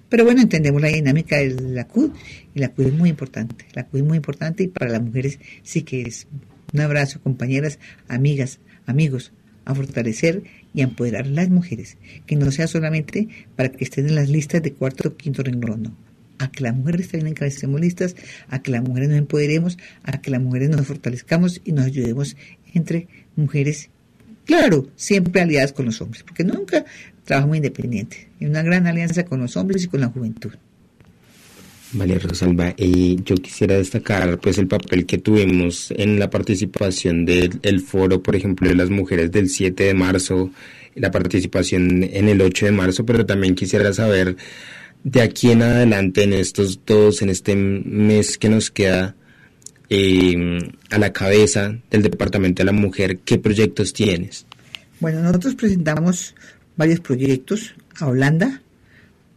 Pero 0.10 0.26
bueno, 0.26 0.42
entendemos 0.42 0.80
la 0.80 0.90
dinámica 0.90 1.38
de 1.38 1.60
la 1.60 1.88
CUD 1.88 2.12
y 2.54 2.60
la 2.60 2.70
CUD 2.70 2.88
es 2.88 2.94
muy 2.94 3.10
importante. 3.10 3.66
La 3.74 3.88
CUD 3.88 4.00
es 4.00 4.06
muy 4.06 4.18
importante 4.18 4.64
y 4.64 4.68
para 4.68 4.92
las 4.92 5.02
mujeres 5.02 5.40
sí 5.64 5.82
que 5.82 6.04
es. 6.04 6.28
Un 6.72 6.82
abrazo, 6.82 7.20
compañeras, 7.20 7.80
amigas, 8.08 8.60
amigos, 8.86 9.32
a 9.66 9.74
fortalecer 9.74 10.44
y 10.76 10.82
a 10.82 10.84
empoderar 10.84 11.26
a 11.26 11.30
las 11.30 11.50
mujeres, 11.50 11.98
que 12.28 12.36
no 12.36 12.52
sea 12.52 12.68
solamente 12.68 13.28
para 13.56 13.70
que 13.70 13.86
estén 13.86 14.08
en 14.08 14.14
las 14.14 14.30
listas 14.30 14.62
de 14.62 14.74
cuarto 14.74 15.10
o 15.10 15.18
quinto 15.18 15.42
renglón, 15.42 15.82
no. 15.82 16.09
A 16.40 16.52
que 16.52 16.64
las 16.64 16.76
mujeres 16.76 17.10
también 17.10 17.28
encabecemos 17.28 17.80
listas, 17.80 18.16
a 18.48 18.62
que 18.62 18.72
las 18.72 18.82
mujeres 18.82 19.10
nos 19.10 19.20
empoderemos, 19.20 19.78
a 20.04 20.20
que 20.22 20.32
las 20.32 20.42
mujeres 20.42 20.70
nos 20.70 20.88
fortalezcamos 20.88 21.62
y 21.64 21.74
nos 21.74 21.86
ayudemos 21.86 22.36
entre 22.74 23.08
mujeres, 23.36 23.90
claro, 24.46 24.88
siempre 24.96 25.42
aliadas 25.42 25.74
con 25.74 25.86
los 25.86 26.02
hombres, 26.02 26.24
porque 26.24 26.44
nunca 26.44 26.86
trabajamos 27.26 27.58
independientes, 27.58 28.28
en 28.40 28.50
una 28.50 28.64
gran 28.64 28.88
alianza 28.88 29.26
con 29.26 29.40
los 29.40 29.56
hombres 29.58 29.84
y 29.84 29.88
con 29.88 30.02
la 30.02 30.08
juventud. 30.08 30.52
Vale, 31.92 32.20
Rosalba, 32.20 32.76
y 32.78 33.22
yo 33.24 33.36
quisiera 33.36 33.76
destacar 33.76 34.40
pues 34.40 34.60
el 34.60 34.68
papel 34.68 35.08
que 35.08 35.18
tuvimos 35.18 35.92
en 35.98 36.20
la 36.20 36.30
participación 36.30 37.26
del 37.26 37.82
foro, 37.82 38.22
por 38.22 38.36
ejemplo, 38.36 38.70
de 38.70 38.76
las 38.76 38.92
mujeres 38.92 39.32
del 39.32 39.50
7 39.50 39.86
de 39.86 39.94
marzo, 39.96 40.52
la 40.94 41.10
participación 41.10 42.04
en 42.04 42.30
el 42.30 42.42
8 42.42 42.68
de 42.68 42.72
marzo, 42.74 43.06
pero 43.08 43.26
también 43.26 43.56
quisiera 43.56 43.92
saber 43.92 44.38
de 45.04 45.22
aquí 45.22 45.52
en 45.52 45.62
adelante, 45.62 46.24
en 46.24 46.34
estos 46.34 46.80
dos, 46.86 47.22
en 47.22 47.30
este 47.30 47.56
mes 47.56 48.38
que 48.38 48.50
nos 48.50 48.70
queda 48.70 49.16
eh, 49.90 50.60
a 50.90 50.98
la 50.98 51.14
cabeza 51.14 51.78
del 51.90 52.04
Departamento 52.04 52.62
de 52.62 52.66
la 52.66 52.72
Mujer, 52.72 53.20
¿qué 53.20 53.38
proyectos 53.38 53.94
tienes? 53.94 54.46
Bueno, 55.00 55.22
nosotros 55.22 55.56
presentamos 55.56 56.36
varios 56.76 57.00
proyectos 57.00 57.74
a 58.00 58.08
Holanda, 58.08 58.62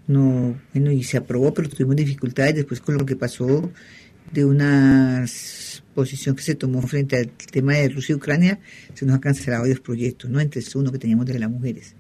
no, 0.09 0.61
bueno, 0.75 0.91
y 0.91 1.05
se 1.05 1.17
aprobó, 1.17 1.55
pero 1.55 1.69
tuvimos 1.69 1.97
dificultades 1.97 2.57
después 2.57 2.81
con 2.81 2.99
lo 2.99 3.07
que 3.07 3.17
pasó 3.17 3.71
de 4.33 4.45
una 4.45 5.25
posición 5.95 6.35
que 6.35 6.43
se 6.43 6.55
tomó 6.55 6.83
frente 6.83 7.17
al 7.17 7.29
tema 7.29 7.75
de 7.75 7.89
Rusia 7.89 8.15
y 8.15 8.17
Ucrania, 8.17 8.59
se 8.95 9.05
nos 9.07 9.15
han 9.15 9.21
cancelado 9.21 9.63
varios 9.63 9.81
proyectos, 9.81 10.31
¿no? 10.31 10.41
Entre 10.41 10.63
uno 10.75 10.91
que 10.91 10.99
teníamos 10.99 11.27
de 11.27 11.39
las 11.39 11.51
mujeres. 11.51 11.95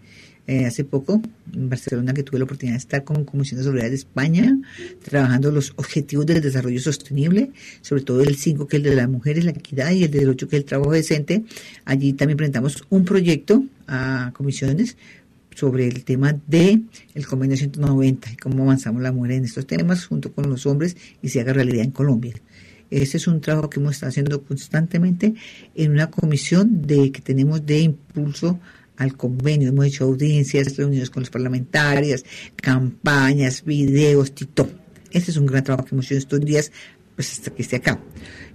Eh, 0.48 0.66
hace 0.66 0.82
poco, 0.82 1.22
en 1.54 1.68
Barcelona, 1.70 2.12
que 2.12 2.24
tuve 2.24 2.40
la 2.40 2.46
oportunidad 2.46 2.74
de 2.74 2.78
estar 2.78 3.04
con 3.04 3.24
Comisión 3.24 3.58
de 3.58 3.64
Seguridad 3.64 3.88
de 3.88 3.94
España, 3.94 4.58
trabajando 5.04 5.52
los 5.52 5.72
objetivos 5.76 6.26
del 6.26 6.40
desarrollo 6.40 6.80
sostenible, 6.80 7.50
sobre 7.80 8.02
todo 8.02 8.22
el 8.22 8.34
5, 8.34 8.66
que 8.66 8.76
es 8.76 8.82
el 8.82 8.90
de 8.90 8.96
las 8.96 9.08
mujeres, 9.08 9.44
la 9.44 9.52
equidad, 9.52 9.92
y 9.92 10.02
el 10.02 10.10
del 10.10 10.28
8, 10.28 10.48
que 10.48 10.56
es 10.56 10.62
el 10.62 10.66
trabajo 10.66 10.90
decente. 10.90 11.44
Allí 11.84 12.12
también 12.14 12.36
presentamos 12.36 12.82
un 12.90 13.04
proyecto 13.04 13.64
a 13.86 14.32
comisiones 14.34 14.96
sobre 15.54 15.86
el 15.86 16.02
tema 16.02 16.36
de 16.48 16.80
el 17.14 17.26
convenio 17.26 17.56
190 17.56 18.32
y 18.32 18.36
cómo 18.36 18.64
avanzamos 18.64 19.00
la 19.00 19.12
mujer 19.12 19.32
en 19.32 19.44
estos 19.44 19.66
temas 19.66 20.06
junto 20.06 20.32
con 20.32 20.48
los 20.50 20.66
hombres 20.66 20.96
y 21.22 21.28
se 21.28 21.40
haga 21.40 21.52
realidad 21.52 21.84
en 21.84 21.92
Colombia. 21.92 22.34
Ese 22.90 23.16
es 23.16 23.26
un 23.26 23.40
trabajo 23.40 23.70
que 23.70 23.80
hemos 23.80 23.94
estado 23.94 24.10
haciendo 24.10 24.42
constantemente 24.42 25.34
en 25.74 25.92
una 25.92 26.10
comisión 26.10 26.82
de 26.82 27.12
que 27.12 27.22
tenemos 27.22 27.64
de 27.64 27.80
impulso 27.80 28.58
al 28.96 29.16
convenio. 29.16 29.70
Hemos 29.70 29.86
hecho 29.86 30.04
audiencias, 30.04 30.76
reuniones 30.76 31.10
con 31.10 31.22
los 31.22 31.30
parlamentarios, 31.30 32.24
campañas, 32.56 33.64
videos, 33.64 34.32
tito. 34.32 34.68
Este 35.10 35.30
es 35.30 35.36
un 35.36 35.46
gran 35.46 35.64
trabajo 35.64 35.86
que 35.86 35.94
hemos 35.94 36.06
hecho 36.06 36.18
estos 36.18 36.40
días, 36.40 36.72
pues 37.14 37.32
hasta 37.32 37.50
que 37.50 37.62
esté 37.62 37.76
acá. 37.76 38.00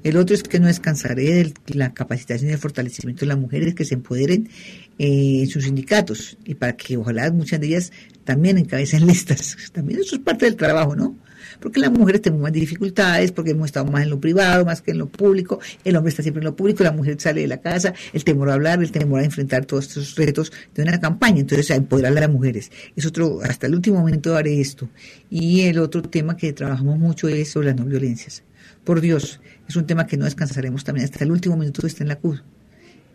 El 0.04 0.18
otro 0.18 0.36
es 0.36 0.44
que 0.44 0.60
no 0.60 0.68
descansaré 0.68 1.24
de 1.44 1.54
la 1.74 1.94
capacitación 1.94 2.50
y 2.50 2.54
el 2.54 2.60
fortalecimiento 2.60 3.22
de 3.22 3.28
las 3.28 3.38
mujeres 3.38 3.76
que 3.76 3.86
se 3.86 3.96
empoderen 3.96 4.50
eh, 4.98 5.42
en 5.42 5.48
sus 5.48 5.66
sindicatos 5.66 6.38
y 6.46 6.56
para 6.56 6.76
que 6.76 6.98
ojalá 6.98 7.32
muchas 7.32 7.60
de 7.60 7.68
ellas 7.68 7.92
también 8.24 8.58
encabecen 8.58 9.06
listas. 9.08 9.58
También 9.72 10.00
eso 10.00 10.16
es 10.16 10.22
parte 10.22 10.46
del 10.46 10.56
trabajo, 10.56 10.96
¿no? 10.96 11.18
Porque 11.60 11.80
las 11.80 11.92
mujeres 11.92 12.22
tenemos 12.22 12.44
más 12.44 12.54
dificultades, 12.54 13.32
porque 13.32 13.52
hemos 13.52 13.68
estado 13.68 13.86
más 13.92 14.04
en 14.04 14.10
lo 14.10 14.20
privado, 14.20 14.66
más 14.66 14.82
que 14.82 14.92
en 14.92 15.00
lo 15.00 15.08
público. 15.08 15.60
El 15.84 15.96
hombre 15.96 16.10
está 16.10 16.24
siempre 16.24 16.42
en 16.42 16.46
lo 16.46 16.56
público, 16.56 16.84
la 16.84 16.92
mujer 16.92 17.20
sale 17.20 17.42
de 17.42 17.48
la 17.48 17.58
casa, 17.58 17.94
el 18.14 18.24
temor 18.24 18.50
a 18.50 18.54
hablar, 18.54 18.82
el 18.82 18.92
temor 18.92 19.22
a 19.22 19.24
enfrentar 19.24 19.66
todos 19.66 19.88
estos 19.88 20.16
retos 20.16 20.52
de 20.76 20.84
una 20.84 21.00
campaña. 21.00 21.40
Entonces, 21.42 21.72
a 21.72 21.76
empoderar 21.76 22.18
a 22.18 22.22
las 22.22 22.30
mujeres. 22.30 22.72
Es 22.96 23.06
otro, 23.06 23.40
hasta 23.42 23.68
el 23.68 23.76
último 23.76 24.00
momento 24.00 24.36
haré 24.36 24.60
esto. 24.60 24.90
Y 25.30 25.62
el 25.62 25.80
otro 25.80 26.02
tema 26.02 26.38
que 26.38 26.54
trabajamos 26.54 26.98
mucho 26.98 27.28
es 27.28 27.50
sobre 27.52 27.68
las 27.68 27.76
no 27.76 27.86
violencias. 27.86 28.44
Por 28.84 29.02
Dios, 29.02 29.40
es 29.68 29.76
un 29.76 29.86
tema 29.86 30.08
que 30.08 30.18
no 30.18 30.26
descansaremos 30.26 30.84
también 30.84 31.06
hasta 31.06 31.24
el 31.24 31.32
último 31.32 31.58
minuto 31.58 31.82
que 31.82 31.88
está 31.88 32.04
en 32.04 32.10
la 32.10 32.18
CUD. 32.18 32.40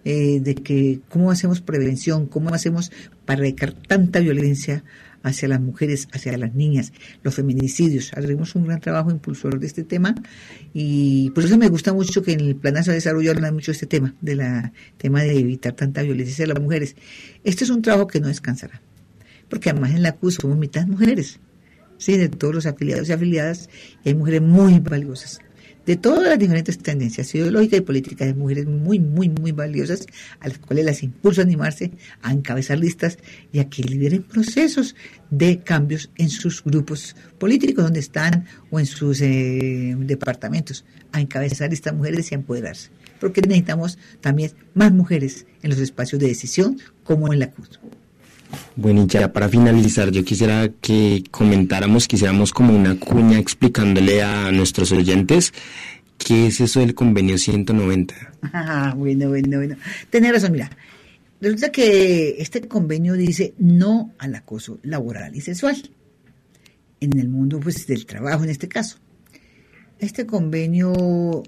Eh, 0.04 0.40
de 0.40 0.56
que 0.56 0.98
cómo 1.08 1.30
hacemos 1.30 1.60
prevención, 1.60 2.26
cómo 2.26 2.52
hacemos 2.52 2.90
para 3.24 3.38
erradicar 3.38 3.72
tanta 3.72 4.18
violencia 4.18 4.82
hacia 5.22 5.48
las 5.48 5.60
mujeres, 5.60 6.08
hacia 6.12 6.36
las 6.36 6.54
niñas, 6.54 6.92
los 7.22 7.34
feminicidios. 7.34 8.12
Haremos 8.14 8.54
un 8.54 8.66
gran 8.66 8.80
trabajo 8.80 9.10
impulsor 9.10 9.58
de 9.58 9.66
este 9.66 9.84
tema 9.84 10.14
y 10.72 11.30
por 11.30 11.44
eso 11.44 11.58
me 11.58 11.68
gusta 11.68 11.92
mucho 11.92 12.22
que 12.22 12.32
en 12.32 12.40
el 12.40 12.56
Plan 12.56 12.74
de 12.74 12.92
Desarrollo 12.92 13.30
hablan 13.30 13.54
mucho 13.54 13.72
de 13.72 13.76
este 13.76 13.86
tema, 13.86 14.14
del 14.20 14.42
tema 14.96 15.22
de 15.22 15.38
evitar 15.38 15.72
tanta 15.74 16.02
violencia 16.02 16.32
hacia 16.32 16.46
las 16.46 16.60
mujeres. 16.60 16.96
Este 17.44 17.64
es 17.64 17.70
un 17.70 17.82
trabajo 17.82 18.06
que 18.06 18.20
no 18.20 18.28
descansará, 18.28 18.82
porque 19.48 19.70
además 19.70 19.92
en 19.92 20.02
la 20.02 20.12
CUS 20.12 20.34
somos 20.34 20.58
mitad 20.58 20.86
mujeres, 20.86 21.38
sí, 21.98 22.16
de 22.16 22.28
todos 22.28 22.54
los 22.54 22.66
afiliados 22.66 23.08
y 23.08 23.12
afiliadas, 23.12 23.70
y 24.04 24.10
hay 24.10 24.14
mujeres 24.14 24.42
muy 24.42 24.80
valiosas 24.80 25.40
de 25.86 25.96
todas 25.96 26.22
las 26.22 26.38
diferentes 26.38 26.78
tendencias 26.78 27.34
ideológicas 27.34 27.78
y 27.80 27.82
políticas 27.82 28.28
de 28.28 28.34
mujeres 28.34 28.66
muy, 28.66 28.98
muy, 28.98 29.28
muy 29.28 29.52
valiosas, 29.52 30.06
a 30.40 30.48
las 30.48 30.58
cuales 30.58 30.84
las 30.84 31.02
impulso 31.02 31.40
a 31.40 31.44
animarse 31.44 31.92
a 32.22 32.32
encabezar 32.32 32.78
listas 32.78 33.18
y 33.52 33.58
a 33.58 33.68
que 33.68 33.82
lideren 33.82 34.22
procesos 34.22 34.94
de 35.30 35.60
cambios 35.60 36.10
en 36.16 36.28
sus 36.28 36.62
grupos 36.62 37.16
políticos 37.38 37.84
donde 37.84 38.00
están 38.00 38.46
o 38.70 38.78
en 38.78 38.86
sus 38.86 39.20
eh, 39.20 39.96
departamentos, 39.98 40.84
a 41.12 41.20
encabezar 41.20 41.72
estas 41.72 41.94
mujeres 41.94 42.30
y 42.30 42.34
a 42.34 42.38
empoderarse. 42.38 42.90
Porque 43.20 43.40
necesitamos 43.40 43.98
también 44.20 44.52
más 44.74 44.92
mujeres 44.92 45.46
en 45.62 45.70
los 45.70 45.78
espacios 45.78 46.20
de 46.20 46.28
decisión 46.28 46.78
como 47.04 47.32
en 47.32 47.38
la 47.38 47.50
CUT. 47.50 47.78
Bueno, 48.76 49.04
y 49.04 49.06
ya 49.06 49.32
para 49.32 49.48
finalizar, 49.48 50.10
yo 50.10 50.24
quisiera 50.24 50.70
que 50.80 51.24
comentáramos, 51.30 52.08
quisiéramos 52.08 52.52
como 52.52 52.74
una 52.74 52.98
cuña 52.98 53.38
explicándole 53.38 54.22
a 54.22 54.50
nuestros 54.50 54.92
oyentes 54.92 55.52
qué 56.18 56.46
es 56.46 56.60
eso 56.60 56.80
del 56.80 56.94
convenio 56.94 57.38
190. 57.38 58.14
Ah, 58.52 58.94
bueno, 58.96 59.28
bueno, 59.28 59.58
bueno. 59.58 59.76
Tenés 60.10 60.32
razón, 60.32 60.52
mira. 60.52 60.70
Resulta 61.40 61.72
que 61.72 62.36
este 62.38 62.68
convenio 62.68 63.14
dice 63.14 63.54
no 63.58 64.12
al 64.18 64.34
acoso 64.34 64.78
laboral 64.82 65.34
y 65.34 65.40
sexual 65.40 65.76
en 67.00 67.18
el 67.18 67.28
mundo 67.28 67.58
pues, 67.58 67.86
del 67.86 68.06
trabajo 68.06 68.44
en 68.44 68.50
este 68.50 68.68
caso. 68.68 68.98
Este 69.98 70.24
convenio 70.24 71.42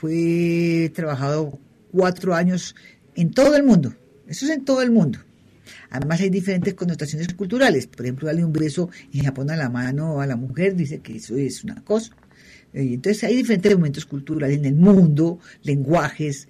fue 0.00 0.90
trabajado 0.94 1.58
cuatro 1.92 2.34
años 2.34 2.74
en 3.14 3.30
todo 3.32 3.54
el 3.56 3.64
mundo. 3.64 3.94
Eso 4.26 4.46
es 4.46 4.50
en 4.50 4.64
todo 4.64 4.80
el 4.80 4.90
mundo. 4.90 5.18
Además 5.90 6.20
hay 6.20 6.30
diferentes 6.30 6.74
connotaciones 6.74 7.32
culturales. 7.34 7.86
Por 7.86 8.04
ejemplo, 8.04 8.26
darle 8.26 8.44
un 8.44 8.52
beso 8.52 8.90
en 9.12 9.24
Japón 9.24 9.50
a 9.50 9.56
la 9.56 9.68
mano 9.68 10.20
a 10.20 10.26
la 10.26 10.36
mujer 10.36 10.74
dice 10.76 11.00
que 11.00 11.16
eso 11.16 11.36
es 11.36 11.64
una 11.64 11.82
cosa. 11.84 12.14
Eh, 12.72 12.94
entonces 12.94 13.24
hay 13.24 13.36
diferentes 13.36 13.74
momentos 13.74 14.04
culturales 14.06 14.58
en 14.58 14.64
el 14.64 14.74
mundo, 14.74 15.38
lenguajes. 15.62 16.48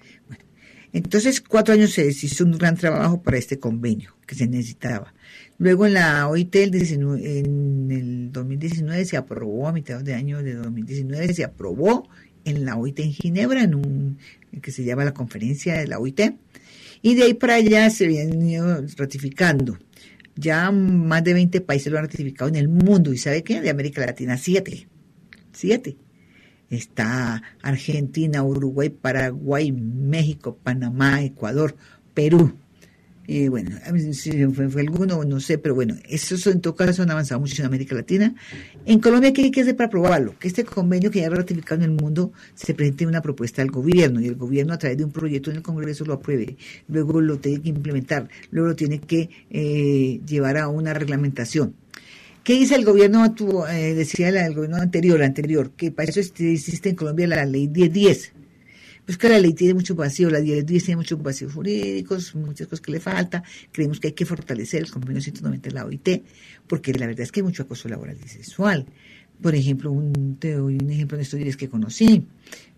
entonces 0.93 1.41
cuatro 1.41 1.73
años 1.73 1.91
se 1.91 2.07
hizo 2.07 2.43
un 2.43 2.57
gran 2.57 2.75
trabajo 2.75 3.21
para 3.21 3.37
este 3.37 3.59
convenio 3.59 4.15
que 4.25 4.35
se 4.35 4.47
necesitaba. 4.47 5.13
Luego 5.57 5.85
en 5.85 5.93
la 5.93 6.27
OIT 6.27 6.55
en 6.55 7.91
el 7.91 8.31
2019 8.31 9.05
se 9.05 9.17
aprobó, 9.17 9.67
a 9.67 9.71
mitad 9.71 10.01
de 10.01 10.13
año 10.13 10.43
de 10.43 10.55
2019 10.55 11.33
se 11.33 11.43
aprobó 11.43 12.09
en 12.43 12.65
la 12.65 12.75
OIT 12.75 12.99
en 12.99 13.13
Ginebra, 13.13 13.63
en 13.63 13.75
un 13.75 14.17
que 14.61 14.71
se 14.71 14.83
llama 14.83 15.05
la 15.05 15.13
conferencia 15.13 15.77
de 15.77 15.87
la 15.87 15.99
OIT 15.99 16.21
y 17.05 17.13
de 17.13 17.21
ahí 17.21 17.33
para 17.35 17.53
allá 17.53 17.87
se 17.91 18.05
ido 18.11 18.83
ratificando. 18.97 19.77
Ya 20.35 20.71
más 20.71 21.23
de 21.23 21.35
20 21.35 21.61
países 21.61 21.91
lo 21.91 21.99
han 21.99 22.05
ratificado 22.05 22.49
en 22.49 22.55
el 22.55 22.67
mundo. 22.67 23.13
¿Y 23.13 23.19
sabe 23.19 23.43
qué? 23.43 23.61
De 23.61 23.69
América 23.69 24.03
Latina, 24.03 24.39
siete. 24.39 24.87
Siete. 25.53 25.97
Está 26.71 27.43
Argentina, 27.61 28.43
Uruguay, 28.43 28.89
Paraguay, 28.89 29.71
México, 29.71 30.57
Panamá, 30.63 31.21
Ecuador, 31.21 31.75
Perú. 32.15 32.57
Y 33.27 33.47
bueno, 33.47 33.77
si 34.11 34.45
fue, 34.47 34.81
alguno, 34.81 35.23
no 35.23 35.39
sé, 35.39 35.57
pero 35.57 35.75
bueno, 35.75 35.95
esos 36.07 36.45
en 36.47 36.61
todo 36.61 36.75
caso 36.75 37.03
han 37.03 37.11
avanzado 37.11 37.39
mucho 37.39 37.61
en 37.61 37.67
América 37.67 37.95
Latina. 37.95 38.35
En 38.85 38.99
Colombia, 38.99 39.33
¿qué 39.33 39.43
hay 39.43 39.51
que 39.51 39.61
hacer 39.61 39.75
para 39.75 39.87
aprobarlo? 39.87 40.37
Que 40.37 40.47
este 40.47 40.63
convenio 40.63 41.09
que 41.09 41.21
ya 41.21 41.29
ratificado 41.29 41.83
en 41.83 41.91
el 41.91 41.91
mundo 41.91 42.33
se 42.53 42.73
presente 42.73 43.07
una 43.07 43.21
propuesta 43.21 43.61
al 43.61 43.71
gobierno 43.71 44.21
y 44.21 44.27
el 44.27 44.35
gobierno 44.35 44.73
a 44.73 44.77
través 44.77 44.97
de 44.97 45.05
un 45.05 45.11
proyecto 45.11 45.49
en 45.49 45.57
el 45.57 45.63
Congreso 45.63 46.05
lo 46.05 46.13
apruebe. 46.13 46.55
Luego 46.87 47.19
lo 47.21 47.37
tiene 47.39 47.61
que 47.61 47.69
implementar, 47.69 48.29
luego 48.51 48.69
lo 48.69 48.75
tiene 48.75 48.99
que 48.99 49.29
eh, 49.49 50.21
llevar 50.27 50.57
a 50.57 50.67
una 50.67 50.93
reglamentación. 50.93 51.75
¿Qué 52.43 52.53
dice 52.53 52.75
el 52.75 52.85
gobierno? 52.85 53.25
Eh, 53.71 53.95
decía 53.95 54.29
el 54.29 54.53
gobierno 54.53 54.77
anterior, 54.77 55.23
anterior, 55.23 55.71
que 55.71 55.91
para 55.91 56.09
eso 56.09 56.19
existe 56.19 56.89
en 56.89 56.95
Colombia 56.95 57.25
la 57.25 57.43
ley 57.43 57.67
1010 57.67 58.34
pues 59.05 59.17
que 59.17 59.29
la 59.29 59.39
ley 59.39 59.53
tiene 59.53 59.73
mucho 59.75 59.95
vacío, 59.95 60.29
la 60.29 60.39
ley 60.39 60.63
tiene 60.63 60.95
muchos 60.95 61.21
vacíos 61.21 61.53
jurídicos, 61.53 62.33
muchas 62.35 62.67
cosas 62.67 62.81
que 62.81 62.91
le 62.91 62.99
falta. 62.99 63.43
Creemos 63.71 63.99
que 63.99 64.07
hay 64.07 64.13
que 64.13 64.25
fortalecer 64.25 64.81
el 64.81 64.91
convenio 64.91 65.21
190 65.21 65.69
de 65.69 65.75
la 65.75 65.85
OIT, 65.85 66.23
porque 66.67 66.93
la 66.93 67.05
verdad 67.05 67.21
es 67.21 67.31
que 67.31 67.41
hay 67.41 67.43
mucho 67.43 67.63
acoso 67.63 67.87
laboral 67.87 68.17
y 68.23 68.27
sexual. 68.27 68.85
Por 69.41 69.53
ejemplo, 69.53 69.91
un, 69.91 70.37
te 70.39 70.53
doy 70.53 70.77
un 70.81 70.89
ejemplo 70.89 71.17
de 71.17 71.23
estos 71.23 71.39
días 71.39 71.57
que 71.57 71.69
conocí, 71.69 72.25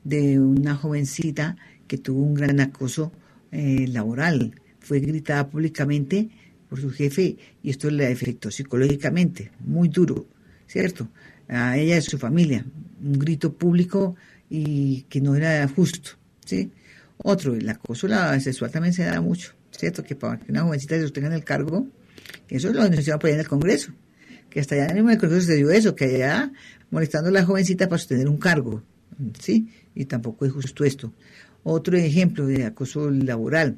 de 0.04 0.40
una 0.40 0.76
jovencita 0.76 1.56
que 1.88 1.98
tuvo 1.98 2.22
un 2.22 2.34
gran 2.34 2.60
acoso 2.60 3.12
eh, 3.52 3.88
laboral. 3.88 4.60
Fue 4.80 5.00
gritada 5.00 5.50
públicamente 5.50 6.30
por 6.70 6.82
su 6.82 6.90
jefe 6.90 7.38
y 7.64 7.70
esto 7.70 7.90
le 7.90 8.08
afectó 8.08 8.52
psicológicamente, 8.52 9.52
muy 9.60 9.88
duro, 9.88 10.28
¿cierto? 10.68 11.08
a 11.50 11.78
ella 11.78 11.96
y 11.96 11.98
a 11.98 12.02
su 12.02 12.18
familia, 12.18 12.66
un 13.02 13.14
grito 13.14 13.54
público 13.54 14.16
y 14.50 15.04
que 15.04 15.22
no 15.22 15.36
era 15.36 15.68
justo, 15.68 16.12
¿sí? 16.46 16.72
Otro, 17.18 17.56
el 17.56 17.68
acoso 17.68 18.08
sexual 18.40 18.72
también 18.72 18.94
se 18.94 19.04
da 19.04 19.20
mucho, 19.22 19.54
¿cierto? 19.72 20.04
Que 20.04 20.16
para 20.16 20.40
que 20.40 20.52
una 20.52 20.62
jovencita 20.62 20.96
se 20.96 21.02
sostenga 21.02 21.28
en 21.28 21.34
el 21.34 21.44
cargo, 21.44 21.88
eso 22.48 22.72
lo 22.72 22.84
denunciaba 22.84 23.20
por 23.20 23.28
allá 23.28 23.36
en 23.36 23.42
el 23.42 23.48
Congreso, 23.48 23.92
que 24.50 24.60
hasta 24.60 24.76
allá 24.76 24.88
en 24.88 25.10
el 25.10 25.18
Congreso 25.18 25.48
se 25.48 25.56
dio 25.56 25.72
eso, 25.72 25.96
que 25.96 26.06
allá 26.06 26.52
molestando 26.92 27.30
a 27.30 27.32
la 27.32 27.46
jovencita 27.46 27.88
para 27.88 28.00
sostener 28.00 28.28
un 28.30 28.38
cargo, 28.38 28.84
¿sí? 29.40 29.70
Y 29.96 30.06
tampoco 30.06 30.46
es 30.46 30.52
justo 30.52 30.84
esto. 30.84 31.14
Otro 31.64 31.98
ejemplo 31.98 32.46
de 32.46 32.66
acoso 32.66 33.10
laboral, 33.10 33.78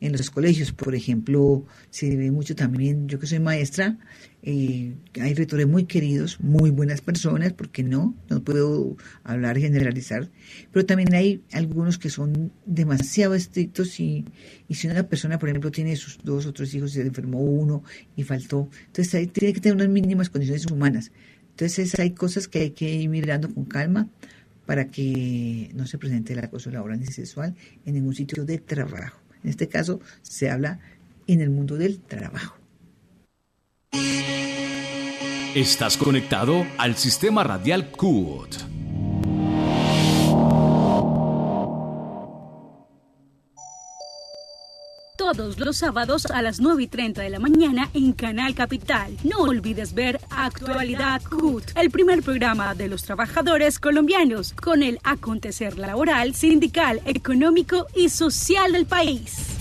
en 0.00 0.12
los 0.12 0.30
colegios, 0.30 0.72
por 0.72 0.94
ejemplo, 0.94 1.64
se 1.90 2.14
ve 2.16 2.30
mucho 2.30 2.54
también, 2.54 3.08
yo 3.08 3.18
que 3.18 3.26
soy 3.26 3.40
maestra, 3.40 3.98
eh, 4.42 4.94
hay 5.20 5.34
rectores 5.34 5.66
muy 5.66 5.84
queridos, 5.84 6.40
muy 6.40 6.70
buenas 6.70 7.00
personas, 7.00 7.52
porque 7.52 7.82
no, 7.82 8.14
no 8.30 8.42
puedo 8.42 8.96
hablar, 9.24 9.58
generalizar, 9.58 10.30
pero 10.72 10.86
también 10.86 11.12
hay 11.14 11.42
algunos 11.52 11.98
que 11.98 12.10
son 12.10 12.52
demasiado 12.64 13.34
estrictos 13.34 13.98
y, 13.98 14.24
y 14.68 14.74
si 14.76 14.86
una 14.86 15.08
persona, 15.08 15.38
por 15.38 15.48
ejemplo, 15.48 15.70
tiene 15.70 15.96
sus 15.96 16.18
dos 16.22 16.46
o 16.46 16.52
tres 16.52 16.72
hijos 16.74 16.92
se 16.92 17.02
enfermó 17.02 17.40
uno 17.40 17.82
y 18.14 18.22
faltó, 18.22 18.70
entonces 18.86 19.14
ahí 19.14 19.26
tiene 19.26 19.52
que 19.52 19.60
tener 19.60 19.76
unas 19.76 19.88
mínimas 19.88 20.30
condiciones 20.30 20.66
humanas. 20.66 21.10
Entonces 21.50 21.98
hay 21.98 22.12
cosas 22.12 22.46
que 22.46 22.60
hay 22.60 22.70
que 22.70 22.88
ir 22.88 23.08
mirando 23.08 23.52
con 23.52 23.64
calma 23.64 24.08
para 24.64 24.88
que 24.88 25.70
no 25.74 25.88
se 25.88 25.98
presente 25.98 26.34
el 26.34 26.38
acoso 26.38 26.70
laboral 26.70 27.00
ni 27.00 27.06
sexual 27.06 27.56
en 27.84 27.94
ningún 27.94 28.14
sitio 28.14 28.44
de 28.44 28.58
trabajo. 28.58 29.27
En 29.42 29.50
este 29.50 29.68
caso 29.68 30.00
se 30.22 30.50
habla 30.50 30.80
en 31.26 31.40
el 31.40 31.50
mundo 31.50 31.76
del 31.76 32.00
trabajo. 32.00 32.56
Estás 35.54 35.96
conectado 35.96 36.66
al 36.76 36.96
sistema 36.96 37.42
radial 37.42 37.90
CUT. 37.90 38.77
Todos 45.34 45.58
los 45.58 45.76
sábados 45.76 46.24
a 46.24 46.40
las 46.40 46.58
9 46.58 46.84
y 46.84 46.86
30 46.86 47.20
de 47.20 47.28
la 47.28 47.38
mañana 47.38 47.90
en 47.92 48.14
Canal 48.14 48.54
Capital. 48.54 49.14
No 49.24 49.40
olvides 49.40 49.92
ver 49.92 50.18
Actualidad 50.30 51.20
CUT, 51.22 51.64
el 51.76 51.90
primer 51.90 52.22
programa 52.22 52.74
de 52.74 52.88
los 52.88 53.02
trabajadores 53.02 53.78
colombianos 53.78 54.54
con 54.54 54.82
el 54.82 54.98
acontecer 55.04 55.76
laboral, 55.76 56.34
sindical, 56.34 57.02
económico 57.04 57.88
y 57.94 58.08
social 58.08 58.72
del 58.72 58.86
país. 58.86 59.57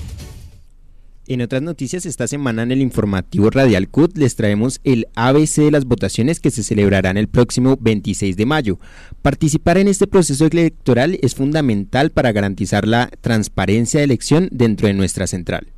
En 1.30 1.42
otras 1.42 1.62
noticias, 1.62 2.06
esta 2.06 2.26
semana 2.26 2.64
en 2.64 2.72
el 2.72 2.82
informativo 2.82 3.50
Radial 3.50 3.90
CUT 3.90 4.18
les 4.18 4.38
traemos 4.38 4.80
el 4.86 5.08
ABC 5.16 5.56
de 5.58 5.72
las 5.72 5.84
votaciones 5.84 6.40
que 6.40 6.52
se 6.52 6.64
celebrarán 6.64 7.18
el 7.18 7.28
próximo 7.28 7.78
26 7.82 8.38
de 8.38 8.46
mayo. 8.46 8.80
Participar 9.22 9.78
en 9.78 9.90
este 9.90 10.08
proceso 10.08 10.46
electoral 10.46 11.20
es 11.22 11.36
fundamental 11.36 12.12
para 12.12 12.32
garantizar 12.32 12.88
la 12.88 13.10
transparencia 13.20 14.00
de 14.00 14.06
elección 14.06 14.48
dentro 14.54 14.88
de 14.88 14.94
nuestra 14.94 15.28
central. 15.28 15.74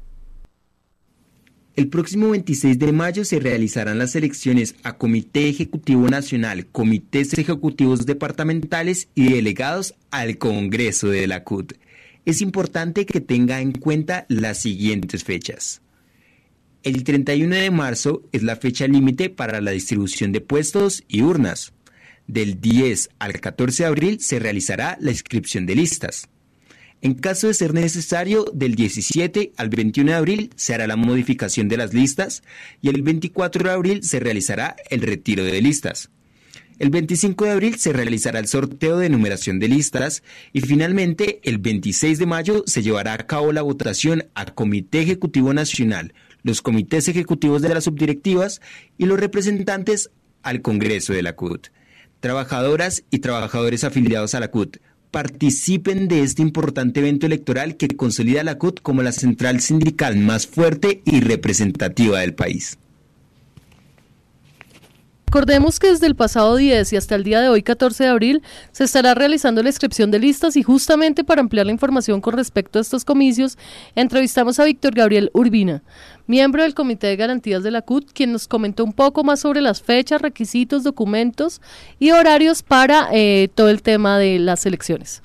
El 1.76 1.88
próximo 1.88 2.30
26 2.30 2.78
de 2.78 2.92
mayo 2.92 3.26
se 3.26 3.40
realizarán 3.40 3.98
las 3.98 4.16
elecciones 4.16 4.76
a 4.84 5.00
Comité 5.00 5.50
Ejecutivo 5.50 6.08
Nacional, 6.10 6.68
comités 6.68 7.34
ejecutivos 7.36 8.06
departamentales 8.06 9.08
y 9.16 9.34
delegados 9.34 9.96
al 10.12 10.38
Congreso 10.38 11.08
de 11.08 11.26
la 11.26 11.44
CUT 11.44 11.74
es 12.30 12.42
importante 12.42 13.06
que 13.06 13.22
tenga 13.22 13.60
en 13.60 13.72
cuenta 13.72 14.26
las 14.30 14.60
siguientes 14.60 15.24
fechas. 15.24 15.82
El 16.84 17.04
31 17.04 17.56
de 17.56 17.72
marzo 17.72 18.24
es 18.32 18.44
la 18.44 18.56
fecha 18.56 18.88
límite 18.88 19.30
para 19.30 19.60
la 19.62 19.72
distribución 19.72 20.32
de 20.32 20.40
puestos 20.40 21.04
y 21.08 21.24
urnas. 21.24 21.74
Del 22.28 22.62
10 22.62 23.10
al 23.20 23.40
14 23.40 23.84
de 23.84 23.88
abril 23.88 24.20
se 24.22 24.40
realizará 24.40 24.98
la 25.02 25.12
inscripción 25.12 25.66
de 25.66 25.76
listas. 25.76 26.30
En 27.02 27.16
caso 27.16 27.48
de 27.48 27.54
ser 27.54 27.74
necesario, 27.74 28.46
del 28.54 28.76
17 28.76 29.54
al 29.58 29.70
21 29.70 30.12
de 30.12 30.18
abril 30.18 30.50
se 30.56 30.74
hará 30.74 30.86
la 30.86 30.98
modificación 30.98 31.68
de 31.68 31.78
las 31.78 31.94
listas 31.94 32.44
y 32.82 32.90
el 32.90 33.02
24 33.02 33.64
de 33.64 33.72
abril 33.72 34.04
se 34.04 34.20
realizará 34.20 34.76
el 34.90 35.02
retiro 35.02 35.44
de 35.44 35.62
listas. 35.62 36.12
El 36.80 36.92
25 36.92 37.44
de 37.44 37.52
abril 37.52 37.76
se 37.76 37.92
realizará 37.92 38.40
el 38.40 38.48
sorteo 38.48 38.98
de 38.98 39.10
numeración 39.10 39.60
de 39.60 39.68
listas 39.68 40.24
y 40.54 40.62
finalmente 40.62 41.42
el 41.44 41.58
26 41.58 42.18
de 42.20 42.26
mayo 42.26 42.64
se 42.68 42.82
llevará 42.82 43.14
a 43.14 43.28
cabo 43.28 43.52
la 43.52 43.62
votación 43.62 44.28
a 44.34 44.46
Comité 44.46 45.02
Ejecutivo 45.02 45.54
Nacional, 45.54 46.14
los 46.42 46.62
comités 46.62 47.10
ejecutivos 47.10 47.62
de 47.62 47.68
las 47.68 47.84
subdirectivas 47.84 48.62
y 48.98 49.08
los 49.08 49.20
representantes 49.20 50.10
al 50.42 50.62
Congreso 50.62 51.12
de 51.12 51.22
la 51.22 51.36
CUT. 51.36 51.68
Trabajadoras 52.22 53.04
y 53.12 53.20
trabajadores 53.20 53.84
afiliados 53.84 54.34
a 54.34 54.40
la 54.40 54.50
CUT, 54.50 54.78
participen 55.12 56.08
de 56.08 56.22
este 56.22 56.42
importante 56.42 57.02
evento 57.02 57.26
electoral 57.26 57.76
que 57.76 57.90
consolida 57.90 58.40
a 58.40 58.46
la 58.46 58.58
CUT 58.58 58.80
como 58.82 59.04
la 59.04 59.12
central 59.12 59.60
sindical 59.60 60.16
más 60.16 60.48
fuerte 60.48 61.02
y 61.04 61.20
representativa 61.20 62.22
del 62.22 62.36
país. 62.36 62.78
Recordemos 65.30 65.78
que 65.78 65.90
desde 65.92 66.08
el 66.08 66.16
pasado 66.16 66.56
10 66.56 66.92
y 66.92 66.98
hasta 66.98 67.14
el 67.14 67.24
día 67.24 67.40
de 67.40 67.50
hoy, 67.50 67.62
14 67.62 68.04
de 68.04 68.10
abril, 68.10 68.42
se 68.72 68.84
estará 68.84 69.14
realizando 69.14 69.62
la 69.62 69.70
inscripción 69.70 70.10
de 70.10 70.18
listas 70.18 70.58
y 70.58 70.64
justamente 70.64 71.24
para 71.24 71.40
ampliar 71.40 71.68
la 71.68 71.72
información 71.72 72.20
con 72.20 72.34
respecto 72.34 72.80
a 72.80 72.82
estos 72.82 73.06
comicios, 73.06 73.56
entrevistamos 73.94 74.60
a 74.60 74.66
Víctor 74.66 74.96
Gabriel 74.96 75.30
Urbina, 75.34 75.84
miembro 76.26 76.64
del 76.64 76.74
Comité 76.74 77.06
de 77.06 77.16
Garantías 77.16 77.62
de 77.62 77.70
la 77.70 77.84
CUT, 77.84 78.12
quien 78.12 78.32
nos 78.32 78.48
comentó 78.48 78.84
un 78.84 78.92
poco 78.92 79.24
más 79.24 79.42
sobre 79.42 79.62
las 79.62 79.84
fechas, 79.84 80.20
requisitos, 80.20 80.84
documentos 80.84 81.62
y 82.00 82.10
horarios 82.10 82.64
para 82.64 83.10
eh, 83.14 83.50
todo 83.54 83.70
el 83.70 83.84
tema 83.84 84.18
de 84.18 84.40
las 84.40 84.66
elecciones. 84.66 85.22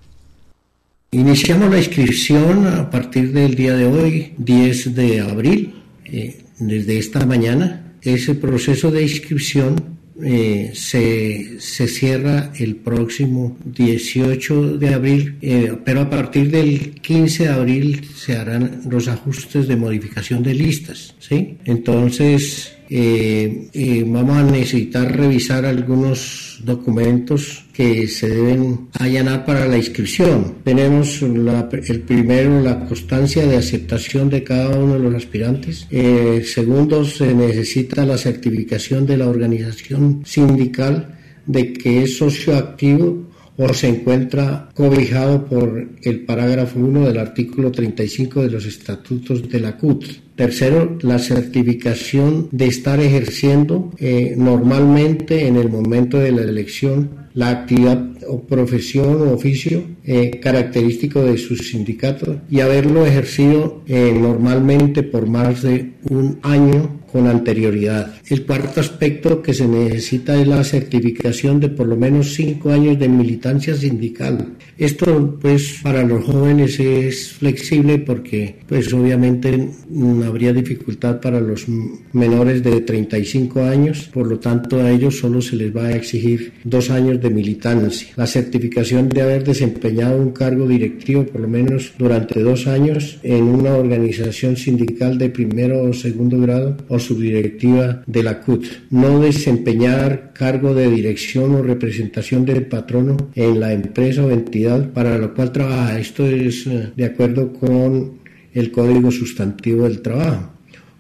Iniciamos 1.13 1.71
la 1.71 1.79
inscripción 1.79 2.67
a 2.67 2.91
partir 2.91 3.33
del 3.33 3.55
día 3.55 3.75
de 3.75 3.87
hoy, 3.87 4.35
10 4.37 4.95
de 4.95 5.21
abril, 5.23 5.83
eh, 6.05 6.45
desde 6.59 6.99
esta 6.99 7.25
mañana. 7.25 7.81
Ese 8.03 8.35
proceso 8.35 8.91
de 8.91 9.01
inscripción 9.01 9.94
eh, 10.23 10.71
se, 10.75 11.61
se, 11.61 11.89
cierra 11.89 12.53
el 12.57 12.77
próximo 12.77 13.57
18 13.65 14.79
de 14.79 14.95
abril, 14.95 15.39
eh, 15.43 15.77
pero 15.85 16.03
a 16.03 16.11
partir 16.11 16.51
del 16.53 17.01
15 17.01 17.45
de 17.45 17.49
abril 17.49 18.09
se 18.15 18.37
harán 18.37 18.83
los 18.89 19.09
ajustes 19.09 19.67
de 19.67 19.75
modificación 19.75 20.43
de 20.45 20.55
listas. 20.55 21.17
¿sí? 21.19 21.59
Entonces, 21.65 22.74
eh, 22.89 23.69
eh, 23.73 24.05
vamos 24.07 24.37
a 24.37 24.43
necesitar 24.43 25.17
revisar 25.17 25.65
algunos 25.65 26.61
documentos 26.63 27.65
que 27.73 28.07
se 28.09 28.29
deben 28.29 28.89
allanar 28.99 29.45
para 29.45 29.67
la 29.67 29.77
inscripción. 29.77 30.57
Tenemos 30.65 31.23
el 31.23 32.01
primero, 32.01 32.61
la 32.61 32.87
constancia 32.87 33.47
de 33.47 33.57
aceptación 33.57 34.31
de 34.31 34.45
cada 34.45 34.79
uno 34.79 34.95
de 34.95 35.01
los 35.01 35.15
aspirantes. 35.15 35.87
Eh, 35.91 36.43
segundo, 36.45 37.05
se 37.05 37.35
necesita 37.35 38.05
la 38.05 38.19
certificación 38.19 39.07
de 39.07 39.17
la 39.17 39.29
organización 39.29 40.23
sindical 40.25 41.19
de 41.47 41.73
que 41.73 42.05
es 42.05 42.19
socio 42.19 42.57
activo 42.57 43.24
o 43.57 43.73
se 43.73 43.89
encuentra 43.89 44.69
cobijado 44.75 45.47
por 45.47 45.89
el 46.03 46.25
parágrafo 46.25 46.79
1 46.79 47.07
del 47.07 47.19
artículo 47.19 47.71
35 47.71 48.43
de 48.43 48.51
los 48.51 48.67
estatutos 48.67 49.49
de 49.49 49.61
la 49.61 49.77
CUT. 49.77 50.05
Tercero, 50.35 50.99
la 51.03 51.19
certificación 51.19 52.49
de 52.51 52.67
estar 52.67 52.99
ejerciendo 53.01 53.93
eh, 53.99 54.35
normalmente 54.37 55.47
en 55.47 55.57
el 55.57 55.69
momento 55.69 56.19
de 56.19 56.33
la 56.33 56.43
elección 56.43 57.25
la 57.35 57.51
actividad 57.51 58.14
o 58.29 58.43
profesión 58.43 59.23
o 59.23 59.33
oficio 59.35 59.83
eh, 60.05 60.39
característico 60.43 61.23
de 61.23 61.39
su 61.39 61.57
sindicato 61.57 62.41
y 62.51 62.61
haberlo 62.61 63.07
ejercido 63.07 63.83
eh, 63.87 64.17
normalmente 64.19 65.03
por 65.03 65.27
más 65.27 65.63
de 65.63 65.93
un 66.09 66.39
año 66.43 67.05
con 67.15 67.29
anterioridad. 67.29 68.13
El 68.29 68.45
cuarto 68.45 68.81
aspecto 68.81 69.41
que 69.41 69.55
se 69.55 69.69
necesita 69.69 70.35
es 70.41 70.49
la 70.49 70.65
certificación 70.65 71.61
de 71.61 71.69
por 71.69 71.87
lo 71.87 71.97
menos 71.97 72.35
cinco 72.35 72.73
años 72.73 72.99
de 72.99 73.09
militancia 73.09 73.77
sindical. 73.77 74.57
Esto 74.77 75.39
pues 75.41 75.79
para 75.81 76.03
los 76.03 76.25
jóvenes 76.25 76.81
es 76.81 77.35
flexible 77.35 77.99
porque 78.01 78.57
pues 78.67 78.93
obviamente 78.93 79.71
no 79.91 80.25
habría 80.25 80.53
dificultad 80.53 81.21
para 81.21 81.39
los 81.39 81.67
menores 82.13 82.65
de 82.65 82.81
35 82.81 83.63
años, 83.63 84.11
por 84.13 84.27
lo 84.27 84.41
tanto 84.41 84.81
a 84.81 84.91
ellos 84.91 85.17
solo 85.17 85.41
se 85.41 85.55
les 85.55 85.75
va 85.75 85.85
a 85.85 85.95
exigir 85.95 86.55
dos 86.65 86.91
años 86.91 87.21
de 87.23 87.31
militancia. 87.31 88.09
La 88.17 88.27
certificación 88.27 89.09
de 89.09 89.23
haber 89.23 89.43
desempeñado 89.45 90.17
un 90.17 90.31
cargo 90.31 90.69
directivo 90.69 91.27
por 91.27 91.41
lo 91.41 91.49
menos 91.49 91.93
durante 91.99 92.41
dos 92.41 92.67
años 92.67 93.19
en 93.23 93.45
una 93.45 93.75
organización 93.75 94.57
sindical 94.57 95.19
de 95.19 95.31
primero 95.31 95.83
o 95.83 95.93
segundo 95.93 96.41
grado 96.41 96.77
o 96.89 96.99
subdirectiva 96.99 98.03
de 98.07 98.23
la 98.23 98.41
CUT. 98.41 98.65
No 98.91 99.21
desempeñar 99.21 100.33
cargo 100.33 100.75
de 100.75 100.91
dirección 100.91 101.55
o 101.55 101.63
representación 101.63 102.45
del 102.45 102.67
patrono 102.67 103.17
en 103.35 103.59
la 103.59 103.73
empresa 103.73 104.25
o 104.25 104.31
entidad 104.31 104.91
para 104.93 105.19
la 105.19 105.29
cual 105.29 105.51
trabaja. 105.51 105.99
Esto 105.99 106.27
es 106.27 106.67
eh, 106.67 106.93
de 106.95 107.05
acuerdo 107.05 107.53
con 107.53 108.21
el 108.53 108.71
Código 108.71 109.11
Sustantivo 109.11 109.85
del 109.85 110.01
Trabajo 110.01 110.54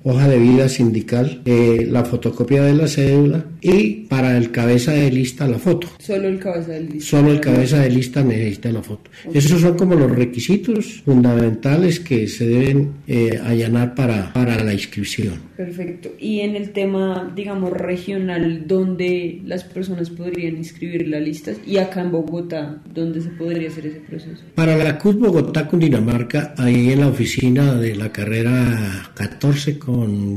hoja 0.05 0.28
de 0.28 0.38
vida 0.38 0.68
sindical, 0.68 1.40
eh, 1.46 1.86
la 1.90 2.05
fotocopia 2.05 2.62
de 2.62 2.74
la 2.74 2.86
cédula 2.86 3.46
y 3.62 4.05
para 4.07 4.36
el 4.36 4.50
cabeza 4.50 4.92
de 4.92 5.11
lista 5.11 5.48
la 5.48 5.59
foto. 5.59 5.88
Solo 5.98 6.28
el 6.28 6.38
cabeza 6.38 6.72
de 6.72 6.82
lista. 6.82 7.16
Solo 7.16 7.32
el 7.32 7.40
cabeza 7.40 7.78
de 7.78 7.90
lista 7.90 8.22
necesita 8.22 8.70
la 8.70 8.82
foto. 8.82 9.11
Esos 9.32 9.62
son 9.62 9.76
como 9.78 9.94
los 9.94 10.11
requisitos 10.11 11.02
fundamentales 11.05 12.00
que 12.00 12.28
se 12.28 12.46
deben 12.46 12.92
eh, 13.07 13.40
allanar 13.42 13.94
para, 13.94 14.30
para 14.34 14.62
la 14.62 14.74
inscripción. 14.74 15.55
Perfecto. 15.57 16.11
Y 16.18 16.40
en 16.40 16.57
el 16.57 16.70
tema, 16.70 17.32
digamos, 17.34 17.72
regional, 17.72 18.66
¿dónde 18.66 19.40
las 19.46 19.64
personas 19.64 20.11
podrían 20.11 20.57
inscribir 20.57 21.09
la 21.09 21.20
lista? 21.20 21.52
Y 21.66 21.78
acá 21.78 22.02
en 22.02 22.11
Bogotá, 22.11 22.82
¿dónde 22.92 23.22
se 23.22 23.30
podría 23.30 23.68
hacer 23.68 23.86
ese 23.86 24.00
proceso? 24.00 24.42
Para 24.55 24.76
la 24.76 24.98
CUT 24.98 25.18
Bogotá, 25.18 25.66
Cundinamarca, 25.66 26.55
ahí 26.59 26.90
en 26.90 27.00
la 27.00 27.09
oficina 27.09 27.74
de 27.76 27.94
la 27.96 28.12
carrera 28.12 29.11
14 29.14 29.78
con 29.78 29.93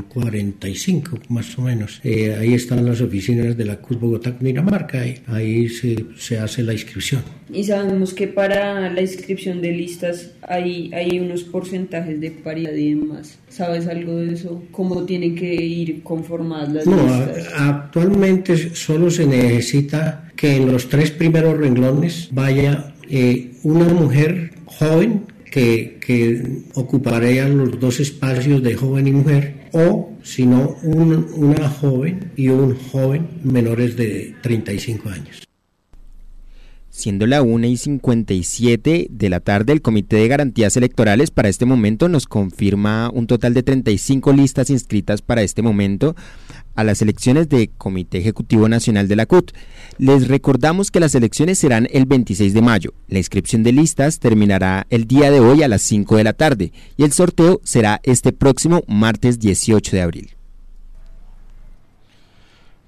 45, 0.08 1.20
más 1.30 1.58
o 1.58 1.62
menos. 1.64 2.00
Eh, 2.04 2.36
ahí 2.40 2.54
están 2.54 2.86
las 2.86 3.02
oficinas 3.02 3.56
de 3.58 3.66
la 3.66 3.78
CUT 3.78 4.00
Bogotá, 4.00 4.34
Cundinamarca. 4.36 5.02
Ahí, 5.02 5.18
ahí 5.28 5.70
se, 5.70 6.06
se 6.18 6.38
hace 6.40 6.64
la 6.64 6.74
inscripción. 6.74 7.22
Y 7.52 7.64
sabemos 7.64 8.14
que 8.14 8.28
para 8.28 8.90
la 8.92 9.02
inscripción 9.02 9.62
de 9.62 9.72
listas 9.72 10.32
hay, 10.42 10.92
hay 10.94 11.20
unos 11.20 11.44
porcentajes 11.44 12.20
de 12.20 12.32
paridad 12.32 12.74
y 12.74 12.94
demás. 12.96 13.40
¿Sabes 13.50 13.88
algo 13.88 14.16
de 14.18 14.34
eso? 14.34 14.64
¿Cómo 14.72 15.04
tienen 15.06 15.36
que 15.36 15.54
ir 15.56 16.04
conformadas 16.04 16.74
las 16.74 16.86
No, 16.88 16.96
listas? 17.04 17.48
a- 17.54 17.70
actualmente 17.70 18.76
solo 18.76 19.10
se 19.10 19.26
necesita 19.26 20.30
que 20.36 20.58
en 20.58 20.72
los 20.72 20.90
tres 20.90 21.12
primeros 21.12 21.58
renglones 21.58 22.30
vaya 22.32 22.94
eh, 23.10 23.52
una 23.64 23.86
mujer 23.86 24.52
joven 24.66 25.24
que, 25.52 25.98
que 26.06 26.64
ocuparía 26.74 27.48
los 27.48 27.80
dos 27.80 28.00
espacios 28.00 28.62
de 28.64 28.76
joven 28.76 29.08
y 29.08 29.12
mujer, 29.12 29.70
o 29.74 30.12
si 30.24 30.46
no, 30.46 30.76
un- 30.84 31.28
una 31.36 31.70
joven 31.70 32.32
y 32.36 32.50
un 32.50 32.76
joven 32.76 33.28
menores 33.44 33.96
de 33.96 34.36
35 34.42 35.10
años. 35.10 35.44
Siendo 36.90 37.28
la 37.28 37.44
1 37.44 37.68
y 37.68 37.78
57 37.78 39.08
de 39.12 39.30
la 39.30 39.40
tarde, 39.40 39.72
el 39.72 39.84
Comité 39.84 40.16
de 40.16 40.28
Garantías 40.28 40.76
Electorales 40.78 41.30
para 41.30 41.48
este 41.48 41.66
momento 41.66 42.10
nos 42.10 42.26
confirma 42.26 43.12
un 43.14 43.28
total 43.28 43.54
de 43.54 43.62
35 43.62 44.34
listas 44.34 44.72
inscritas 44.72 45.22
para 45.22 45.44
este 45.44 45.62
momento 45.62 46.16
a 46.78 46.86
las 46.86 47.02
elecciones 47.02 47.50
de 47.50 47.70
Comité 47.78 48.20
Ejecutivo 48.20 48.70
Nacional 48.70 49.10
de 49.10 49.18
la 49.18 49.26
CUT. 49.26 49.52
Les 49.98 50.30
recordamos 50.30 50.92
que 50.92 51.02
las 51.02 51.16
elecciones 51.16 51.60
serán 51.60 51.88
el 51.92 52.06
26 52.06 52.54
de 52.54 52.62
mayo. 52.62 52.94
La 53.10 53.18
inscripción 53.18 53.64
de 53.64 53.74
listas 53.74 54.20
terminará 54.20 54.88
el 54.90 55.08
día 55.08 55.30
de 55.32 55.42
hoy 55.42 55.64
a 55.64 55.68
las 55.68 55.82
5 55.82 56.16
de 56.16 56.24
la 56.24 56.34
tarde 56.34 56.72
y 56.96 57.04
el 57.04 57.12
sorteo 57.12 57.60
será 57.64 58.00
este 58.04 58.32
próximo 58.32 58.84
martes 58.88 59.40
18 59.40 59.96
de 59.96 60.02
abril. 60.02 60.37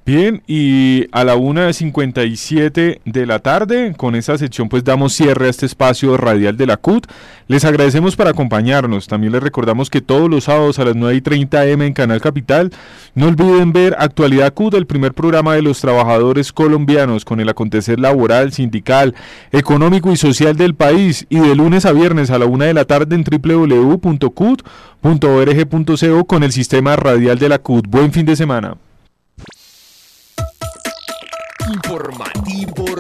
Bien, 0.06 0.42
y 0.48 1.06
a 1.12 1.24
la 1.24 1.36
1.57 1.36 3.00
de 3.06 3.26
la 3.28 3.38
tarde, 3.38 3.94
con 3.96 4.16
esta 4.16 4.40
sección 4.40 4.68
pues 4.68 4.84
damos 4.84 5.14
cierre 5.14 5.46
a 5.46 5.50
este 5.52 5.68
espacio 5.68 6.18
radial 6.18 6.58
de 6.58 6.66
la 6.66 6.78
CUT. 6.78 7.06
Les 7.48 7.64
agradecemos 7.64 8.16
por 8.16 8.28
acompañarnos. 8.28 9.06
También 9.08 9.34
les 9.34 9.44
recordamos 9.44 9.92
que 9.92 10.02
todos 10.02 10.28
los 10.28 10.46
sábados 10.46 10.80
a 10.80 10.86
las 10.86 10.96
9 10.96 11.16
y 11.16 11.22
30 11.22 11.62
am 11.62 11.84
en 11.84 11.94
Canal 11.94 12.22
Capital, 12.22 12.72
no 13.14 13.28
olviden 13.28 13.72
ver 13.72 13.96
Actualidad 14.00 14.52
CUT, 14.56 14.74
el 14.74 14.88
primer 14.88 15.14
programa 15.14 15.54
de 15.54 15.62
los 15.62 15.80
trabajadores 15.80 16.52
colombianos 16.54 17.24
con 17.24 17.40
el 17.40 17.50
acontecer 17.50 18.00
laboral, 18.00 18.52
sindical, 18.52 19.14
económico 19.52 20.12
y 20.12 20.18
social 20.18 20.56
del 20.58 20.74
país. 20.74 21.28
Y 21.30 21.38
de 21.38 21.56
lunes 21.56 21.86
a 21.86 21.92
viernes 21.92 22.32
a 22.32 22.40
la 22.40 22.46
1 22.48 22.66
de 22.66 22.74
la 22.74 22.86
tarde 22.86 23.16
en 23.16 23.24
www.cut.org.co 23.24 24.66
con 26.26 26.42
el 26.42 26.52
sistema 26.52 26.96
radial 26.96 27.38
de 27.38 27.50
la 27.50 27.60
CUT. 27.60 27.86
Buen 27.88 28.12
fin 28.12 28.26
de 28.26 28.36
semana. 28.36 28.76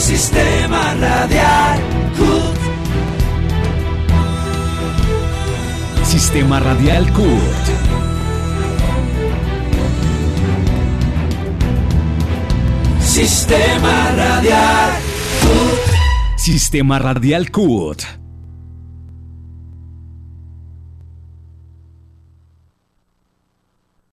Sistema 0.00 0.94
Radial 0.94 1.78
CUT. 2.16 2.58
Sistema 6.02 6.58
Radial 6.58 7.12
CUT. 7.12 7.66
Sistema 13.00 14.10
Radial 14.16 14.90
CUT. 15.42 16.38
Sistema 16.38 16.98
Radial 16.98 17.50
CUT. 17.50 18.29